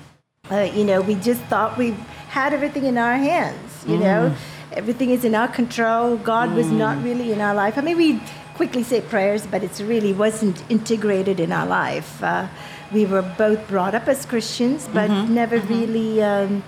uh, 0.51 0.69
you 0.75 0.85
know, 0.85 1.01
we 1.01 1.15
just 1.15 1.41
thought 1.43 1.79
we 1.79 1.93
had 2.29 2.53
everything 2.53 2.85
in 2.87 2.99
our 2.99 3.15
hands. 3.17 3.85
You 3.87 3.99
know, 3.99 4.35
everything 4.73 5.11
is 5.11 5.25
in 5.25 5.35
our 5.35 5.49
control. 5.49 6.17
God 6.17 6.55
was 6.55 6.67
not 6.71 7.03
really 7.03 7.33
in 7.33 7.41
our 7.41 7.55
life. 7.55 7.77
I 7.79 7.81
mean, 7.81 7.97
we 7.97 8.21
quickly 8.55 8.83
say 8.83 9.01
prayers, 9.01 9.47
but 9.47 9.63
it 9.63 9.79
really 9.81 10.13
wasn't 10.13 10.63
integrated 10.71 11.41
in 11.41 11.53
our 11.53 11.67
life. 11.67 12.23
Uh, 12.23 12.47
we 12.93 13.07
were 13.07 13.23
both 13.23 13.67
brought 13.69 13.95
up 13.95 14.09
as 14.09 14.27
Christians, 14.27 14.89
but 14.93 15.09
never 15.29 15.59
really, 15.61 16.23
um, 16.23 16.63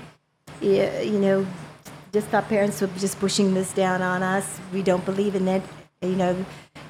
you 0.61 1.19
know, 1.21 1.47
just 2.13 2.33
our 2.35 2.43
parents 2.43 2.81
were 2.81 2.89
just 2.99 3.19
pushing 3.19 3.55
this 3.55 3.73
down 3.73 4.03
on 4.03 4.23
us. 4.23 4.61
We 4.73 4.83
don't 4.83 5.05
believe 5.05 5.35
in 5.35 5.45
that. 5.47 5.63
You 6.03 6.17
know, 6.17 6.45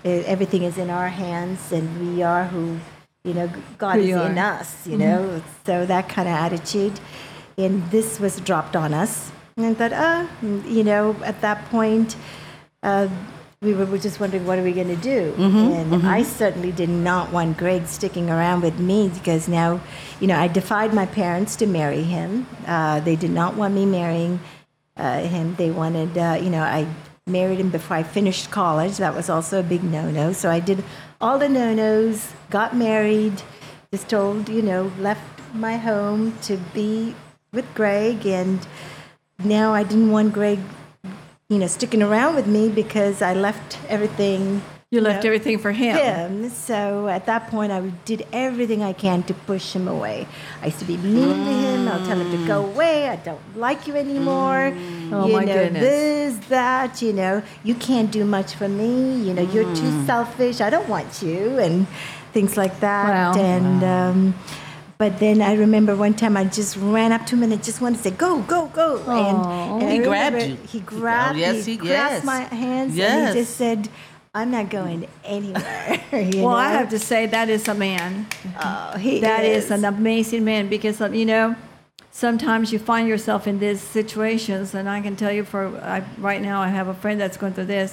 everything 0.05 0.62
is 0.62 0.79
in 0.79 0.88
our 0.88 1.09
hands, 1.09 1.70
and 1.70 1.87
we 2.01 2.22
are 2.22 2.44
who, 2.44 2.79
you 3.25 3.35
know, 3.35 3.51
God 3.79 3.98
is 3.98 4.09
you 4.09 4.20
in 4.20 4.38
us. 4.38 4.87
You 4.87 4.96
know, 4.96 5.42
so 5.66 5.85
that 5.87 6.09
kind 6.09 6.29
of 6.29 6.35
attitude, 6.35 6.98
and 7.59 7.90
this 7.90 8.18
was 8.18 8.40
dropped 8.40 8.75
on 8.75 8.94
us. 8.94 9.31
And 9.57 9.67
I 9.67 9.75
thought, 9.75 9.93
ah, 9.93 10.29
you 10.43 10.83
know, 10.83 11.17
at 11.25 11.41
that 11.43 11.65
point, 11.67 12.17
uh, 12.83 13.09
we 13.61 13.75
were, 13.75 13.87
just 13.97 14.19
wondering 14.19 14.45
what 14.45 14.59
are 14.59 14.62
we 14.62 14.73
going 14.73 14.88
to 14.88 14.97
do. 14.97 15.35
and 15.73 16.07
I 16.07 16.25
certainly 16.25 16.73
did 16.73 16.88
not 16.88 17.31
want 17.31 17.59
Greg 17.59 17.87
sticking 17.87 18.29
around 18.29 18.62
with 18.62 18.81
me 18.81 19.09
because 19.09 19.47
now, 19.47 19.81
you 20.21 20.27
know, 20.27 20.37
I 20.37 20.49
defied 20.49 20.93
my 20.93 21.07
parents 21.07 21.55
to 21.57 21.67
marry 21.67 22.03
him. 22.03 22.47
Uh, 22.67 22.99
they 23.01 23.15
did 23.15 23.31
not 23.31 23.55
want 23.55 23.75
me 23.75 23.87
marrying 23.87 24.41
uh, 24.97 25.21
him. 25.21 25.55
They 25.55 25.71
wanted, 25.71 26.19
uh, 26.19 26.38
you 26.43 26.51
know, 26.51 26.62
I 26.62 26.88
married 27.29 27.61
him 27.61 27.71
before 27.71 27.99
I 27.99 28.03
finished 28.03 28.51
college. 28.51 28.97
That 28.97 29.15
was 29.15 29.31
also 29.31 29.61
a 29.61 29.62
big 29.62 29.85
no-no. 29.85 30.33
So 30.33 30.51
I 30.51 30.59
did 30.59 30.83
all 31.21 31.38
the 31.38 31.49
no-nos, 31.49 32.33
got 32.51 32.75
married, 32.75 33.43
just 33.93 34.09
told, 34.09 34.49
you 34.49 34.62
know, 34.62 34.91
left 34.99 35.23
my 35.55 35.77
home 35.77 36.37
to 36.43 36.57
be 36.75 37.15
with 37.53 37.73
Greg, 37.75 38.27
and 38.27 38.67
now 39.44 39.74
I 39.74 39.83
didn't 39.83 40.11
want 40.11 40.33
Greg, 40.33 40.59
you 41.48 41.59
know, 41.59 41.66
sticking 41.66 42.02
around 42.02 42.35
with 42.35 42.46
me 42.46 42.68
because 42.68 43.22
I 43.22 43.35
left 43.35 43.78
everything. 43.88 44.62
you 44.90 45.00
left 45.00 45.24
know, 45.24 45.28
everything 45.28 45.59
for 45.59 45.72
him. 45.72 45.96
him. 45.96 46.50
So 46.50 47.09
at 47.09 47.26
that 47.26 47.48
point, 47.48 47.72
I 47.72 47.81
did 48.05 48.26
everything 48.33 48.83
I 48.83 48.92
can 48.92 49.22
to 49.24 49.35
push 49.35 49.72
him 49.72 49.88
away. 49.88 50.26
I 50.61 50.66
used 50.66 50.78
to 50.81 50.85
be 50.85 50.96
mean 50.98 51.44
to 51.46 51.52
him. 51.52 51.88
I'll 51.88 52.05
tell 52.07 52.20
him 52.20 52.31
to 52.31 52.46
go 52.46 52.62
mm. 52.62 52.72
away. 52.74 53.09
I 53.09 53.16
don't 53.16 53.40
like 53.57 53.87
you 53.87 53.96
anymore. 53.96 54.72
Mm. 54.72 55.12
Oh, 55.12 55.26
you 55.26 55.33
my 55.33 55.44
know, 55.44 55.55
goodness. 55.55 55.83
this, 55.83 56.46
that. 56.48 57.00
You 57.00 57.12
know, 57.12 57.42
you 57.64 57.74
can't 57.74 58.11
do 58.11 58.24
much 58.24 58.55
for 58.55 58.68
me. 58.68 59.16
You 59.22 59.33
know, 59.35 59.42
you're 59.42 59.74
too 59.74 59.92
mm. 59.92 60.07
selfish. 60.07 60.61
I 60.61 60.68
don't 60.68 60.88
want 60.88 61.22
you, 61.22 61.59
and 61.59 61.87
things 62.33 62.57
like 62.57 62.81
that. 62.81 63.09
Wow. 63.09 63.40
And 63.40 63.85
um, 63.85 64.35
but 65.03 65.19
then 65.19 65.43
I 65.43 65.55
remember 65.55 65.97
one 65.97 66.15
time 66.15 66.37
I 66.37 66.45
just 66.45 66.77
ran 66.77 67.11
up 67.11 67.27
to 67.27 67.35
him 67.35 67.43
and 67.43 67.53
I 67.53 67.57
just 67.57 67.81
wanted 67.81 67.97
to 67.97 68.03
say, 68.05 68.11
"Go, 68.12 68.38
go, 68.43 68.69
go!" 68.69 68.88
And, 69.09 69.83
and 69.83 69.93
He 69.93 69.99
grabbed 69.99 70.41
you. 70.43 70.55
He 70.55 70.79
He- 70.79 70.81
grabbed. 70.81 71.38
yes, 71.38 71.65
he 71.65 71.73
he- 71.73 71.79
grasped 71.79 72.25
yes. 72.25 72.25
my 72.25 72.43
hands 72.65 72.97
and 72.97 73.29
he 73.29 73.41
just 73.43 73.57
said. 73.57 73.88
I'm 74.35 74.51
not 74.51 74.71
going 74.71 75.01
anywhere. 75.25 76.01
you 76.33 76.43
Well, 76.45 76.57
I 76.57 76.71
have 76.79 76.88
to 76.97 76.99
say 76.99 77.27
that 77.27 77.51
is 77.51 77.69
a 77.69 77.75
man. 77.75 78.27
Oh, 78.65 78.97
he 78.97 79.21
That 79.21 79.45
is. 79.45 79.65
is 79.67 79.71
an 79.71 79.85
amazing 79.85 80.43
man 80.53 80.69
because 80.69 81.03
um, 81.03 81.12
you 81.12 81.27
know 81.27 81.55
sometimes 82.12 82.73
you 82.73 82.79
find 82.79 83.07
yourself 83.09 83.47
in 83.47 83.59
these 83.59 83.83
situations, 83.99 84.75
and 84.75 84.88
I 84.88 84.99
can 85.07 85.17
tell 85.17 85.33
you 85.38 85.45
for 85.45 85.62
I, 85.97 85.99
right 86.31 86.41
now 86.41 86.62
I 86.62 86.69
have 86.79 86.88
a 86.88 86.95
friend 87.03 87.21
that's 87.21 87.37
going 87.37 87.53
through 87.53 87.71
this 87.79 87.91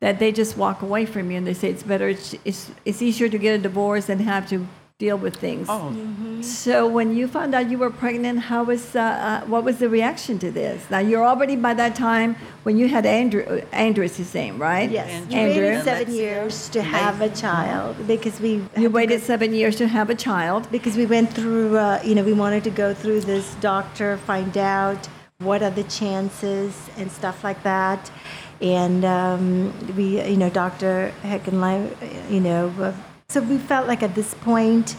that 0.00 0.18
they 0.20 0.30
just 0.32 0.56
walk 0.56 0.78
away 0.88 1.04
from 1.04 1.30
you 1.30 1.36
and 1.36 1.46
they 1.46 1.54
say 1.62 1.68
it's 1.74 1.82
better 1.92 2.08
it's 2.14 2.34
it's, 2.48 2.70
it's 2.88 3.00
easier 3.08 3.28
to 3.28 3.38
get 3.44 3.52
a 3.60 3.62
divorce 3.68 4.06
than 4.06 4.18
have 4.20 4.48
to 4.52 4.66
deal 5.00 5.18
with 5.18 5.34
things. 5.34 5.66
Oh, 5.68 5.92
So 6.40 6.86
when 6.86 7.16
you 7.16 7.26
found 7.26 7.52
out 7.52 7.68
you 7.68 7.78
were 7.78 7.90
pregnant, 7.90 8.38
how 8.38 8.62
was 8.62 8.94
uh, 8.94 9.00
uh, 9.00 9.40
what 9.46 9.64
was 9.64 9.78
the 9.78 9.88
reaction 9.88 10.38
to 10.38 10.52
this? 10.52 10.88
Now 10.88 11.00
you're 11.00 11.24
already 11.24 11.56
by 11.56 11.74
that 11.74 11.96
time 11.96 12.36
when 12.62 12.76
you 12.78 12.86
had 12.86 13.04
Andrew. 13.04 13.42
Andrew 13.72 14.04
is 14.04 14.16
his 14.16 14.32
name, 14.32 14.56
right? 14.56 14.88
Yes, 14.88 15.26
we 15.28 15.34
Andrew. 15.34 15.62
waited 15.64 15.84
seven 15.84 16.14
years 16.14 16.68
to 16.68 16.80
have 16.82 17.20
a 17.20 17.28
child 17.28 17.96
because 18.06 18.38
we 18.38 18.62
You 18.76 18.88
waited 18.88 19.20
seven 19.20 19.52
years 19.52 19.74
to 19.76 19.88
have 19.88 20.10
a 20.10 20.14
child. 20.14 20.70
because 20.70 20.96
we 20.96 21.06
went 21.06 21.32
through. 21.32 21.76
Uh, 21.76 22.00
you 22.04 22.14
know, 22.14 22.22
we 22.22 22.32
wanted 22.32 22.62
to 22.62 22.70
go 22.70 22.94
through 22.94 23.20
this 23.22 23.46
doctor, 23.60 24.16
find 24.18 24.56
out 24.56 25.08
what 25.40 25.60
are 25.66 25.70
the 25.80 25.84
chances 25.84 26.70
and 26.98 27.10
stuff 27.10 27.42
like 27.42 27.60
that. 27.64 28.12
And 28.60 29.04
um, 29.04 29.72
we, 29.96 30.22
you 30.22 30.36
know, 30.36 30.50
Doctor 30.50 31.12
Heckenlively, 31.24 31.90
you 32.30 32.38
know, 32.40 32.94
so 33.34 33.40
we 33.40 33.58
felt 33.58 33.88
like 33.88 34.04
at 34.04 34.14
this 34.14 34.32
point, 34.34 34.94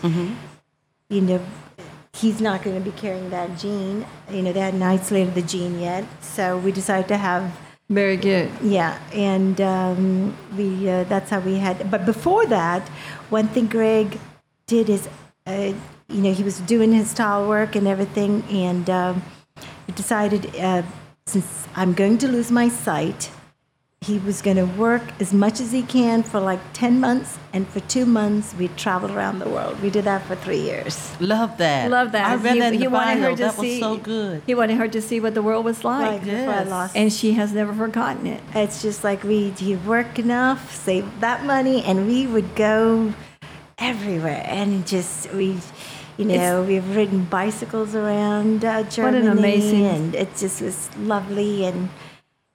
you 1.09 1.21
know, 1.21 1.39
he's 2.13 2.41
not 2.41 2.63
going 2.63 2.75
to 2.75 2.81
be 2.81 2.91
carrying 2.97 3.29
that 3.29 3.57
gene. 3.57 4.05
You 4.29 4.41
know, 4.41 4.51
they 4.51 4.59
hadn't 4.59 4.83
isolated 4.83 5.35
the 5.35 5.41
gene 5.41 5.79
yet, 5.79 6.03
so 6.21 6.57
we 6.57 6.73
decided 6.73 7.07
to 7.07 7.17
have 7.17 7.43
Very 7.89 8.17
good. 8.17 8.51
yeah, 8.61 8.99
and 9.13 9.61
um, 9.61 10.35
we 10.57 10.89
uh, 10.89 11.05
that's 11.05 11.29
how 11.29 11.39
we 11.39 11.55
had. 11.55 11.89
But 11.89 12.05
before 12.05 12.45
that, 12.47 12.83
one 13.29 13.47
thing 13.47 13.67
Greg 13.67 14.19
did 14.67 14.89
is, 14.89 15.07
uh, 15.47 15.71
you 16.09 16.21
know, 16.21 16.33
he 16.33 16.43
was 16.43 16.59
doing 16.59 16.91
his 16.91 17.13
tile 17.13 17.47
work 17.47 17.77
and 17.77 17.87
everything, 17.87 18.43
and 18.51 18.89
um, 18.89 19.23
decided 19.95 20.53
uh, 20.57 20.83
since 21.25 21.67
I'm 21.73 21.93
going 21.93 22.17
to 22.17 22.27
lose 22.27 22.51
my 22.51 22.67
sight, 22.67 23.31
he 24.05 24.19
was 24.19 24.41
going 24.41 24.57
to 24.57 24.65
work 24.65 25.01
as 25.19 25.33
much 25.33 25.59
as 25.59 25.71
he 25.71 25.81
can 25.81 26.21
for 26.21 26.39
like 26.39 26.59
ten 26.73 26.99
months, 26.99 27.37
and 27.53 27.67
for 27.67 27.79
two 27.81 28.05
months 28.05 28.53
we 28.59 28.67
traveled 28.69 29.11
around 29.11 29.39
the 29.39 29.49
world. 29.49 29.81
We 29.81 29.89
did 29.89 30.05
that 30.05 30.21
for 30.27 30.35
three 30.35 30.59
years. 30.61 30.95
love 31.19 31.57
that. 31.57 31.89
Love 31.89 32.11
that. 32.11 32.25
I 32.27 32.35
read 32.35 32.53
he, 32.53 32.59
that 32.59 32.73
in 32.73 32.79
he 32.79 32.85
the 32.85 32.91
wanted 32.91 33.21
bio. 33.21 33.29
her 33.31 33.35
to 33.37 33.43
that 33.43 33.55
see. 33.55 33.71
was 33.71 33.79
so 33.79 33.97
good. 33.97 34.43
He 34.45 34.53
wanted 34.53 34.77
her 34.77 34.87
to 34.87 35.01
see 35.01 35.19
what 35.19 35.33
the 35.33 35.41
world 35.41 35.65
was 35.65 35.83
like, 35.83 36.11
Like 36.11 36.21
before 36.25 36.53
I 36.53 36.61
yes. 36.63 36.69
lost 36.69 36.95
and 36.95 37.11
she 37.11 37.33
has 37.33 37.51
never 37.53 37.73
forgotten 37.73 38.27
it. 38.27 38.41
It's 38.53 38.81
just 38.81 39.03
like 39.03 39.23
we 39.23 39.49
he 39.51 39.75
work 39.75 40.19
enough, 40.19 40.75
save 40.75 41.05
that 41.21 41.43
money, 41.45 41.83
and 41.83 42.05
we 42.07 42.27
would 42.27 42.55
go 42.55 43.13
everywhere 43.77 44.43
and 44.47 44.85
just 44.87 45.31
we, 45.33 45.57
you 46.17 46.25
know, 46.25 46.63
we've 46.63 46.95
ridden 46.95 47.25
bicycles 47.25 47.93
around 47.95 48.63
uh, 48.63 48.83
Germany, 48.83 49.27
amazing- 49.27 49.85
and 49.85 50.15
it 50.15 50.29
just 50.37 50.61
was 50.61 50.89
lovely 50.97 51.65
and 51.65 51.89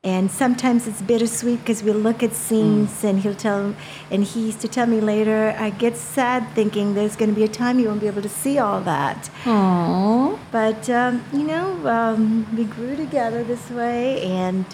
And 0.03 0.31
sometimes 0.31 0.87
it's 0.87 1.03
bittersweet 1.03 1.61
because 1.61 1.83
we 1.83 1.93
look 1.93 2.23
at 2.23 2.33
scenes 2.33 3.05
and 3.05 3.21
he'll 3.21 3.35
tell, 3.35 3.75
and 4.11 4.25
he 4.25 4.47
used 4.47 4.63
to 4.63 4.69
tell 4.69 4.87
me 4.87 4.99
later, 4.99 5.55
I 5.59 5.69
get 5.69 5.95
sad 5.95 6.49
thinking 6.55 6.95
there's 6.95 7.17
going 7.17 7.29
to 7.29 7.37
be 7.37 7.45
a 7.45 7.49
time 7.49 7.79
you 7.79 7.89
won't 7.89 8.01
be 8.01 8.07
able 8.07 8.23
to 8.23 8.29
see 8.31 8.59
all 8.59 8.81
that. 8.81 9.29
Aww. 9.45 10.39
But 10.51 10.89
um, 10.89 11.23
you 11.35 11.45
know, 11.45 11.87
um, 11.87 12.47
we 12.57 12.65
grew 12.65 12.97
together 12.97 13.45
this 13.45 13.69
way, 13.69 14.23
and 14.23 14.65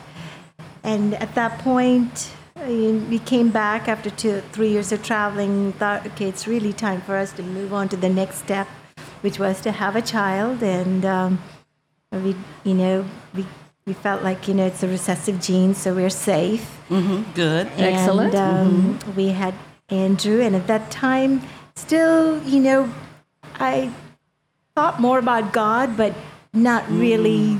and 0.84 1.14
at 1.14 1.34
that 1.34 1.58
point, 1.58 2.30
we 2.64 3.18
came 3.18 3.50
back 3.50 3.88
after 3.88 4.10
two, 4.10 4.42
three 4.52 4.68
years 4.68 4.92
of 4.92 5.02
traveling. 5.02 5.72
Thought, 5.72 6.06
okay, 6.06 6.28
it's 6.28 6.46
really 6.46 6.72
time 6.72 7.00
for 7.00 7.16
us 7.16 7.32
to 7.32 7.42
move 7.42 7.72
on 7.72 7.88
to 7.88 7.96
the 7.96 8.08
next 8.08 8.36
step, 8.36 8.68
which 9.22 9.40
was 9.40 9.60
to 9.62 9.72
have 9.72 9.96
a 9.96 10.02
child, 10.02 10.62
and 10.62 11.04
um, 11.04 11.42
we, 12.12 12.36
you 12.62 12.74
know, 12.74 13.04
we. 13.34 13.44
We 13.86 13.92
felt 13.92 14.22
like 14.24 14.48
you 14.48 14.54
know 14.54 14.66
it's 14.66 14.82
a 14.82 14.88
recessive 14.88 15.40
gene, 15.40 15.72
so 15.72 15.94
we're 15.94 16.10
safe. 16.10 16.64
hmm 16.88 17.22
Good. 17.34 17.68
Excellent. 17.78 18.34
And, 18.34 18.98
um, 18.98 19.14
We 19.14 19.28
had 19.28 19.54
Andrew, 19.88 20.40
and 20.40 20.56
at 20.56 20.66
that 20.66 20.90
time, 20.90 21.42
still, 21.76 22.42
you 22.42 22.58
know, 22.58 22.92
I 23.54 23.92
thought 24.74 25.00
more 25.00 25.20
about 25.20 25.52
God, 25.52 25.96
but 25.96 26.12
not 26.52 26.82
really. 26.90 27.58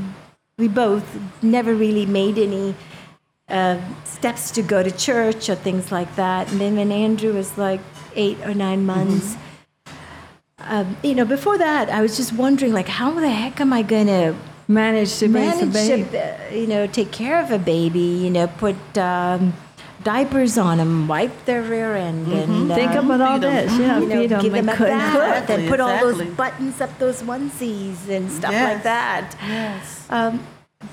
We 0.58 0.66
both 0.66 1.06
never 1.42 1.72
really 1.74 2.06
made 2.06 2.38
any 2.38 2.74
uh, 3.48 3.78
steps 4.02 4.50
to 4.52 4.62
go 4.62 4.82
to 4.82 4.90
church 4.90 5.48
or 5.48 5.54
things 5.54 5.92
like 5.92 6.16
that. 6.16 6.50
And 6.50 6.60
then 6.60 6.74
when 6.76 6.90
Andrew 6.90 7.34
was 7.34 7.56
like 7.56 7.80
eight 8.16 8.40
or 8.40 8.52
nine 8.54 8.84
months, 8.84 9.36
um, 10.58 10.96
you 11.04 11.14
know, 11.14 11.24
before 11.26 11.56
that, 11.58 11.88
I 11.90 12.00
was 12.00 12.16
just 12.16 12.32
wondering, 12.32 12.72
like, 12.72 12.88
how 12.88 13.12
the 13.12 13.28
heck 13.30 13.60
am 13.60 13.72
I 13.72 13.82
going 13.82 14.08
to 14.08 14.34
Managed 14.68 15.18
to 15.20 15.28
raise 15.28 15.60
a 15.62 15.66
manage 15.66 15.72
baby. 15.72 16.10
to, 16.10 16.18
uh, 16.18 16.54
you 16.54 16.66
know, 16.66 16.86
take 16.88 17.12
care 17.12 17.40
of 17.42 17.50
a 17.52 17.58
baby, 17.58 18.00
you 18.00 18.30
know, 18.30 18.48
put 18.48 18.76
um, 18.98 19.54
diapers 20.02 20.58
on 20.58 20.78
them, 20.78 21.06
wipe 21.06 21.44
their 21.44 21.62
rear 21.62 21.94
end, 21.94 22.26
and 22.32 22.68
Think 22.72 22.92
uh, 22.96 22.98
about 23.00 23.20
all 23.20 23.38
feed 23.38 23.46
'em. 23.46 23.54
this. 23.54 23.72
You 23.72 23.78
know, 23.86 23.98
you 24.00 24.06
know, 24.08 24.20
feed 24.22 24.32
'em 24.32 24.40
give 24.42 24.52
them 24.52 24.68
and 24.68 24.70
a 24.70 24.76
cook. 24.76 24.88
bath 24.88 25.16
and 25.16 25.42
Exactly, 25.62 25.68
put 25.68 25.80
all 25.80 25.98
those 26.00 26.22
buttons 26.34 26.80
up 26.80 26.98
those 26.98 27.22
onesies 27.22 28.08
and 28.08 28.30
stuff 28.30 28.50
Yes. 28.52 28.74
like 28.74 28.82
that. 28.82 29.36
Yes. 29.46 30.06
Um, 30.10 30.40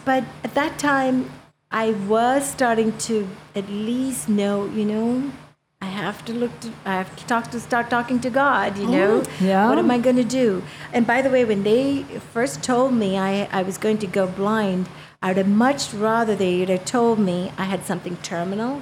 but 0.05 0.24
at 0.43 0.53
that 0.53 0.78
time, 0.78 1.30
I 1.71 1.91
was 2.07 2.45
starting 2.47 2.95
to 3.09 3.28
at 3.55 3.67
least 3.69 4.30
know, 4.30 4.65
you 4.67 4.86
know, 4.86 5.32
I 5.84 5.88
have 5.88 6.24
to 6.26 6.34
look 6.34 6.58
to, 6.62 6.72
I 6.86 6.96
have 6.96 7.14
to 7.18 7.26
talk 7.26 7.52
to, 7.52 7.60
start 7.60 7.90
talking 7.90 8.22
to 8.22 8.30
God, 8.30 8.78
you 8.78 8.88
know. 8.88 9.22
Yeah. 9.42 9.68
What 9.68 9.78
am 9.78 9.92
I 9.92 9.98
going 9.98 10.16
to 10.16 10.24
do? 10.24 10.64
And 10.94 11.06
by 11.06 11.22
the 11.22 11.30
way, 11.30 11.44
when 11.44 11.64
they 11.64 12.04
first 12.32 12.64
told 12.64 12.94
me 12.94 13.18
I, 13.18 13.50
I 13.52 13.64
was 13.64 13.78
going 13.78 13.98
to 13.98 14.08
go 14.08 14.26
blind, 14.26 14.88
I 15.22 15.28
would 15.28 15.38
have 15.38 15.50
much 15.50 15.94
rather 15.94 16.38
they 16.38 16.60
would 16.60 16.70
have 16.70 16.86
told 16.86 17.20
me 17.20 17.52
I 17.58 17.66
had 17.66 17.84
something 17.84 18.16
terminal, 18.18 18.82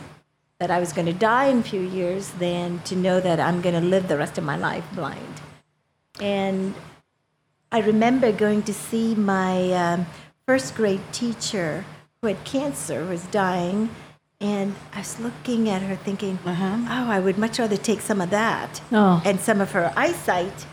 that 0.59 0.69
I 0.69 0.79
was 0.79 0.93
going 0.93 1.07
to 1.07 1.13
die 1.13 1.45
in 1.45 1.57
a 1.57 1.63
few 1.63 1.81
years, 1.81 2.29
than 2.45 2.79
to 2.89 2.95
know 2.95 3.19
that 3.19 3.39
I'm 3.39 3.61
going 3.61 3.81
to 3.81 3.87
live 3.93 4.07
the 4.07 4.17
rest 4.17 4.37
of 4.37 4.43
my 4.43 4.55
life 4.55 4.85
blind. 4.93 5.41
And 6.19 6.75
I 7.71 7.79
remember 7.79 8.31
going 8.31 8.61
to 8.63 8.75
see 8.75 9.15
my 9.15 9.73
um, 9.73 10.05
first 10.45 10.75
grade 10.75 11.01
teacher 11.11 11.83
who 12.21 12.27
had 12.27 12.43
cancer, 12.43 13.03
was 13.05 13.23
dying, 13.25 13.89
and 14.41 14.75
I 14.93 14.99
was 14.99 15.19
looking 15.19 15.69
at 15.69 15.81
her 15.83 15.95
thinking, 15.95 16.39
uh-huh. 16.45 16.77
oh, 16.89 17.11
I 17.11 17.19
would 17.19 17.37
much 17.37 17.59
rather 17.59 17.77
take 17.77 18.01
some 18.01 18.19
of 18.19 18.29
that 18.31 18.81
Oh. 18.91 19.21
and 19.23 19.39
some 19.39 19.61
of 19.61 19.71
her 19.71 19.93
eyesight 19.95 20.65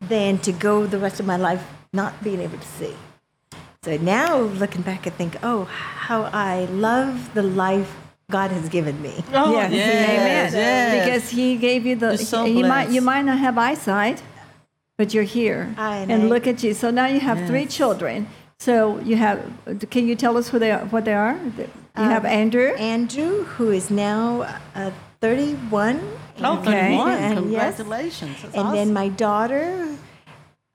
than 0.00 0.38
to 0.38 0.52
go 0.52 0.86
the 0.86 0.98
rest 0.98 1.20
of 1.20 1.26
my 1.26 1.36
life 1.36 1.64
not 1.92 2.22
being 2.24 2.40
able 2.40 2.58
to 2.58 2.66
see. 2.66 2.94
So 3.82 3.96
now 3.98 4.38
looking 4.38 4.82
back, 4.82 5.06
I 5.06 5.10
think, 5.10 5.36
oh, 5.42 5.64
how 5.64 6.24
I 6.32 6.64
love 6.66 7.34
the 7.34 7.42
life 7.42 7.94
God 8.30 8.50
has 8.50 8.68
given 8.68 9.00
me. 9.00 9.14
Oh, 9.32 9.52
yes, 9.52 9.72
yes, 9.72 10.10
amen. 10.10 10.52
yes. 10.52 11.04
Because 11.06 11.30
he 11.30 11.56
gave 11.56 11.86
you 11.86 11.96
the. 11.96 12.08
You're 12.08 12.16
so 12.18 12.44
you 12.44 12.64
might 12.66 12.90
you 12.90 13.00
might 13.00 13.22
not 13.22 13.38
have 13.38 13.56
eyesight, 13.56 14.22
but 14.98 15.14
you're 15.14 15.22
here, 15.24 15.74
I 15.78 15.98
and 15.98 16.24
know. 16.24 16.28
look 16.28 16.46
at 16.46 16.62
you. 16.62 16.74
So 16.74 16.90
now 16.90 17.06
you 17.06 17.20
have 17.20 17.46
three 17.46 17.64
children. 17.64 18.28
So 18.60 18.98
you 19.00 19.16
have. 19.16 19.40
Can 19.90 20.08
you 20.08 20.16
tell 20.16 20.36
us 20.36 20.48
who 20.48 20.58
they 20.58 20.72
are? 20.72 20.84
What 20.86 21.04
they 21.04 21.14
are? 21.14 21.38
You 21.56 21.68
have 22.04 22.24
Um, 22.24 22.30
Andrew. 22.30 22.74
Andrew, 22.74 23.44
who 23.44 23.70
is 23.70 23.88
now 23.90 24.42
uh, 24.74 24.90
31. 25.20 26.00
Oh, 26.40 26.56
and- 26.56 26.64
31. 26.64 27.08
and 27.12 27.50
yes. 27.52 27.76
Congratulations. 27.76 28.36
That's 28.42 28.54
And 28.56 28.74
then 28.74 28.92
my 28.92 29.08
daughter, 29.08 29.86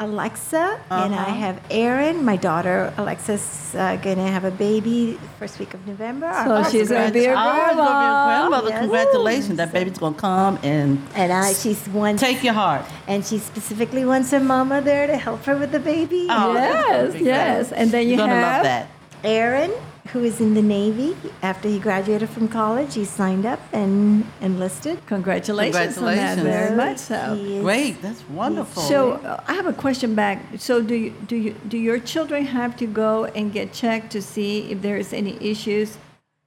Alexa, 0.04 0.80
and 0.92 1.16
I 1.16 1.18
Uh-huh. 1.18 1.34
have 1.46 1.58
Aaron. 1.72 2.24
My 2.24 2.36
daughter, 2.36 2.94
Alexa's 2.98 3.74
uh, 3.76 3.96
going 4.06 4.18
to 4.18 4.30
have 4.36 4.44
a 4.44 4.52
baby 4.52 5.18
first 5.40 5.58
week 5.60 5.74
of 5.74 5.82
November. 5.88 6.30
So 6.46 6.56
Oh, 6.56 6.64
she's 6.70 6.90
gonna 6.90 7.12
be 7.12 7.26
a 7.26 7.34
Oh, 7.34 7.56
you're 7.56 7.76
gonna 7.76 7.76
be 7.76 7.82
a 7.82 8.16
grandma. 8.20 8.28
grandmother. 8.28 8.70
Yes. 8.70 8.80
Congratulations. 8.82 9.58
That 9.58 9.72
baby's 9.74 9.98
going 9.98 10.14
to 10.16 10.20
come 10.20 10.60
and 10.64 11.02
And 11.16 11.32
I, 11.34 11.54
she's 11.54 11.82
one, 11.90 12.18
take 12.18 12.44
your 12.44 12.54
heart. 12.54 12.86
and 13.08 13.26
she 13.26 13.38
specifically 13.40 14.06
wants 14.06 14.32
her 14.32 14.40
mama 14.40 14.82
there 14.82 15.08
to 15.08 15.18
help 15.18 15.44
her 15.46 15.56
with 15.58 15.72
the 15.72 15.80
baby. 15.80 16.28
Oh, 16.30 16.54
yes, 16.54 17.16
yes. 17.20 17.70
great. 17.70 17.80
And 17.80 17.92
then 17.92 18.04
you 18.04 18.10
You're 18.10 18.18
gonna 18.28 18.34
have 18.36 18.58
love 18.58 18.64
that. 18.64 18.88
Aaron, 19.24 19.72
who 20.08 20.24
is 20.24 20.42
in 20.42 20.54
the 20.54 20.62
Navy, 20.62 21.16
after 21.42 21.70
he 21.70 21.80
graduated 21.80 22.30
from 22.30 22.48
college, 22.48 22.94
he 22.94 23.06
signed 23.06 23.46
up 23.46 23.60
and 23.72 24.26
enlisted. 24.42 25.04
Congratulations, 25.06 25.98
on 25.98 26.06
that. 26.06 26.36
Congratulations. 26.36 26.44
Very 26.44 26.76
much 26.76 26.98
so. 26.98 27.34
Is- 27.36 27.62
Great. 27.64 28.02
That's 28.02 28.24
wonderful. 28.30 28.84
So 28.84 29.14
uh, 29.14 29.42
I 29.48 29.54
have 29.54 29.66
a 29.66 29.74
question 29.74 30.14
back. 30.14 30.42
So 30.58 30.82
do 30.82 30.96
you, 30.96 31.10
do 31.28 31.36
you 31.36 31.54
do 31.68 31.78
your 31.78 32.00
children 32.00 32.46
have 32.46 32.76
to 32.78 32.86
go 32.86 33.26
and 33.26 33.52
get 33.54 33.72
checked 33.74 34.12
to 34.12 34.22
see 34.22 34.70
if 34.72 34.82
there 34.82 34.98
is 34.98 35.14
any 35.14 35.38
issues? 35.42 35.98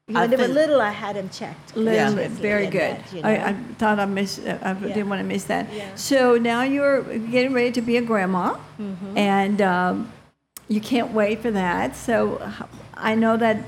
When 0.07 0.17
I 0.19 0.27
they 0.29 0.37
were 0.37 0.47
little, 0.47 0.81
I 0.81 0.91
had 0.91 1.17
him 1.17 1.29
checked. 1.31 1.75
Little 1.77 2.19
Yeah. 2.19 2.29
very 2.29 2.67
good. 2.67 2.97
that, 2.97 3.13
you 3.13 3.23
I, 3.25 3.37
know. 3.39 3.45
I 3.47 3.53
thought 3.79 3.99
I 3.99 4.05
missed. 4.05 4.47
uh, 4.47 4.59
I 4.63 4.75
didn't 4.75 5.09
want 5.09 5.19
to 5.21 5.25
miss 5.27 5.45
that. 5.45 5.73
Yeah. 5.73 5.89
So 5.97 6.37
now 6.39 6.63
you're 6.63 7.03
getting 7.03 7.53
ready 7.53 7.73
to 7.73 7.81
be 7.83 7.97
a 7.97 8.03
grandma, 8.03 8.57
Mm-hmm. 8.79 9.17
and 9.19 9.63
um, 9.63 10.13
you 10.69 10.81
can't 10.81 11.13
wait 11.13 11.41
for 11.41 11.51
that. 11.51 11.97
So 11.97 12.41
I 12.95 13.15
know 13.15 13.37
that 13.37 13.59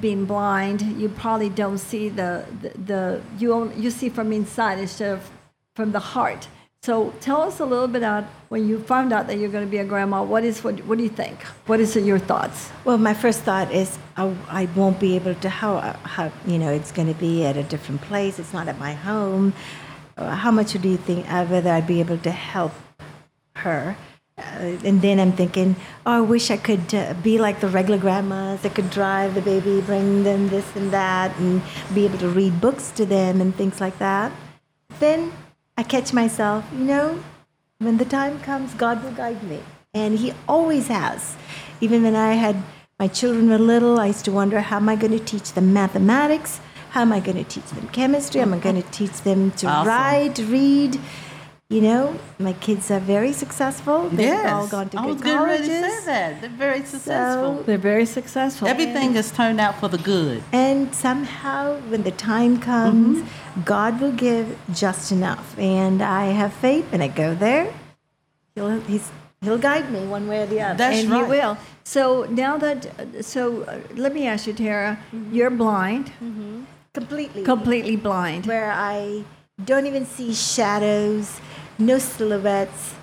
being 0.00 0.26
blind, 0.26 0.82
you 1.00 1.08
probably 1.08 1.48
don't 1.48 1.78
see 1.78 2.08
the 2.08 2.44
the, 2.60 2.68
the 2.78 3.22
you 3.38 3.52
only, 3.52 3.76
you 3.76 3.90
see 3.90 4.08
from 4.08 4.32
inside 4.32 4.78
instead 4.78 5.12
of 5.12 5.30
from 5.74 5.92
the 5.92 6.00
heart. 6.00 6.48
So 6.82 7.12
tell 7.20 7.42
us 7.42 7.58
a 7.58 7.64
little 7.64 7.88
bit 7.88 8.02
about 8.02 8.24
when 8.48 8.68
you 8.68 8.78
found 8.78 9.12
out 9.12 9.26
that 9.26 9.38
you're 9.38 9.48
going 9.50 9.64
to 9.64 9.70
be 9.70 9.78
a 9.78 9.84
grandma. 9.84 10.22
What 10.22 10.44
is 10.44 10.62
what? 10.62 10.78
What 10.86 10.98
do 10.98 11.04
you 11.04 11.10
think? 11.10 11.42
What 11.66 11.80
is 11.80 11.96
your 11.96 12.18
thoughts? 12.18 12.70
Well, 12.84 12.98
my 12.98 13.14
first 13.14 13.40
thought 13.40 13.72
is 13.72 13.98
I, 14.16 14.32
I 14.48 14.68
won't 14.76 15.00
be 15.00 15.16
able 15.16 15.34
to 15.34 15.48
how 15.48 15.80
how 16.04 16.30
you 16.46 16.58
know 16.58 16.70
it's 16.70 16.92
going 16.92 17.12
to 17.12 17.18
be 17.18 17.44
at 17.44 17.56
a 17.56 17.64
different 17.64 18.02
place. 18.02 18.38
It's 18.38 18.52
not 18.52 18.68
at 18.68 18.78
my 18.78 18.92
home. 18.92 19.52
Uh, 20.16 20.34
How 20.34 20.50
much 20.50 20.72
do 20.72 20.88
you 20.88 20.96
think? 20.96 21.30
Uh, 21.30 21.44
whether 21.46 21.70
I'd 21.70 21.86
be 21.86 22.00
able 22.00 22.18
to 22.18 22.30
help 22.30 22.72
her. 23.56 23.96
Uh, 24.38 24.76
and 24.84 25.00
then 25.00 25.18
I'm 25.18 25.32
thinking, 25.32 25.76
oh, 26.04 26.12
I 26.18 26.20
wish 26.20 26.50
I 26.50 26.58
could 26.58 26.94
uh, 26.94 27.14
be 27.22 27.38
like 27.38 27.60
the 27.60 27.68
regular 27.68 27.96
grandmas. 27.98 28.64
I 28.66 28.68
could 28.68 28.90
drive 28.90 29.34
the 29.34 29.40
baby, 29.40 29.80
bring 29.80 30.24
them 30.24 30.48
this 30.50 30.76
and 30.76 30.90
that, 30.90 31.34
and 31.38 31.62
be 31.94 32.04
able 32.04 32.18
to 32.18 32.28
read 32.28 32.60
books 32.60 32.90
to 32.92 33.06
them 33.06 33.40
and 33.40 33.54
things 33.56 33.80
like 33.80 33.98
that. 33.98 34.30
Then 35.00 35.32
I 35.78 35.82
catch 35.84 36.12
myself, 36.12 36.66
you 36.72 36.84
know, 36.84 37.18
when 37.78 37.96
the 37.96 38.04
time 38.04 38.38
comes, 38.40 38.74
God 38.74 39.02
will 39.02 39.12
guide 39.12 39.42
me. 39.42 39.60
And 39.94 40.18
He 40.18 40.34
always 40.46 40.88
has. 40.88 41.36
Even 41.80 42.02
when 42.02 42.14
I 42.14 42.34
had 42.34 42.56
my 42.98 43.08
children 43.08 43.48
were 43.48 43.58
little, 43.58 43.98
I 43.98 44.06
used 44.08 44.26
to 44.26 44.32
wonder 44.32 44.60
how 44.60 44.76
am 44.76 44.88
I 44.90 44.96
going 44.96 45.12
to 45.12 45.24
teach 45.24 45.52
them 45.52 45.72
mathematics? 45.72 46.60
How 46.90 47.02
am 47.02 47.12
I 47.12 47.20
going 47.20 47.36
to 47.36 47.44
teach 47.44 47.66
them 47.70 47.88
chemistry? 47.88 48.42
Am 48.42 48.52
I 48.52 48.58
going 48.58 48.82
to 48.82 48.90
teach 48.90 49.20
them 49.22 49.50
to 49.52 49.66
Awesome. 49.66 49.88
write, 49.88 50.38
read? 50.40 50.98
You 51.68 51.80
know, 51.80 52.16
my 52.38 52.52
kids 52.52 52.92
are 52.92 53.00
very 53.00 53.32
successful. 53.32 54.08
They've 54.08 54.20
yes. 54.28 54.52
all 54.52 54.68
gone 54.68 54.88
to 54.90 54.98
I 55.00 55.02
good 55.02 55.14
was 55.14 55.22
getting 55.22 55.42
ready 55.42 55.66
colleges. 55.66 55.96
to 55.96 56.00
say 56.00 56.06
that. 56.06 56.40
They're 56.40 56.50
very 56.50 56.84
successful. 56.84 57.62
They're 57.64 57.76
very 57.76 58.06
successful. 58.06 58.68
Everything 58.68 59.14
has 59.14 59.32
turned 59.32 59.60
out 59.60 59.80
for 59.80 59.88
the 59.88 59.98
good. 59.98 60.44
And 60.52 60.94
somehow, 60.94 61.78
when 61.90 62.04
the 62.04 62.12
time 62.12 62.60
comes, 62.60 63.18
Mm-hmm. 63.18 63.62
God 63.64 64.00
will 64.00 64.12
give 64.12 64.56
just 64.72 65.10
enough. 65.10 65.58
And 65.58 66.02
I 66.02 66.26
have 66.26 66.52
faith, 66.52 66.86
and 66.92 67.02
I 67.02 67.08
go 67.08 67.34
there. 67.34 67.72
He'll, 68.54 68.78
he's, 68.82 69.10
he'll 69.40 69.58
guide 69.58 69.90
me 69.90 70.06
one 70.06 70.28
way 70.28 70.42
or 70.42 70.46
the 70.46 70.60
other. 70.60 70.78
That's 70.78 71.00
and 71.02 71.10
right. 71.10 71.22
you 71.22 71.26
will. 71.26 71.58
So 71.82 72.26
now 72.30 72.58
that, 72.58 72.86
so 73.24 73.62
uh, 73.62 73.80
let 73.96 74.14
me 74.14 74.26
ask 74.28 74.46
you, 74.46 74.52
Tara, 74.52 74.98
you're 75.32 75.50
blind, 75.50 76.12
completely. 76.92 77.42
completely 77.42 77.96
blind. 77.96 78.46
where 78.46 78.70
I 78.70 79.24
don't 79.64 79.86
even 79.86 80.04
see 80.06 80.34
shadows, 80.34 81.40
no 81.78 81.98
silhouettes. 81.98 82.94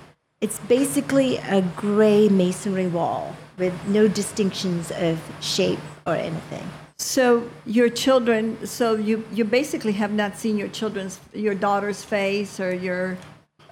It's 0.41 0.59
basically 0.59 1.37
a 1.37 1.61
gray 1.75 2.29
masonry 2.29 2.87
wall 2.87 3.35
with 3.57 3.73
no 3.87 4.07
distinctions 4.07 4.91
of 4.91 5.19
shape 5.39 5.79
or 6.05 6.15
anything. 6.15 6.69
So 6.97 7.49
your 7.65 7.89
children, 7.89 8.65
so 8.67 8.95
you 8.95 9.25
you 9.33 9.45
basically 9.45 9.93
have 9.93 10.11
not 10.11 10.37
seen 10.37 10.57
your 10.57 10.67
children's, 10.67 11.19
your 11.33 11.55
daughter's 11.55 12.03
face 12.03 12.59
or 12.59 12.73
your. 12.73 13.17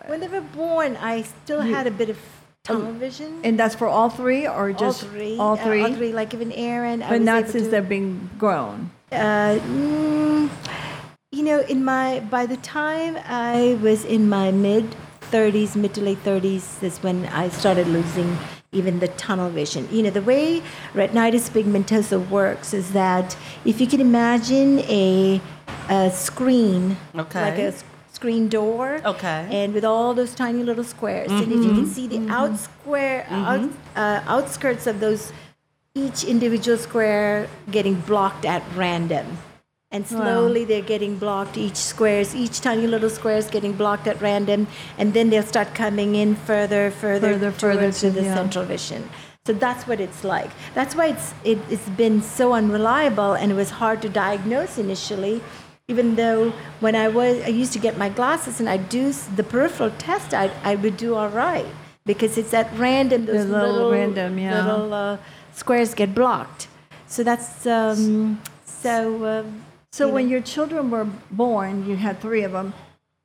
When 0.07 0.19
they 0.19 0.27
were 0.27 0.41
born, 0.41 0.97
I 0.97 1.21
still 1.21 1.61
had 1.61 1.85
a 1.87 1.91
bit 1.91 2.09
of 2.09 2.17
tunnel 2.63 2.93
vision. 2.93 3.41
And 3.43 3.59
that's 3.59 3.75
for 3.75 3.87
all 3.87 4.09
three, 4.09 4.47
or 4.47 4.69
all 4.71 4.73
just 4.73 5.03
three, 5.05 5.37
All 5.37 5.53
uh, 5.53 5.63
three, 5.63 5.83
all 5.83 5.93
three. 5.93 6.11
Like 6.13 6.33
even 6.33 6.51
Aaron, 6.53 7.03
I 7.03 7.09
but 7.09 7.19
was 7.19 7.25
not 7.25 7.47
since 7.49 7.65
to- 7.65 7.69
they've 7.69 7.87
been 7.87 8.29
grown. 8.39 8.89
Uh, 9.11 9.59
mm, 9.59 10.49
you 11.31 11.43
know, 11.43 11.61
in 11.61 11.83
my 11.83 12.19
by 12.29 12.45
the 12.45 12.57
time 12.57 13.17
I 13.25 13.79
was 13.81 14.03
in 14.03 14.27
my 14.27 14.51
mid 14.51 14.95
30s, 15.31 15.77
mid 15.77 15.93
to 15.93 16.01
late 16.01 16.21
30s, 16.25 16.83
is 16.83 17.01
when 17.01 17.25
I 17.27 17.47
started 17.47 17.87
losing 17.87 18.37
even 18.73 18.99
the 18.99 19.07
tunnel 19.09 19.49
vision. 19.49 19.87
You 19.91 20.03
know, 20.03 20.09
the 20.09 20.21
way 20.21 20.61
retinitis 20.93 21.49
pigmentosa 21.49 22.29
works 22.29 22.73
is 22.73 22.91
that 22.91 23.37
if 23.63 23.79
you 23.79 23.87
can 23.87 24.01
imagine 24.01 24.79
a, 24.79 25.41
a 25.89 26.11
screen, 26.11 26.97
Okay. 27.15 27.41
like 27.41 27.59
a 27.59 27.73
screen 28.11 28.49
door, 28.49 29.01
Okay. 29.05 29.47
and 29.49 29.73
with 29.73 29.85
all 29.85 30.13
those 30.13 30.35
tiny 30.35 30.63
little 30.63 30.83
squares, 30.83 31.31
and 31.31 31.49
if 31.51 31.63
you 31.63 31.71
can 31.71 31.85
mm-hmm. 31.85 31.85
see 31.85 32.07
the 32.07 32.17
mm-hmm. 32.17 32.31
out 32.31 32.59
square, 32.59 33.25
out, 33.29 33.61
mm-hmm. 33.61 33.97
uh, 33.97 34.21
outskirts 34.27 34.85
of 34.85 34.99
those 34.99 35.31
each 35.95 36.23
individual 36.23 36.77
square 36.77 37.47
getting 37.69 37.95
blocked 38.01 38.45
at 38.45 38.63
random. 38.75 39.37
And 39.93 40.07
slowly 40.07 40.63
they're 40.63 40.81
getting 40.81 41.17
blocked, 41.17 41.57
each 41.57 41.75
squares, 41.75 42.33
each 42.33 42.61
tiny 42.61 42.87
little 42.87 43.09
squares 43.09 43.49
getting 43.49 43.73
blocked 43.73 44.07
at 44.07 44.21
random, 44.21 44.67
and 44.97 45.13
then 45.13 45.29
they'll 45.29 45.43
start 45.43 45.75
coming 45.75 46.15
in 46.15 46.35
further, 46.35 46.91
further, 46.91 47.33
Further, 47.33 47.51
further 47.51 47.91
to- 47.91 48.09
the 48.09 48.23
yeah. 48.23 48.35
central 48.35 48.63
vision. 48.63 49.09
So 49.45 49.53
that's 49.53 49.87
what 49.87 49.99
it's 49.99 50.23
like. 50.23 50.49
That's 50.75 50.95
why 50.95 51.07
it's 51.07 51.33
it, 51.43 51.57
it's 51.69 51.89
been 51.89 52.21
so 52.21 52.53
unreliable, 52.53 53.33
and 53.33 53.51
it 53.51 53.55
was 53.55 53.71
hard 53.71 54.01
to 54.03 54.09
diagnose 54.09 54.77
initially. 54.77 55.41
Even 55.87 56.15
though 56.15 56.51
when 56.79 56.95
I 56.95 57.07
was, 57.09 57.41
I 57.43 57.47
used 57.47 57.73
to 57.73 57.79
get 57.79 57.97
my 57.97 58.07
glasses 58.07 58.59
and 58.61 58.69
I 58.69 58.77
do 58.77 59.11
the 59.35 59.43
peripheral 59.43 59.91
test, 59.97 60.33
I 60.33 60.51
I 60.63 60.75
would 60.75 60.95
do 60.95 61.15
all 61.15 61.27
right 61.29 61.65
because 62.05 62.37
it's 62.37 62.53
at 62.53 62.67
random. 62.77 63.25
Those 63.25 63.47
The 63.47 63.51
little 63.51 63.73
little 63.73 63.91
random, 63.91 64.37
yeah. 64.37 64.61
little 64.63 64.93
uh, 64.93 65.17
squares 65.53 65.93
get 65.95 66.13
blocked. 66.15 66.67
So 67.07 67.23
that's 67.23 67.65
um, 67.65 68.39
so. 68.63 69.25
Um, 69.25 69.65
So 69.93 70.07
you 70.07 70.13
when 70.13 70.25
know. 70.25 70.31
your 70.31 70.41
children 70.41 70.89
were 70.89 71.05
born, 71.31 71.85
you 71.85 71.97
had 71.97 72.21
three 72.21 72.43
of 72.43 72.53
them. 72.53 72.73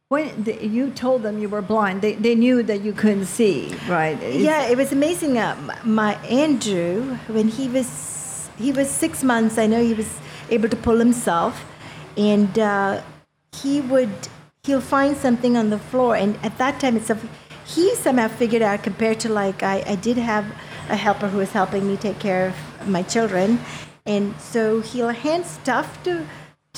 When 0.08 0.42
the, 0.44 0.64
you 0.66 0.90
told 0.90 1.22
them 1.22 1.38
you 1.38 1.48
were 1.48 1.62
blind, 1.62 2.02
they, 2.02 2.14
they 2.14 2.34
knew 2.34 2.62
that 2.64 2.80
you 2.80 2.92
couldn't 2.92 3.26
see, 3.26 3.74
right? 3.88 4.20
It's- 4.20 4.42
yeah, 4.42 4.66
it 4.66 4.76
was 4.76 4.92
amazing. 4.92 5.38
Uh, 5.38 5.54
my 5.84 6.14
Andrew, 6.24 7.16
when 7.28 7.48
he 7.48 7.68
was 7.68 8.48
he 8.58 8.72
was 8.72 8.88
six 8.90 9.22
months, 9.22 9.58
I 9.58 9.66
know 9.66 9.82
he 9.82 9.94
was 9.94 10.12
able 10.50 10.68
to 10.68 10.76
pull 10.76 10.96
himself, 10.98 11.64
and 12.16 12.58
uh, 12.58 13.02
he 13.52 13.80
would 13.80 14.14
he'll 14.64 14.80
find 14.80 15.16
something 15.16 15.56
on 15.56 15.70
the 15.70 15.78
floor, 15.78 16.16
and 16.16 16.36
at 16.42 16.56
that 16.58 16.80
time 16.80 16.96
it's 16.96 17.10
a 17.10 17.18
he 17.64 17.94
somehow 17.96 18.28
figured 18.28 18.62
out 18.62 18.82
compared 18.82 19.18
to 19.20 19.28
like 19.28 19.62
I, 19.62 19.82
I 19.86 19.94
did 19.96 20.16
have 20.18 20.44
a 20.88 20.96
helper 20.96 21.28
who 21.28 21.38
was 21.38 21.50
helping 21.52 21.86
me 21.86 21.96
take 21.96 22.18
care 22.20 22.48
of 22.80 22.88
my 22.88 23.02
children, 23.02 23.60
and 24.04 24.34
so 24.40 24.80
he'll 24.80 25.08
hand 25.10 25.46
stuff 25.46 26.02
to 26.04 26.26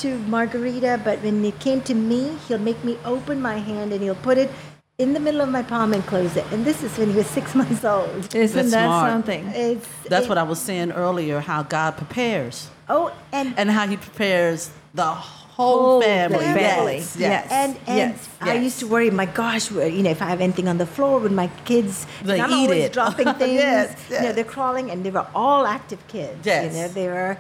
to 0.03 0.19
Margarita, 0.21 1.01
but 1.05 1.19
when 1.23 1.45
it 1.45 1.59
came 1.61 1.81
to 1.83 1.95
me, 1.95 2.37
he'll 2.47 2.59
make 2.59 2.83
me 2.85 2.99
open 3.05 3.41
my 3.41 3.59
hand 3.59 3.93
and 3.93 4.03
he'll 4.03 4.15
put 4.17 4.39
it 4.39 4.51
in 4.99 5.13
the 5.13 5.21
middle 5.21 5.41
of 5.41 5.49
my 5.49 5.63
palm 5.63 5.93
and 5.93 6.05
close 6.07 6.37
it. 6.37 6.45
And 6.53 6.65
this 6.65 6.83
is 6.83 6.97
when 6.99 7.11
he 7.11 7.17
was 7.17 7.27
six 7.39 7.55
months 7.55 7.85
old. 7.85 8.35
Isn't 8.35 8.57
That's 8.57 8.71
that 8.73 8.85
smart. 8.87 9.11
something? 9.13 9.47
It's 9.55 9.89
That's 10.09 10.27
it- 10.27 10.29
what 10.29 10.39
I 10.39 10.43
was 10.43 10.59
saying 10.59 10.93
earlier, 10.93 11.41
how 11.41 11.63
God 11.63 11.97
prepares 11.97 12.69
Oh, 12.89 13.13
and 13.33 13.55
and 13.59 13.71
how 13.71 13.87
he 13.87 13.97
prepares 13.99 14.71
the 14.95 15.15
whole 15.59 15.79
Whole 15.81 16.03
family. 16.03 16.39
family. 16.63 16.97
Yes, 16.99 17.17
Yes. 17.19 17.47
and 17.51 17.73
and 17.87 17.99
Yes, 18.15 18.29
I 18.41 18.55
used 18.67 18.79
to 18.83 18.87
worry. 18.95 19.11
My 19.23 19.27
gosh, 19.43 19.65
you 19.99 20.03
know, 20.05 20.11
if 20.19 20.23
I 20.27 20.29
have 20.35 20.41
anything 20.49 20.69
on 20.73 20.79
the 20.85 20.87
floor 20.97 21.15
with 21.25 21.33
my 21.43 21.49
kids, 21.71 22.07
They 22.23 22.41
I'm 22.41 22.51
eat 22.51 22.55
always 22.65 22.85
it. 22.87 22.93
dropping 22.99 23.31
things. 23.41 23.53
Yes, 23.67 23.87
You 24.11 24.21
know, 24.25 24.33
they're 24.37 24.53
crawling, 24.57 24.87
and 24.93 24.99
they 25.05 25.11
were 25.19 25.27
all 25.35 25.63
active 25.67 26.01
kids. 26.15 26.41
Yes. 26.47 26.61
You 26.65 26.71
know, 26.83 26.89
they 26.99 27.09
were. 27.17 27.33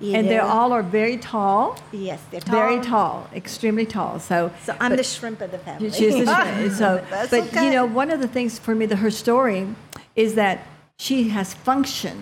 You 0.00 0.14
and 0.16 0.24
they 0.28 0.36
know, 0.42 0.46
all 0.56 0.70
are 0.72 0.82
very 1.00 1.16
tall, 1.32 1.64
yes, 1.92 2.20
they're 2.30 2.40
tall. 2.50 2.60
very 2.60 2.78
tall, 2.92 3.16
extremely 3.42 3.86
tall. 3.86 4.18
So, 4.30 4.36
So 4.66 4.72
I'm 4.80 4.90
but- 4.90 4.96
the 5.02 5.04
shrimp 5.14 5.40
of 5.46 5.50
the 5.52 5.58
family. 5.66 5.90
She's 5.98 6.14
the 6.22 6.26
shrimp. 6.26 6.72
So, 6.82 6.88
That's 7.10 7.30
but 7.30 7.42
okay. 7.44 7.64
you 7.66 7.70
know, 7.76 7.84
one 8.02 8.10
of 8.10 8.18
the 8.20 8.26
things 8.36 8.58
for 8.58 8.74
me, 8.74 8.84
that 8.86 8.96
her 9.06 9.10
story 9.24 9.62
is 10.16 10.34
that 10.34 10.56
she 10.98 11.16
has 11.36 11.54
function 11.54 12.16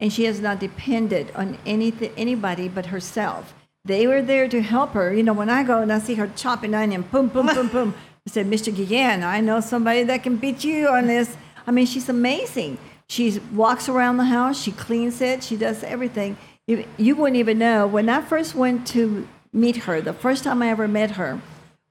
and 0.00 0.08
she 0.16 0.24
has 0.30 0.40
not 0.40 0.56
depended 0.60 1.26
on 1.42 1.58
anything, 1.66 2.10
anybody 2.16 2.66
but 2.76 2.86
herself. 2.86 3.44
They 3.90 4.06
were 4.06 4.22
there 4.22 4.46
to 4.46 4.62
help 4.62 4.92
her. 4.92 5.12
You 5.12 5.24
know, 5.24 5.32
when 5.32 5.50
I 5.50 5.64
go 5.64 5.82
and 5.82 5.92
I 5.92 5.98
see 5.98 6.14
her 6.14 6.30
chopping 6.36 6.74
onion, 6.74 7.02
boom, 7.02 7.26
boom, 7.26 7.46
boom, 7.46 7.66
boom. 7.76 7.94
I 8.24 8.30
said, 8.30 8.46
Mr. 8.46 8.74
Guillen, 8.74 9.24
I 9.24 9.40
know 9.40 9.58
somebody 9.60 10.04
that 10.04 10.22
can 10.22 10.36
beat 10.36 10.62
you 10.62 10.86
on 10.86 11.08
this. 11.08 11.36
I 11.66 11.72
mean, 11.72 11.86
she's 11.86 12.08
amazing. 12.08 12.78
She 13.08 13.40
walks 13.52 13.88
around 13.88 14.18
the 14.18 14.26
house, 14.26 14.62
she 14.62 14.70
cleans 14.70 15.20
it, 15.20 15.42
she 15.42 15.56
does 15.56 15.82
everything. 15.82 16.38
You, 16.68 16.84
you 16.98 17.16
wouldn't 17.16 17.38
even 17.38 17.58
know. 17.58 17.88
When 17.88 18.08
I 18.08 18.20
first 18.20 18.54
went 18.54 18.86
to 18.88 19.26
meet 19.52 19.76
her, 19.78 20.00
the 20.00 20.12
first 20.12 20.44
time 20.44 20.62
I 20.62 20.68
ever 20.68 20.86
met 20.86 21.12
her, 21.12 21.40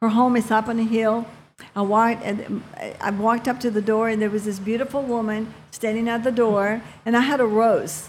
her 0.01 0.07
home 0.07 0.37
is 0.37 0.49
up 0.49 0.69
on 0.69 0.79
a 0.79 0.83
hill. 0.83 1.27
I 1.75 1.81
walked, 1.81 2.23
and 2.23 2.45
um, 2.45 2.63
I 3.01 3.11
walked 3.11 3.49
up 3.49 3.59
to 3.59 3.69
the 3.69 3.81
door, 3.81 4.07
and 4.07 4.21
there 4.21 4.29
was 4.29 4.45
this 4.45 4.59
beautiful 4.59 5.01
woman 5.01 5.53
standing 5.71 6.07
at 6.07 6.23
the 6.23 6.31
door, 6.31 6.81
and 7.05 7.17
I 7.17 7.21
had 7.21 7.41
a 7.41 7.45
rose, 7.45 8.07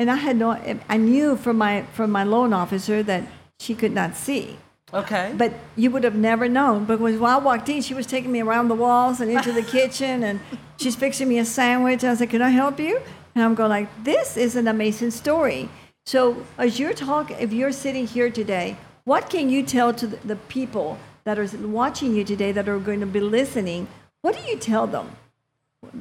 and 0.00 0.10
I 0.10 0.16
had 0.16 0.36
no. 0.38 0.52
I 0.88 0.96
knew 0.96 1.36
from 1.36 1.58
my 1.58 1.82
from 1.92 2.10
my 2.10 2.24
loan 2.24 2.54
officer 2.54 3.02
that 3.02 3.22
she 3.58 3.74
could 3.74 3.92
not 3.92 4.16
see, 4.16 4.56
Okay. 4.94 5.34
but 5.36 5.52
you 5.76 5.90
would 5.90 6.04
have 6.04 6.14
never 6.14 6.48
known 6.48 6.86
because 6.86 7.18
when 7.18 7.30
I 7.30 7.36
walked 7.36 7.68
in, 7.68 7.82
she 7.82 7.92
was 7.92 8.06
taking 8.06 8.32
me 8.32 8.40
around 8.40 8.68
the 8.68 8.74
walls 8.74 9.20
and 9.20 9.30
into 9.30 9.52
the 9.52 9.62
kitchen, 9.62 10.24
and 10.24 10.40
she's 10.78 10.96
fixing 10.96 11.28
me 11.28 11.38
a 11.38 11.44
sandwich. 11.44 12.02
I 12.02 12.08
was 12.10 12.20
like, 12.20 12.30
"Can 12.30 12.40
I 12.40 12.48
help 12.48 12.80
you?" 12.80 12.98
And 13.34 13.44
I'm 13.44 13.54
going 13.54 13.68
like, 13.68 13.88
"This 14.02 14.38
is 14.38 14.56
an 14.56 14.66
amazing 14.66 15.10
story." 15.10 15.68
So 16.06 16.20
as 16.56 16.80
you're 16.80 16.94
talking, 16.94 17.36
if 17.38 17.52
you're 17.52 17.76
sitting 17.84 18.06
here 18.06 18.30
today, 18.30 18.78
what 19.04 19.28
can 19.28 19.50
you 19.50 19.62
tell 19.62 19.92
to 20.00 20.06
the, 20.06 20.16
the 20.32 20.36
people 20.56 20.96
that 21.24 21.38
are 21.38 21.48
watching 21.82 22.16
you 22.16 22.24
today 22.24 22.52
that 22.52 22.66
are 22.70 22.78
going 22.78 23.00
to 23.00 23.06
be 23.18 23.20
listening? 23.20 23.86
What 24.22 24.34
do 24.34 24.42
you 24.50 24.56
tell 24.56 24.86
them? 24.86 25.10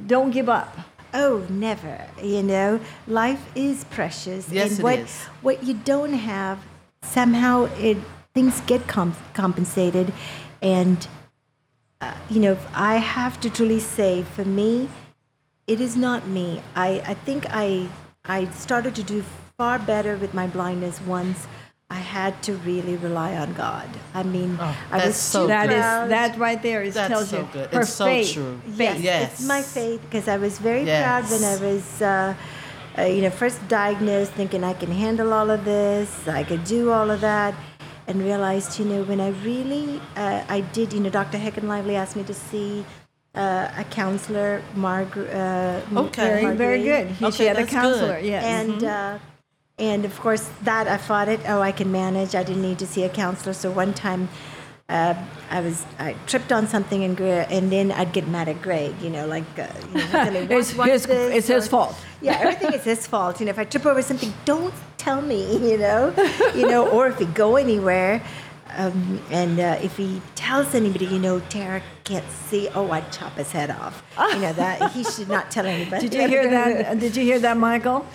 Don't 0.07 0.31
give 0.31 0.47
up. 0.47 0.71
Oh, 1.13 1.45
never. 1.49 2.05
You 2.21 2.43
know, 2.43 2.79
life 3.07 3.43
is 3.55 3.83
precious. 3.85 4.49
Yes, 4.49 4.71
and 4.71 4.79
it 4.79 4.83
what, 4.83 4.99
is. 4.99 5.23
What 5.41 5.63
you 5.63 5.73
don't 5.73 6.13
have, 6.13 6.59
somehow 7.01 7.65
it 7.79 7.97
things 8.33 8.61
get 8.61 8.87
com- 8.87 9.15
compensated, 9.33 10.13
and 10.61 11.07
uh, 12.01 12.13
you 12.29 12.39
know, 12.39 12.57
I 12.73 12.97
have 12.97 13.39
to 13.41 13.49
truly 13.49 13.79
say, 13.79 14.23
for 14.23 14.45
me, 14.45 14.89
it 15.67 15.81
is 15.81 15.95
not 15.95 16.27
me. 16.27 16.61
I 16.75 17.01
I 17.05 17.13
think 17.13 17.45
I 17.49 17.89
I 18.25 18.45
started 18.51 18.95
to 18.95 19.03
do 19.03 19.23
far 19.57 19.79
better 19.79 20.15
with 20.15 20.33
my 20.33 20.47
blindness 20.47 21.01
once. 21.01 21.47
I 21.91 21.95
had 21.97 22.41
to 22.43 22.53
really 22.57 22.97
rely 22.97 23.35
on 23.35 23.53
God. 23.53 23.87
I 24.13 24.21
mean, 24.21 24.59
I 24.59 25.07
was 25.07 25.15
so 25.15 25.47
That 25.47 25.71
is 25.71 25.81
that 26.09 26.37
right 26.37 26.61
there 26.61 26.83
is 26.83 26.93
That's 26.93 27.09
tells 27.09 27.29
so 27.29 27.39
you 27.39 27.47
good. 27.51 27.69
her 27.73 27.81
It's 27.81 27.93
so 27.93 28.05
faith. 28.05 28.33
true. 28.33 28.61
Yes, 28.77 28.99
Yes. 28.99 29.33
it's 29.39 29.47
my 29.47 29.63
faith 29.63 29.99
because 30.01 30.27
I 30.27 30.37
was 30.37 30.59
very 30.59 30.85
proud 30.85 31.23
when 31.31 31.43
I 31.43 31.55
was, 31.57 32.01
uh, 32.01 32.35
uh, 32.97 33.01
you 33.03 33.21
know, 33.23 33.31
first 33.31 33.57
diagnosed, 33.67 34.33
thinking 34.33 34.63
I 34.63 34.73
can 34.73 34.91
handle 34.91 35.33
all 35.33 35.49
of 35.49 35.65
this, 35.65 36.27
I 36.27 36.43
could 36.43 36.63
do 36.63 36.91
all 36.91 37.09
of 37.09 37.21
that, 37.21 37.55
and 38.07 38.21
realized, 38.21 38.77
you 38.77 38.85
know, 38.85 39.01
when 39.03 39.19
I 39.19 39.29
really, 39.43 39.99
uh, 40.15 40.43
I 40.47 40.61
did, 40.61 40.93
you 40.93 40.99
know, 40.99 41.09
Dr. 41.09 41.39
Heckenlively 41.39 41.95
asked 41.95 42.15
me 42.15 42.23
to 42.23 42.35
see 42.35 42.85
uh, 43.33 43.69
a 43.77 43.83
counselor, 43.85 44.61
Margaret. 44.75 45.29
Uh, 45.33 45.81
Okay. 46.05 46.41
Very, 46.43 46.55
very 46.55 46.83
good. 46.83 47.07
He, 47.07 47.15
she 47.17 47.25
Okay, 47.25 47.45
had 47.45 47.57
a 47.57 47.65
counselor. 47.65 48.19
good. 48.21 48.25
Yes. 48.29 48.43
And 48.43 48.83
uh, 48.83 49.17
and 49.79 50.05
of 50.05 50.19
course 50.19 50.49
that 50.63 50.87
I 50.87 50.97
fought 50.97 51.27
it. 51.29 51.39
Oh, 51.47 51.61
I 51.61 51.71
can 51.71 51.91
manage. 51.91 52.35
I 52.35 52.43
didn't 52.43 52.61
need 52.61 52.79
to 52.79 52.87
see 52.87 53.03
a 53.03 53.09
counselor. 53.09 53.53
So 53.53 53.71
one 53.71 53.93
time, 53.93 54.29
uh, 54.89 55.13
I 55.49 55.61
was 55.61 55.85
I 55.99 56.15
tripped 56.27 56.51
on 56.51 56.67
something 56.67 57.03
and 57.03 57.15
Greg, 57.15 57.47
and 57.51 57.71
then 57.71 57.91
I'd 57.91 58.11
get 58.13 58.27
mad 58.27 58.47
at 58.49 58.61
Greg. 58.61 58.93
You 59.01 59.09
know, 59.09 59.25
like 59.27 59.45
uh, 59.57 59.67
you 59.93 60.31
know, 60.31 60.47
It's 60.57 60.71
his- 60.71 61.05
this?" 61.05 61.35
it's 61.35 61.47
his 61.47 61.67
fault. 61.67 61.95
Yeah, 62.21 62.37
everything 62.39 62.73
is 62.73 62.83
his 62.83 63.07
fault. 63.07 63.39
You 63.39 63.45
know, 63.45 63.51
if 63.51 63.59
I 63.59 63.63
trip 63.65 63.85
over 63.85 64.01
something, 64.01 64.33
don't 64.45 64.73
tell 64.97 65.21
me. 65.21 65.41
You 65.69 65.77
know, 65.77 66.13
you 66.55 66.67
know, 66.67 66.87
or 66.89 67.07
if 67.07 67.19
we 67.19 67.25
go 67.27 67.55
anywhere. 67.55 68.21
Um, 68.77 69.19
and 69.31 69.59
uh, 69.59 69.79
if 69.81 69.97
he 69.97 70.21
tells 70.35 70.75
anybody, 70.75 71.05
you 71.07 71.17
know, 71.17 71.39
Tara 71.39 71.81
can't 72.03 72.29
see, 72.29 72.69
oh, 72.75 72.91
I'd 72.91 73.11
chop 73.11 73.33
his 73.33 73.51
head 73.51 73.71
off. 73.71 74.03
You 74.33 74.39
know 74.41 74.53
that 74.53 74.91
he 74.91 75.03
should 75.03 75.27
not 75.27 75.49
tell 75.49 75.65
anybody. 75.65 76.07
Did 76.07 76.13
you 76.21 76.27
hear 76.27 76.47
that? 76.51 76.99
Did 77.03 77.15
you 77.17 77.23
hear 77.23 77.39
that, 77.39 77.57
Michael? 77.57 78.05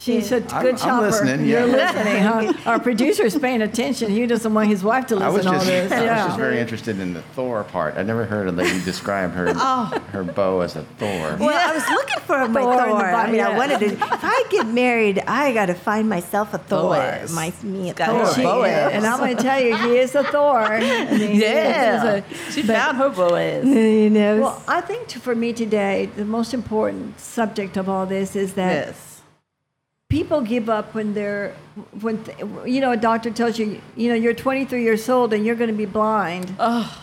She's 0.00 0.32
a 0.32 0.36
I'm- 0.36 0.62
good 0.62 0.74
I'm 0.76 0.78
chopper. 0.78 1.02
listening, 1.06 1.44
You're 1.46 1.66
listening, 1.66 2.22
huh? 2.22 2.52
Our 2.64 2.80
producer's 2.80 3.38
paying 3.38 3.60
attention. 3.60 4.10
He 4.10 4.26
doesn't 4.26 4.54
want 4.54 4.68
his 4.70 4.82
wife 4.82 5.06
to 5.08 5.16
I 5.16 5.28
was 5.28 5.44
listen 5.44 5.52
to 5.52 5.58
all 5.58 5.64
just, 5.64 5.66
this. 5.66 5.92
I 5.92 5.96
was 5.96 6.04
yeah. 6.06 6.26
just 6.26 6.38
very 6.38 6.58
interested 6.58 6.98
in 6.98 7.12
the 7.12 7.20
Thor 7.36 7.64
part. 7.64 7.98
I 7.98 8.02
never 8.02 8.24
heard 8.24 8.48
a 8.48 8.52
lady 8.52 8.82
describe 8.82 9.32
her 9.32 9.52
oh. 9.56 10.02
her 10.12 10.24
bow 10.24 10.60
as 10.60 10.74
a 10.76 10.84
Thor. 10.98 11.36
Well, 11.38 11.50
I 11.50 11.74
was 11.74 11.86
looking 11.90 12.18
for 12.20 12.48
my 12.48 12.62
Thor 12.62 12.76
Thor. 12.78 12.84
in 12.88 12.96
the 12.96 13.04
I 13.04 13.30
mean, 13.30 13.40
Bible, 13.42 13.52
I 13.54 13.58
wanted 13.58 13.78
to. 13.80 13.86
If 13.92 14.24
I 14.24 14.44
get 14.50 14.66
married, 14.68 15.18
I 15.26 15.52
got 15.52 15.66
to 15.66 15.74
find 15.74 16.08
myself 16.08 16.54
a 16.54 16.58
Thor. 16.58 16.94
Boaz. 16.94 17.34
My 17.34 17.52
me 17.62 17.90
a 17.90 17.92
Got 17.94 18.08
Thor. 18.08 18.24
her 18.26 18.34
She- 18.34 18.42
Boaz. 18.42 18.92
and 18.94 19.04
I'm 19.06 19.18
going 19.18 19.36
to 19.36 19.42
tell 19.42 19.60
you, 19.60 19.76
he 19.76 19.98
is 19.98 20.14
a 20.14 20.24
Thor. 20.24 20.60
I 20.62 20.80
mean, 21.14 21.38
Yeah. 21.38 22.14
a- 22.14 22.34
She 22.52 22.62
but- 22.62 22.74
found 22.74 22.96
her 22.96 23.10
Boaz. 23.10 23.66
You 23.66 24.08
know. 24.08 24.40
Well, 24.40 24.62
I 24.66 24.80
think 24.80 25.08
t- 25.08 25.20
for 25.20 25.34
me 25.34 25.52
today, 25.52 26.08
the 26.16 26.24
most 26.24 26.54
important 26.54 27.20
subject 27.20 27.76
of 27.76 27.86
all 27.86 28.06
this 28.06 28.34
is 28.34 28.54
that 28.54 28.86
Yes. 28.86 29.09
People 30.10 30.40
give 30.42 30.68
up 30.68 30.92
when 30.94 31.14
they're 31.14 31.54
when 32.02 32.22
th- 32.24 32.36
you 32.66 32.80
know 32.82 32.90
a 32.92 32.96
doctor 32.98 33.30
tells 33.30 33.58
you 33.58 33.80
you 33.96 34.08
know 34.10 34.14
you're 34.14 34.34
23 34.34 34.82
years 34.82 35.08
old 35.08 35.32
and 35.32 35.46
you're 35.46 35.54
going 35.62 35.70
to 35.70 35.76
be 35.86 35.86
blind. 35.86 36.52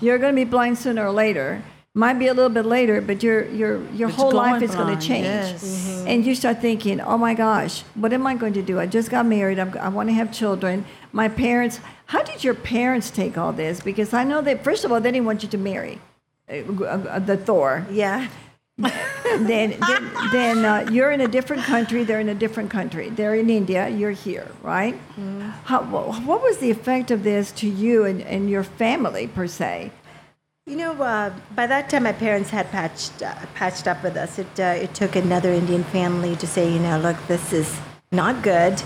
You're 0.01 0.19
going 0.19 0.35
to 0.35 0.39
be 0.45 0.49
blind 0.57 0.77
sooner 0.77 1.07
or 1.07 1.11
later. 1.11 1.63
Might 1.95 2.19
be 2.19 2.27
a 2.27 2.33
little 2.35 2.51
bit 2.59 2.65
later, 2.67 3.01
but 3.01 3.23
your 3.23 3.45
your 3.61 3.81
your 3.99 4.09
But 4.09 4.17
whole 4.17 4.31
life 4.31 4.51
going 4.59 4.63
is 4.69 4.75
going 4.75 4.95
to 4.95 5.01
change. 5.03 5.25
yes. 5.25 5.63
Mhm. 5.63 6.07
And 6.09 6.25
you 6.27 6.35
start 6.35 6.61
thinking, 6.61 7.01
"Oh 7.01 7.17
my 7.17 7.33
gosh, 7.33 7.81
what 7.95 8.13
am 8.13 8.27
I 8.27 8.35
going 8.35 8.53
to 8.53 8.61
do? 8.61 8.79
I 8.79 8.85
just 8.85 9.09
got 9.09 9.25
married. 9.25 9.57
I'm, 9.57 9.71
I 9.87 9.89
want 9.89 10.09
to 10.09 10.13
have 10.13 10.29
children. 10.31 10.85
My 11.11 11.27
parents. 11.27 11.79
How 12.13 12.21
did 12.21 12.43
your 12.43 12.53
parents 12.53 13.09
take 13.09 13.33
all 13.41 13.51
this? 13.51 13.81
Because 13.81 14.13
I 14.13 14.23
know 14.23 14.41
that 14.47 14.63
first 14.63 14.85
of 14.85 14.91
all, 14.91 15.01
they 15.01 15.11
didn't 15.11 15.25
want 15.25 15.41
you 15.43 15.49
to 15.49 15.57
marry 15.57 15.99
uh, 16.49 16.53
uh, 16.85 17.19
the 17.19 17.35
Thor 17.35 17.85
yeah. 17.91 18.27
Then 18.77 19.75
then, 19.79 20.11
then 20.31 20.65
uh, 20.65 20.87
you're 20.91 21.11
in 21.11 21.21
a 21.21 21.27
different 21.27 21.63
country. 21.63 22.03
They're 22.03 22.19
in 22.19 22.29
a 22.29 22.35
different 22.35 22.69
country. 22.69 23.09
They're 23.09 23.35
in 23.35 23.49
India. 23.49 23.89
You're 23.89 24.11
here, 24.11 24.47
right? 24.61 24.95
How, 25.65 25.81
what 25.83 26.43
was 26.43 26.57
the 26.59 26.69
effect 26.69 27.09
of 27.09 27.23
this 27.23 27.51
to 27.53 27.67
you 27.67 28.05
and, 28.05 28.21
and 28.21 28.49
your 28.49 28.63
family 28.63 29.27
per 29.27 29.47
se? 29.47 29.91
You 30.67 30.75
know, 30.75 30.91
uh, 31.01 31.33
by 31.55 31.65
that 31.65 31.89
time, 31.89 32.03
my 32.03 32.11
parents 32.11 32.49
had 32.49 32.69
patched 32.71 33.23
uh, 33.23 33.33
patched 33.55 33.87
up 33.87 34.03
with 34.03 34.17
us. 34.17 34.37
It 34.37 34.59
uh, 34.59 34.63
it 34.83 34.93
took 34.93 35.15
another 35.15 35.53
Indian 35.53 35.83
family 35.85 36.35
to 36.35 36.45
say, 36.45 36.71
you 36.71 36.79
know, 36.79 36.99
look, 36.99 37.15
this 37.27 37.53
is 37.53 37.79
not 38.11 38.43
good. 38.43 38.81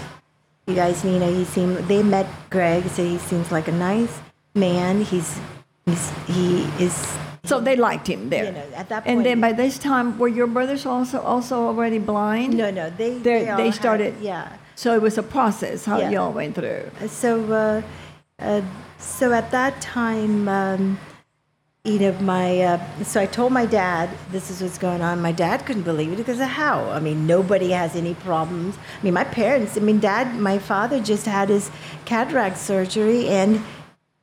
You 0.68 0.76
guys, 0.76 1.04
you 1.04 1.18
know, 1.18 1.34
he 1.34 1.44
seemed. 1.44 1.78
They 1.88 2.04
met 2.04 2.28
Greg, 2.52 2.88
so 2.88 3.04
he 3.04 3.18
seems 3.18 3.52
like 3.52 3.68
a 3.68 3.72
nice 3.72 4.20
man. 4.54 5.02
He's 5.02 5.39
he's 5.86 6.12
he 6.28 6.64
is. 6.80 7.18
So 7.44 7.60
they 7.60 7.76
liked 7.76 8.08
him 8.08 8.30
there. 8.30 8.46
You 8.46 8.52
know, 8.52 8.64
at 8.76 8.89
that 8.89 9.04
And 9.06 9.26
then 9.26 9.42
by 9.42 9.52
this 9.52 9.78
time, 9.80 10.18
were 10.20 10.28
your 10.28 10.48
brothers 10.48 10.86
also 10.86 11.20
also 11.22 11.66
already 11.68 11.98
blind? 11.98 12.56
No, 12.56 12.70
no, 12.70 12.89
they 12.89 13.18
They- 13.18 13.46
they 13.46 13.66
had- 13.66 13.74
started- 13.74 14.16
yeah. 14.22 14.48
So 14.76 14.94
it 14.94 15.02
was 15.02 15.18
a 15.18 15.24
process 15.24 15.86
how 15.86 15.98
Yeah. 16.00 16.10
y'all 16.12 16.32
went 16.32 16.56
through. 16.56 16.84
So, 17.08 17.32
uh, 17.52 17.82
uh, 18.44 18.62
so 18.98 19.32
at 19.34 19.52
that 19.52 19.82
time, 19.82 20.48
um, 20.48 20.98
you 21.84 21.98
know, 22.00 22.14
my 22.22 22.62
uh, 22.62 22.78
so 23.04 23.20
I 23.20 23.26
told 23.26 23.52
my 23.52 23.66
dad 23.66 24.10
this 24.32 24.52
is 24.52 24.62
what's 24.62 24.78
going 24.78 25.02
on. 25.02 25.20
My 25.20 25.32
dad 25.32 25.66
couldn't 25.66 25.82
believe 25.84 26.12
it 26.14 26.18
because 26.18 26.39
of 26.39 26.48
how. 26.48 26.89
I 26.92 27.00
mean, 27.00 27.26
nobody 27.26 27.72
has 27.72 27.96
any 27.96 28.14
problems. 28.14 28.76
I 28.78 29.04
mean, 29.04 29.16
my 29.16 29.24
parents. 29.24 29.78
I 29.78 29.80
mean, 29.82 30.00
dad, 30.00 30.36
my 30.39 30.58
father 30.60 31.00
just 31.00 31.26
had 31.26 31.50
his 31.50 31.72
cataract 32.06 32.58
surgery, 32.60 33.28
and 33.28 33.62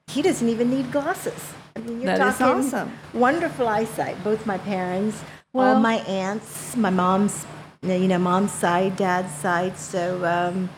he 0.06 0.22
doesn't 0.22 0.48
even 0.48 0.70
need 0.70 0.92
glasses. 0.92 1.52
I 1.78 1.80
mean, 1.82 2.00
you're 2.02 2.16
That 2.16 2.28
is 2.28 2.38
talking 2.38 2.64
awesome. 2.66 2.92
wonderful 3.14 3.68
eyesight. 3.68 4.22
Both 4.24 4.46
my 4.46 4.58
parents, 4.58 5.22
Well- 5.52 5.74
all 5.76 5.80
my 5.80 5.96
aunts, 6.06 6.76
my 6.76 6.90
mom's, 6.90 7.46
you 7.82 8.08
know, 8.08 8.18
mom's 8.18 8.52
side, 8.52 8.96
dad's 8.96 9.32
side. 9.34 9.78
So, 9.78 10.24
um, 10.24 10.68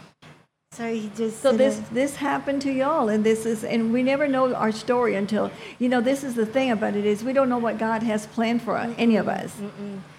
so 0.80 0.92
he 0.94 1.10
just. 1.14 1.42
So 1.42 1.52
this 1.52 1.78
know- 1.78 1.84
this 1.92 2.16
happened 2.16 2.62
to 2.62 2.72
y'all, 2.72 3.08
and 3.08 3.22
this 3.22 3.44
is, 3.44 3.64
and 3.64 3.92
we 3.92 4.02
never 4.02 4.26
know 4.26 4.54
our 4.54 4.72
story 4.72 5.14
until 5.14 5.50
you 5.78 5.88
know. 5.88 6.00
This 6.00 6.24
is 6.24 6.34
the 6.34 6.46
thing 6.46 6.70
about 6.70 6.96
it 6.96 7.04
is 7.04 7.22
we 7.22 7.32
don't 7.32 7.48
know 7.48 7.58
what 7.58 7.76
God 7.78 8.02
has 8.02 8.26
planned 8.26 8.62
for 8.62 8.76
us, 8.76 8.94
any 8.96 9.16
of 9.16 9.28
us, 9.28 9.52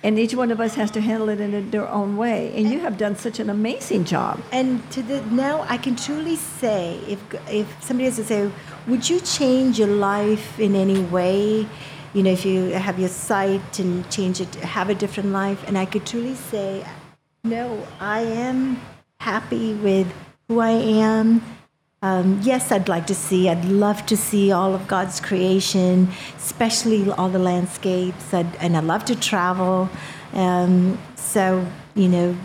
and 0.03 0.19
each 0.19 0.35
one 0.35 0.51
of 0.51 0.59
us 0.59 0.75
has 0.75 0.91
to 0.91 1.01
handle 1.01 1.29
it 1.29 1.41
in 1.41 1.71
their 1.71 1.87
own 1.87 2.15
way. 2.15 2.51
And 2.55 2.69
you 2.69 2.79
have 2.81 2.97
done 2.97 3.15
such 3.15 3.39
an 3.39 3.49
amazing 3.49 4.03
job. 4.03 4.41
And 4.51 4.89
to 4.91 5.01
the 5.01 5.21
now, 5.31 5.65
I 5.67 5.77
can 5.77 5.95
truly 5.95 6.35
say, 6.35 6.99
if 7.07 7.19
if 7.49 7.67
somebody 7.83 8.05
has 8.05 8.17
to 8.17 8.25
say, 8.25 8.51
would 8.87 9.09
you 9.09 9.19
change 9.21 9.79
your 9.79 9.87
life 9.87 10.59
in 10.59 10.75
any 10.75 11.01
way? 11.01 11.67
You 12.13 12.23
know, 12.23 12.31
if 12.31 12.45
you 12.45 12.71
have 12.87 12.99
your 12.99 13.09
sight 13.09 13.79
and 13.79 14.07
change 14.11 14.41
it, 14.41 14.53
have 14.55 14.89
a 14.89 14.95
different 14.95 15.31
life, 15.31 15.63
and 15.65 15.77
I 15.77 15.85
could 15.85 16.05
truly 16.05 16.35
say, 16.35 16.85
no, 17.43 17.87
I 18.01 18.19
am 18.19 18.81
happy 19.19 19.73
with 19.75 20.07
who 20.51 20.59
I 20.59 20.71
am. 20.71 21.41
Um, 22.01 22.41
yes, 22.43 22.73
I'd 22.73 22.89
like 22.89 23.07
to 23.07 23.15
see, 23.15 23.47
I'd 23.47 23.63
love 23.63 24.05
to 24.07 24.17
see 24.17 24.51
all 24.51 24.75
of 24.75 24.85
God's 24.85 25.21
creation, 25.21 26.09
especially 26.35 27.09
all 27.11 27.29
the 27.29 27.39
landscapes, 27.39 28.33
I'd, 28.33 28.53
and 28.57 28.75
I 28.75 28.81
love 28.81 29.05
to 29.05 29.15
travel. 29.15 29.89
Um, 30.33 30.99
so, 31.15 31.65
you 31.95 32.09
know, 32.09 32.35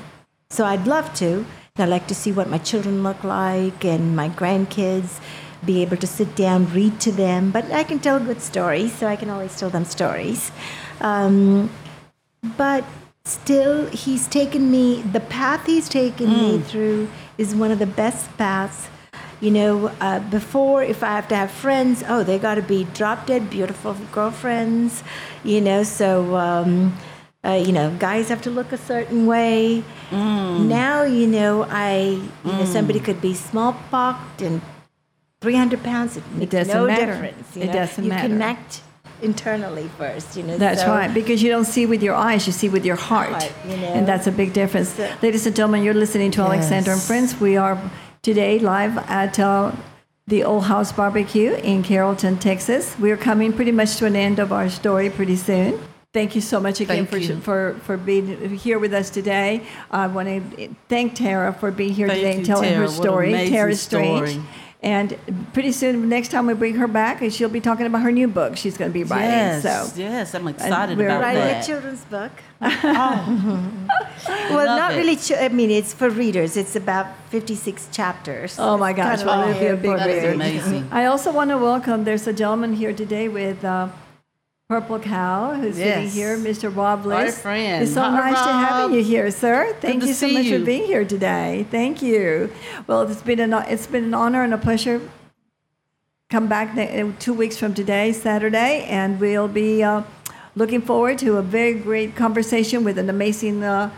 so 0.50 0.64
I'd 0.64 0.86
love 0.86 1.12
to. 1.14 1.44
I'd 1.78 1.88
like 1.88 2.06
to 2.06 2.14
see 2.14 2.30
what 2.30 2.48
my 2.48 2.58
children 2.58 3.02
look 3.02 3.24
like 3.24 3.84
and 3.84 4.14
my 4.14 4.28
grandkids, 4.28 5.18
be 5.64 5.82
able 5.82 5.96
to 5.96 6.06
sit 6.06 6.36
down, 6.36 6.72
read 6.72 7.00
to 7.00 7.10
them. 7.10 7.50
But 7.50 7.72
I 7.72 7.82
can 7.82 7.98
tell 7.98 8.20
good 8.20 8.40
stories, 8.40 8.92
so 8.92 9.08
I 9.08 9.16
can 9.16 9.30
always 9.30 9.58
tell 9.58 9.70
them 9.70 9.84
stories. 9.84 10.52
Um, 11.00 11.70
but 12.56 12.84
still, 13.24 13.86
he's 13.86 14.28
taken 14.28 14.70
me, 14.70 15.02
the 15.02 15.20
path 15.20 15.66
he's 15.66 15.88
taken 15.88 16.30
me 16.30 16.60
through 16.60 17.08
is 17.38 17.54
one 17.54 17.70
of 17.70 17.78
the 17.78 17.86
best 17.86 18.36
paths. 18.38 18.88
You 19.40 19.50
know, 19.50 19.88
uh, 20.00 20.20
before, 20.30 20.82
if 20.82 21.02
I 21.02 21.08
have 21.08 21.28
to 21.28 21.36
have 21.36 21.50
friends, 21.50 22.02
oh, 22.08 22.22
they 22.22 22.38
got 22.38 22.54
to 22.54 22.62
be 22.62 22.84
drop 22.94 23.26
dead 23.26 23.50
beautiful 23.50 23.94
girlfriends, 24.10 25.02
you 25.44 25.60
know, 25.60 25.82
so, 25.82 26.36
um, 26.36 26.96
uh, 27.44 27.52
you 27.52 27.70
know, 27.72 27.94
guys 27.98 28.28
have 28.30 28.40
to 28.42 28.50
look 28.50 28.72
a 28.72 28.78
certain 28.78 29.26
way. 29.26 29.84
Now, 30.10 31.02
you 31.04 31.26
know, 31.26 31.64
I, 31.68 32.20
you 32.44 32.52
know, 32.52 32.64
somebody 32.64 32.98
could 32.98 33.20
be 33.20 33.34
small 33.34 33.72
smallpox 33.72 34.42
and 34.42 34.62
300 35.42 35.82
pounds. 35.82 36.16
It 36.16 36.24
makes 36.32 36.50
doesn't 36.52 36.74
no 36.74 36.86
matter. 36.86 37.12
difference. 37.12 37.56
You 37.56 37.62
It 37.62 37.66
know? 37.66 37.72
doesn't 37.74 38.04
you 38.04 38.10
matter. 38.10 38.28
connect 38.28 38.82
internally 39.22 39.88
first, 39.98 40.36
you 40.36 40.42
know. 40.42 40.58
That's 40.58 40.82
so- 40.82 40.88
right, 40.88 41.12
because 41.12 41.42
you 41.42 41.50
don't 41.50 41.64
see 41.64 41.86
with 41.86 42.02
your 42.02 42.14
eyes, 42.14 42.46
you 42.46 42.52
see 42.52 42.68
with 42.68 42.84
your 42.84 42.96
heart. 42.96 43.30
Heart, 43.30 43.52
you 43.68 43.76
know. 43.76 43.86
And 43.96 44.06
that's 44.06 44.26
a 44.26 44.32
big 44.32 44.52
difference. 44.52 44.90
So- 44.90 45.10
Ladies 45.22 45.46
and 45.46 45.54
gentlemen, 45.56 45.82
you're 45.82 45.94
listening 45.94 46.30
to 46.32 46.42
Alexandra 46.42 46.92
and 46.92 47.00
Yes. 47.00 47.06
Friends. 47.06 47.40
We 47.40 47.56
are 47.56 47.78
today 48.22 48.58
live 48.58 48.96
at 49.08 49.38
uh, 49.38 49.72
the 50.26 50.42
Old 50.44 50.64
House 50.64 50.92
Barbecue 50.92 51.52
in 51.54 51.82
Carrollton, 51.82 52.38
Texas. 52.38 52.96
We 52.98 53.10
are 53.12 53.16
coming 53.16 53.52
pretty 53.52 53.72
much 53.72 53.96
to 53.96 54.06
an 54.06 54.16
end 54.16 54.38
of 54.38 54.52
our 54.52 54.68
story 54.68 55.08
pretty 55.10 55.36
soon. 55.36 55.78
Thank 56.12 56.34
you 56.34 56.40
so 56.40 56.58
much 56.60 56.80
again 56.80 57.04
for, 57.06 57.20
for 57.42 57.74
for 57.84 57.96
being 57.98 58.56
here 58.56 58.78
with 58.78 58.94
us 58.94 59.10
today. 59.10 59.60
I 59.90 60.06
want 60.06 60.28
to 60.28 60.74
thank 60.88 61.14
Tara 61.14 61.52
for 61.52 61.70
being 61.70 61.92
here 61.92 62.08
Thank 62.08 62.20
today 62.20 62.32
you, 62.32 62.36
and 62.38 62.46
telling 62.46 62.70
Tara. 62.70 62.76
her 62.76 62.86
What 62.86 62.96
an 62.96 63.02
story. 63.02 63.48
Tara 63.50 63.74
Strange. 63.74 64.40
Story. 64.86 65.18
And 65.28 65.52
pretty 65.52 65.72
soon, 65.72 66.08
next 66.08 66.28
time 66.30 66.46
we 66.46 66.54
bring 66.54 66.76
her 66.76 66.86
back, 66.88 67.22
she'll 67.30 67.48
be 67.48 67.60
talking 67.60 67.86
about 67.86 68.02
her 68.02 68.12
new 68.12 68.28
book 68.28 68.56
she's 68.56 68.76
going 68.78 68.90
to 68.90 68.94
be 68.94 69.04
writing. 69.04 69.30
Yes, 69.30 69.62
So 69.62 70.00
yes, 70.00 70.34
I'm 70.34 70.46
excited 70.48 70.72
about 70.72 70.90
it. 70.90 70.98
we're 70.98 71.06
about 71.06 71.20
writing 71.22 71.42
that. 71.42 71.64
a 71.64 71.66
children's 71.66 72.04
book. 72.04 72.32
Oh, 72.62 73.72
Well, 74.50 74.66
Love 74.66 74.78
not 74.78 74.92
it. 74.92 74.96
really. 74.96 75.16
Ch- 75.16 75.32
I 75.32 75.48
mean, 75.48 75.70
it's 75.70 75.92
for 75.92 76.08
readers. 76.10 76.56
It's 76.56 76.74
about 76.76 77.06
56 77.30 77.88
chapters. 77.92 78.56
Oh 78.58 78.76
my 78.76 78.92
gosh, 78.92 79.18
kind 79.22 79.26
well, 79.26 79.50
of 79.50 79.56
it'd 79.56 79.82
be 79.82 79.88
a 79.88 79.92
big 79.92 80.00
for 80.02 80.08
that 80.08 80.10
is 80.10 80.34
amazing. 80.34 80.88
I 80.90 81.04
also 81.06 81.30
want 81.32 81.50
to 81.50 81.58
welcome, 81.58 82.04
there's 82.04 82.26
a 82.26 82.32
gentleman 82.32 82.72
here 82.74 82.92
today 82.92 83.28
with 83.28 83.64
uh, 83.64 83.88
Purple 84.68 84.98
Cow 84.98 85.54
who's 85.54 85.76
sitting 85.76 86.08
here, 86.08 86.36
Mr. 86.36 86.74
Rob. 86.74 87.06
Our 87.06 87.30
friend. 87.30 87.84
It's 87.84 87.94
so 87.94 88.00
Hi, 88.00 88.30
nice 88.30 88.44
to 88.44 88.52
have 88.52 88.90
you 88.90 89.00
here, 89.00 89.30
sir. 89.30 89.72
Thank 89.80 90.00
to 90.02 90.08
you 90.08 90.12
so 90.12 90.26
much 90.26 90.48
for 90.48 90.58
being 90.58 90.86
here 90.86 91.04
today. 91.04 91.68
Thank 91.70 92.02
you. 92.02 92.52
Well, 92.88 93.02
it's 93.02 93.22
been 93.22 93.38
an 93.38 93.52
it's 93.68 93.86
been 93.86 94.06
an 94.06 94.14
honor 94.14 94.42
and 94.42 94.52
a 94.52 94.58
pleasure. 94.58 95.00
Come 96.30 96.48
back 96.48 96.74
two 97.20 97.32
weeks 97.32 97.56
from 97.56 97.74
today, 97.74 98.10
Saturday, 98.10 98.84
and 98.90 99.20
we'll 99.20 99.46
be 99.46 99.84
uh, 99.84 100.02
looking 100.56 100.82
forward 100.82 101.18
to 101.18 101.36
a 101.36 101.42
very 101.42 101.74
great 101.74 102.16
conversation 102.16 102.82
with 102.82 102.98
an 102.98 103.08
amazing 103.08 103.62
uh, 103.62 103.90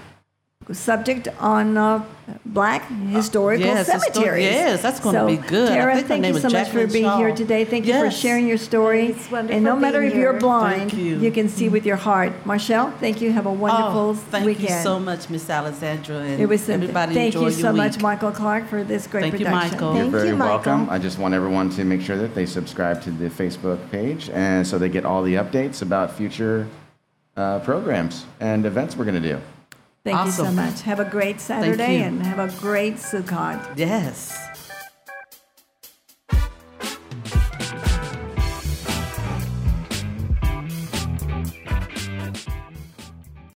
subject 0.72 1.28
on 1.40 1.76
uh, 1.76 2.04
black 2.44 2.86
historical 2.88 3.64
yes, 3.66 3.88
histor- 3.88 4.00
cemeteries. 4.00 4.44
yes, 4.44 4.82
that's 4.82 5.00
gonna 5.00 5.26
be 5.26 5.36
good. 5.36 5.70
I 5.72 5.74
Tara, 5.76 5.94
think 5.94 6.02
her 6.02 6.08
thank 6.08 6.22
name 6.22 6.30
you 6.32 6.36
is 6.36 6.42
so 6.42 6.50
much 6.50 6.68
for 6.68 6.80
Jacqueline 6.86 6.92
being 6.92 7.16
here 7.16 7.34
today. 7.34 7.64
Thank 7.64 7.86
you 7.86 7.94
for 7.94 8.10
sharing 8.10 8.46
your 8.46 8.58
story. 8.58 9.06
It's 9.08 9.30
wonderful 9.30 9.56
and 9.56 9.64
no 9.64 9.76
matter 9.76 10.00
being 10.00 10.12
if 10.12 10.18
you're 10.18 10.32
here. 10.32 10.40
blind, 10.40 10.90
Thank 10.90 11.22
you. 11.22 11.30
can 11.30 11.48
see 11.48 11.68
with 11.68 11.86
your 11.86 11.96
heart. 11.96 12.32
Marshell, 12.44 12.90
thank 13.00 13.20
you. 13.20 13.32
Have 13.32 13.46
a 13.46 13.52
wonderful 13.52 14.10
oh, 14.10 14.14
thank 14.14 14.44
weekend. 14.46 14.68
you 14.68 14.82
so 14.82 14.98
much, 15.00 15.30
Miss 15.30 15.48
Alexandra, 15.48 16.16
and 16.16 16.40
It 16.40 16.46
was 16.46 16.68
everybody 16.68 17.14
Thank 17.14 17.34
enjoy 17.34 17.46
you 17.46 17.52
so 17.52 17.68
your 17.68 17.72
much. 17.72 18.00
Michael 18.00 18.32
Clark, 18.32 18.68
for 18.68 18.84
this 18.84 19.06
great 19.06 19.22
Thank 19.22 19.38
you, 19.40 19.46
production. 19.46 19.70
Michael. 19.72 19.92
Thank 19.94 20.02
You're 20.02 20.10
very 20.10 20.28
you, 20.28 20.36
Michael. 20.36 20.72
welcome. 20.72 20.90
I 20.90 20.98
just 20.98 21.18
want 21.18 21.34
everyone 21.34 21.70
to 21.70 21.84
make 21.84 22.02
sure 22.02 22.16
that 22.18 22.34
they 22.34 22.46
subscribe 22.46 23.02
to 23.02 23.10
the 23.10 23.30
Facebook 23.30 23.78
page, 23.90 24.28
and 24.30 24.66
so 24.66 24.78
they 24.78 24.88
get 24.88 25.04
all 25.06 25.22
the 25.22 25.34
updates 25.34 25.80
about 25.82 26.12
future 26.12 26.66
uh, 27.36 27.60
programs 27.60 28.26
and 28.40 28.66
events 28.66 28.96
we're 28.96 29.04
going 29.04 29.22
to 29.22 29.28
do. 29.34 29.40
Thank 30.04 30.26
you 30.26 30.32
so 30.32 30.50
much. 30.50 30.82
Have 30.82 31.00
a 31.00 31.04
great 31.04 31.40
Saturday 31.40 32.02
and 32.02 32.24
have 32.24 32.38
a 32.38 32.60
great 32.60 32.94
Sukkot. 32.94 33.76
Yes. 33.76 34.57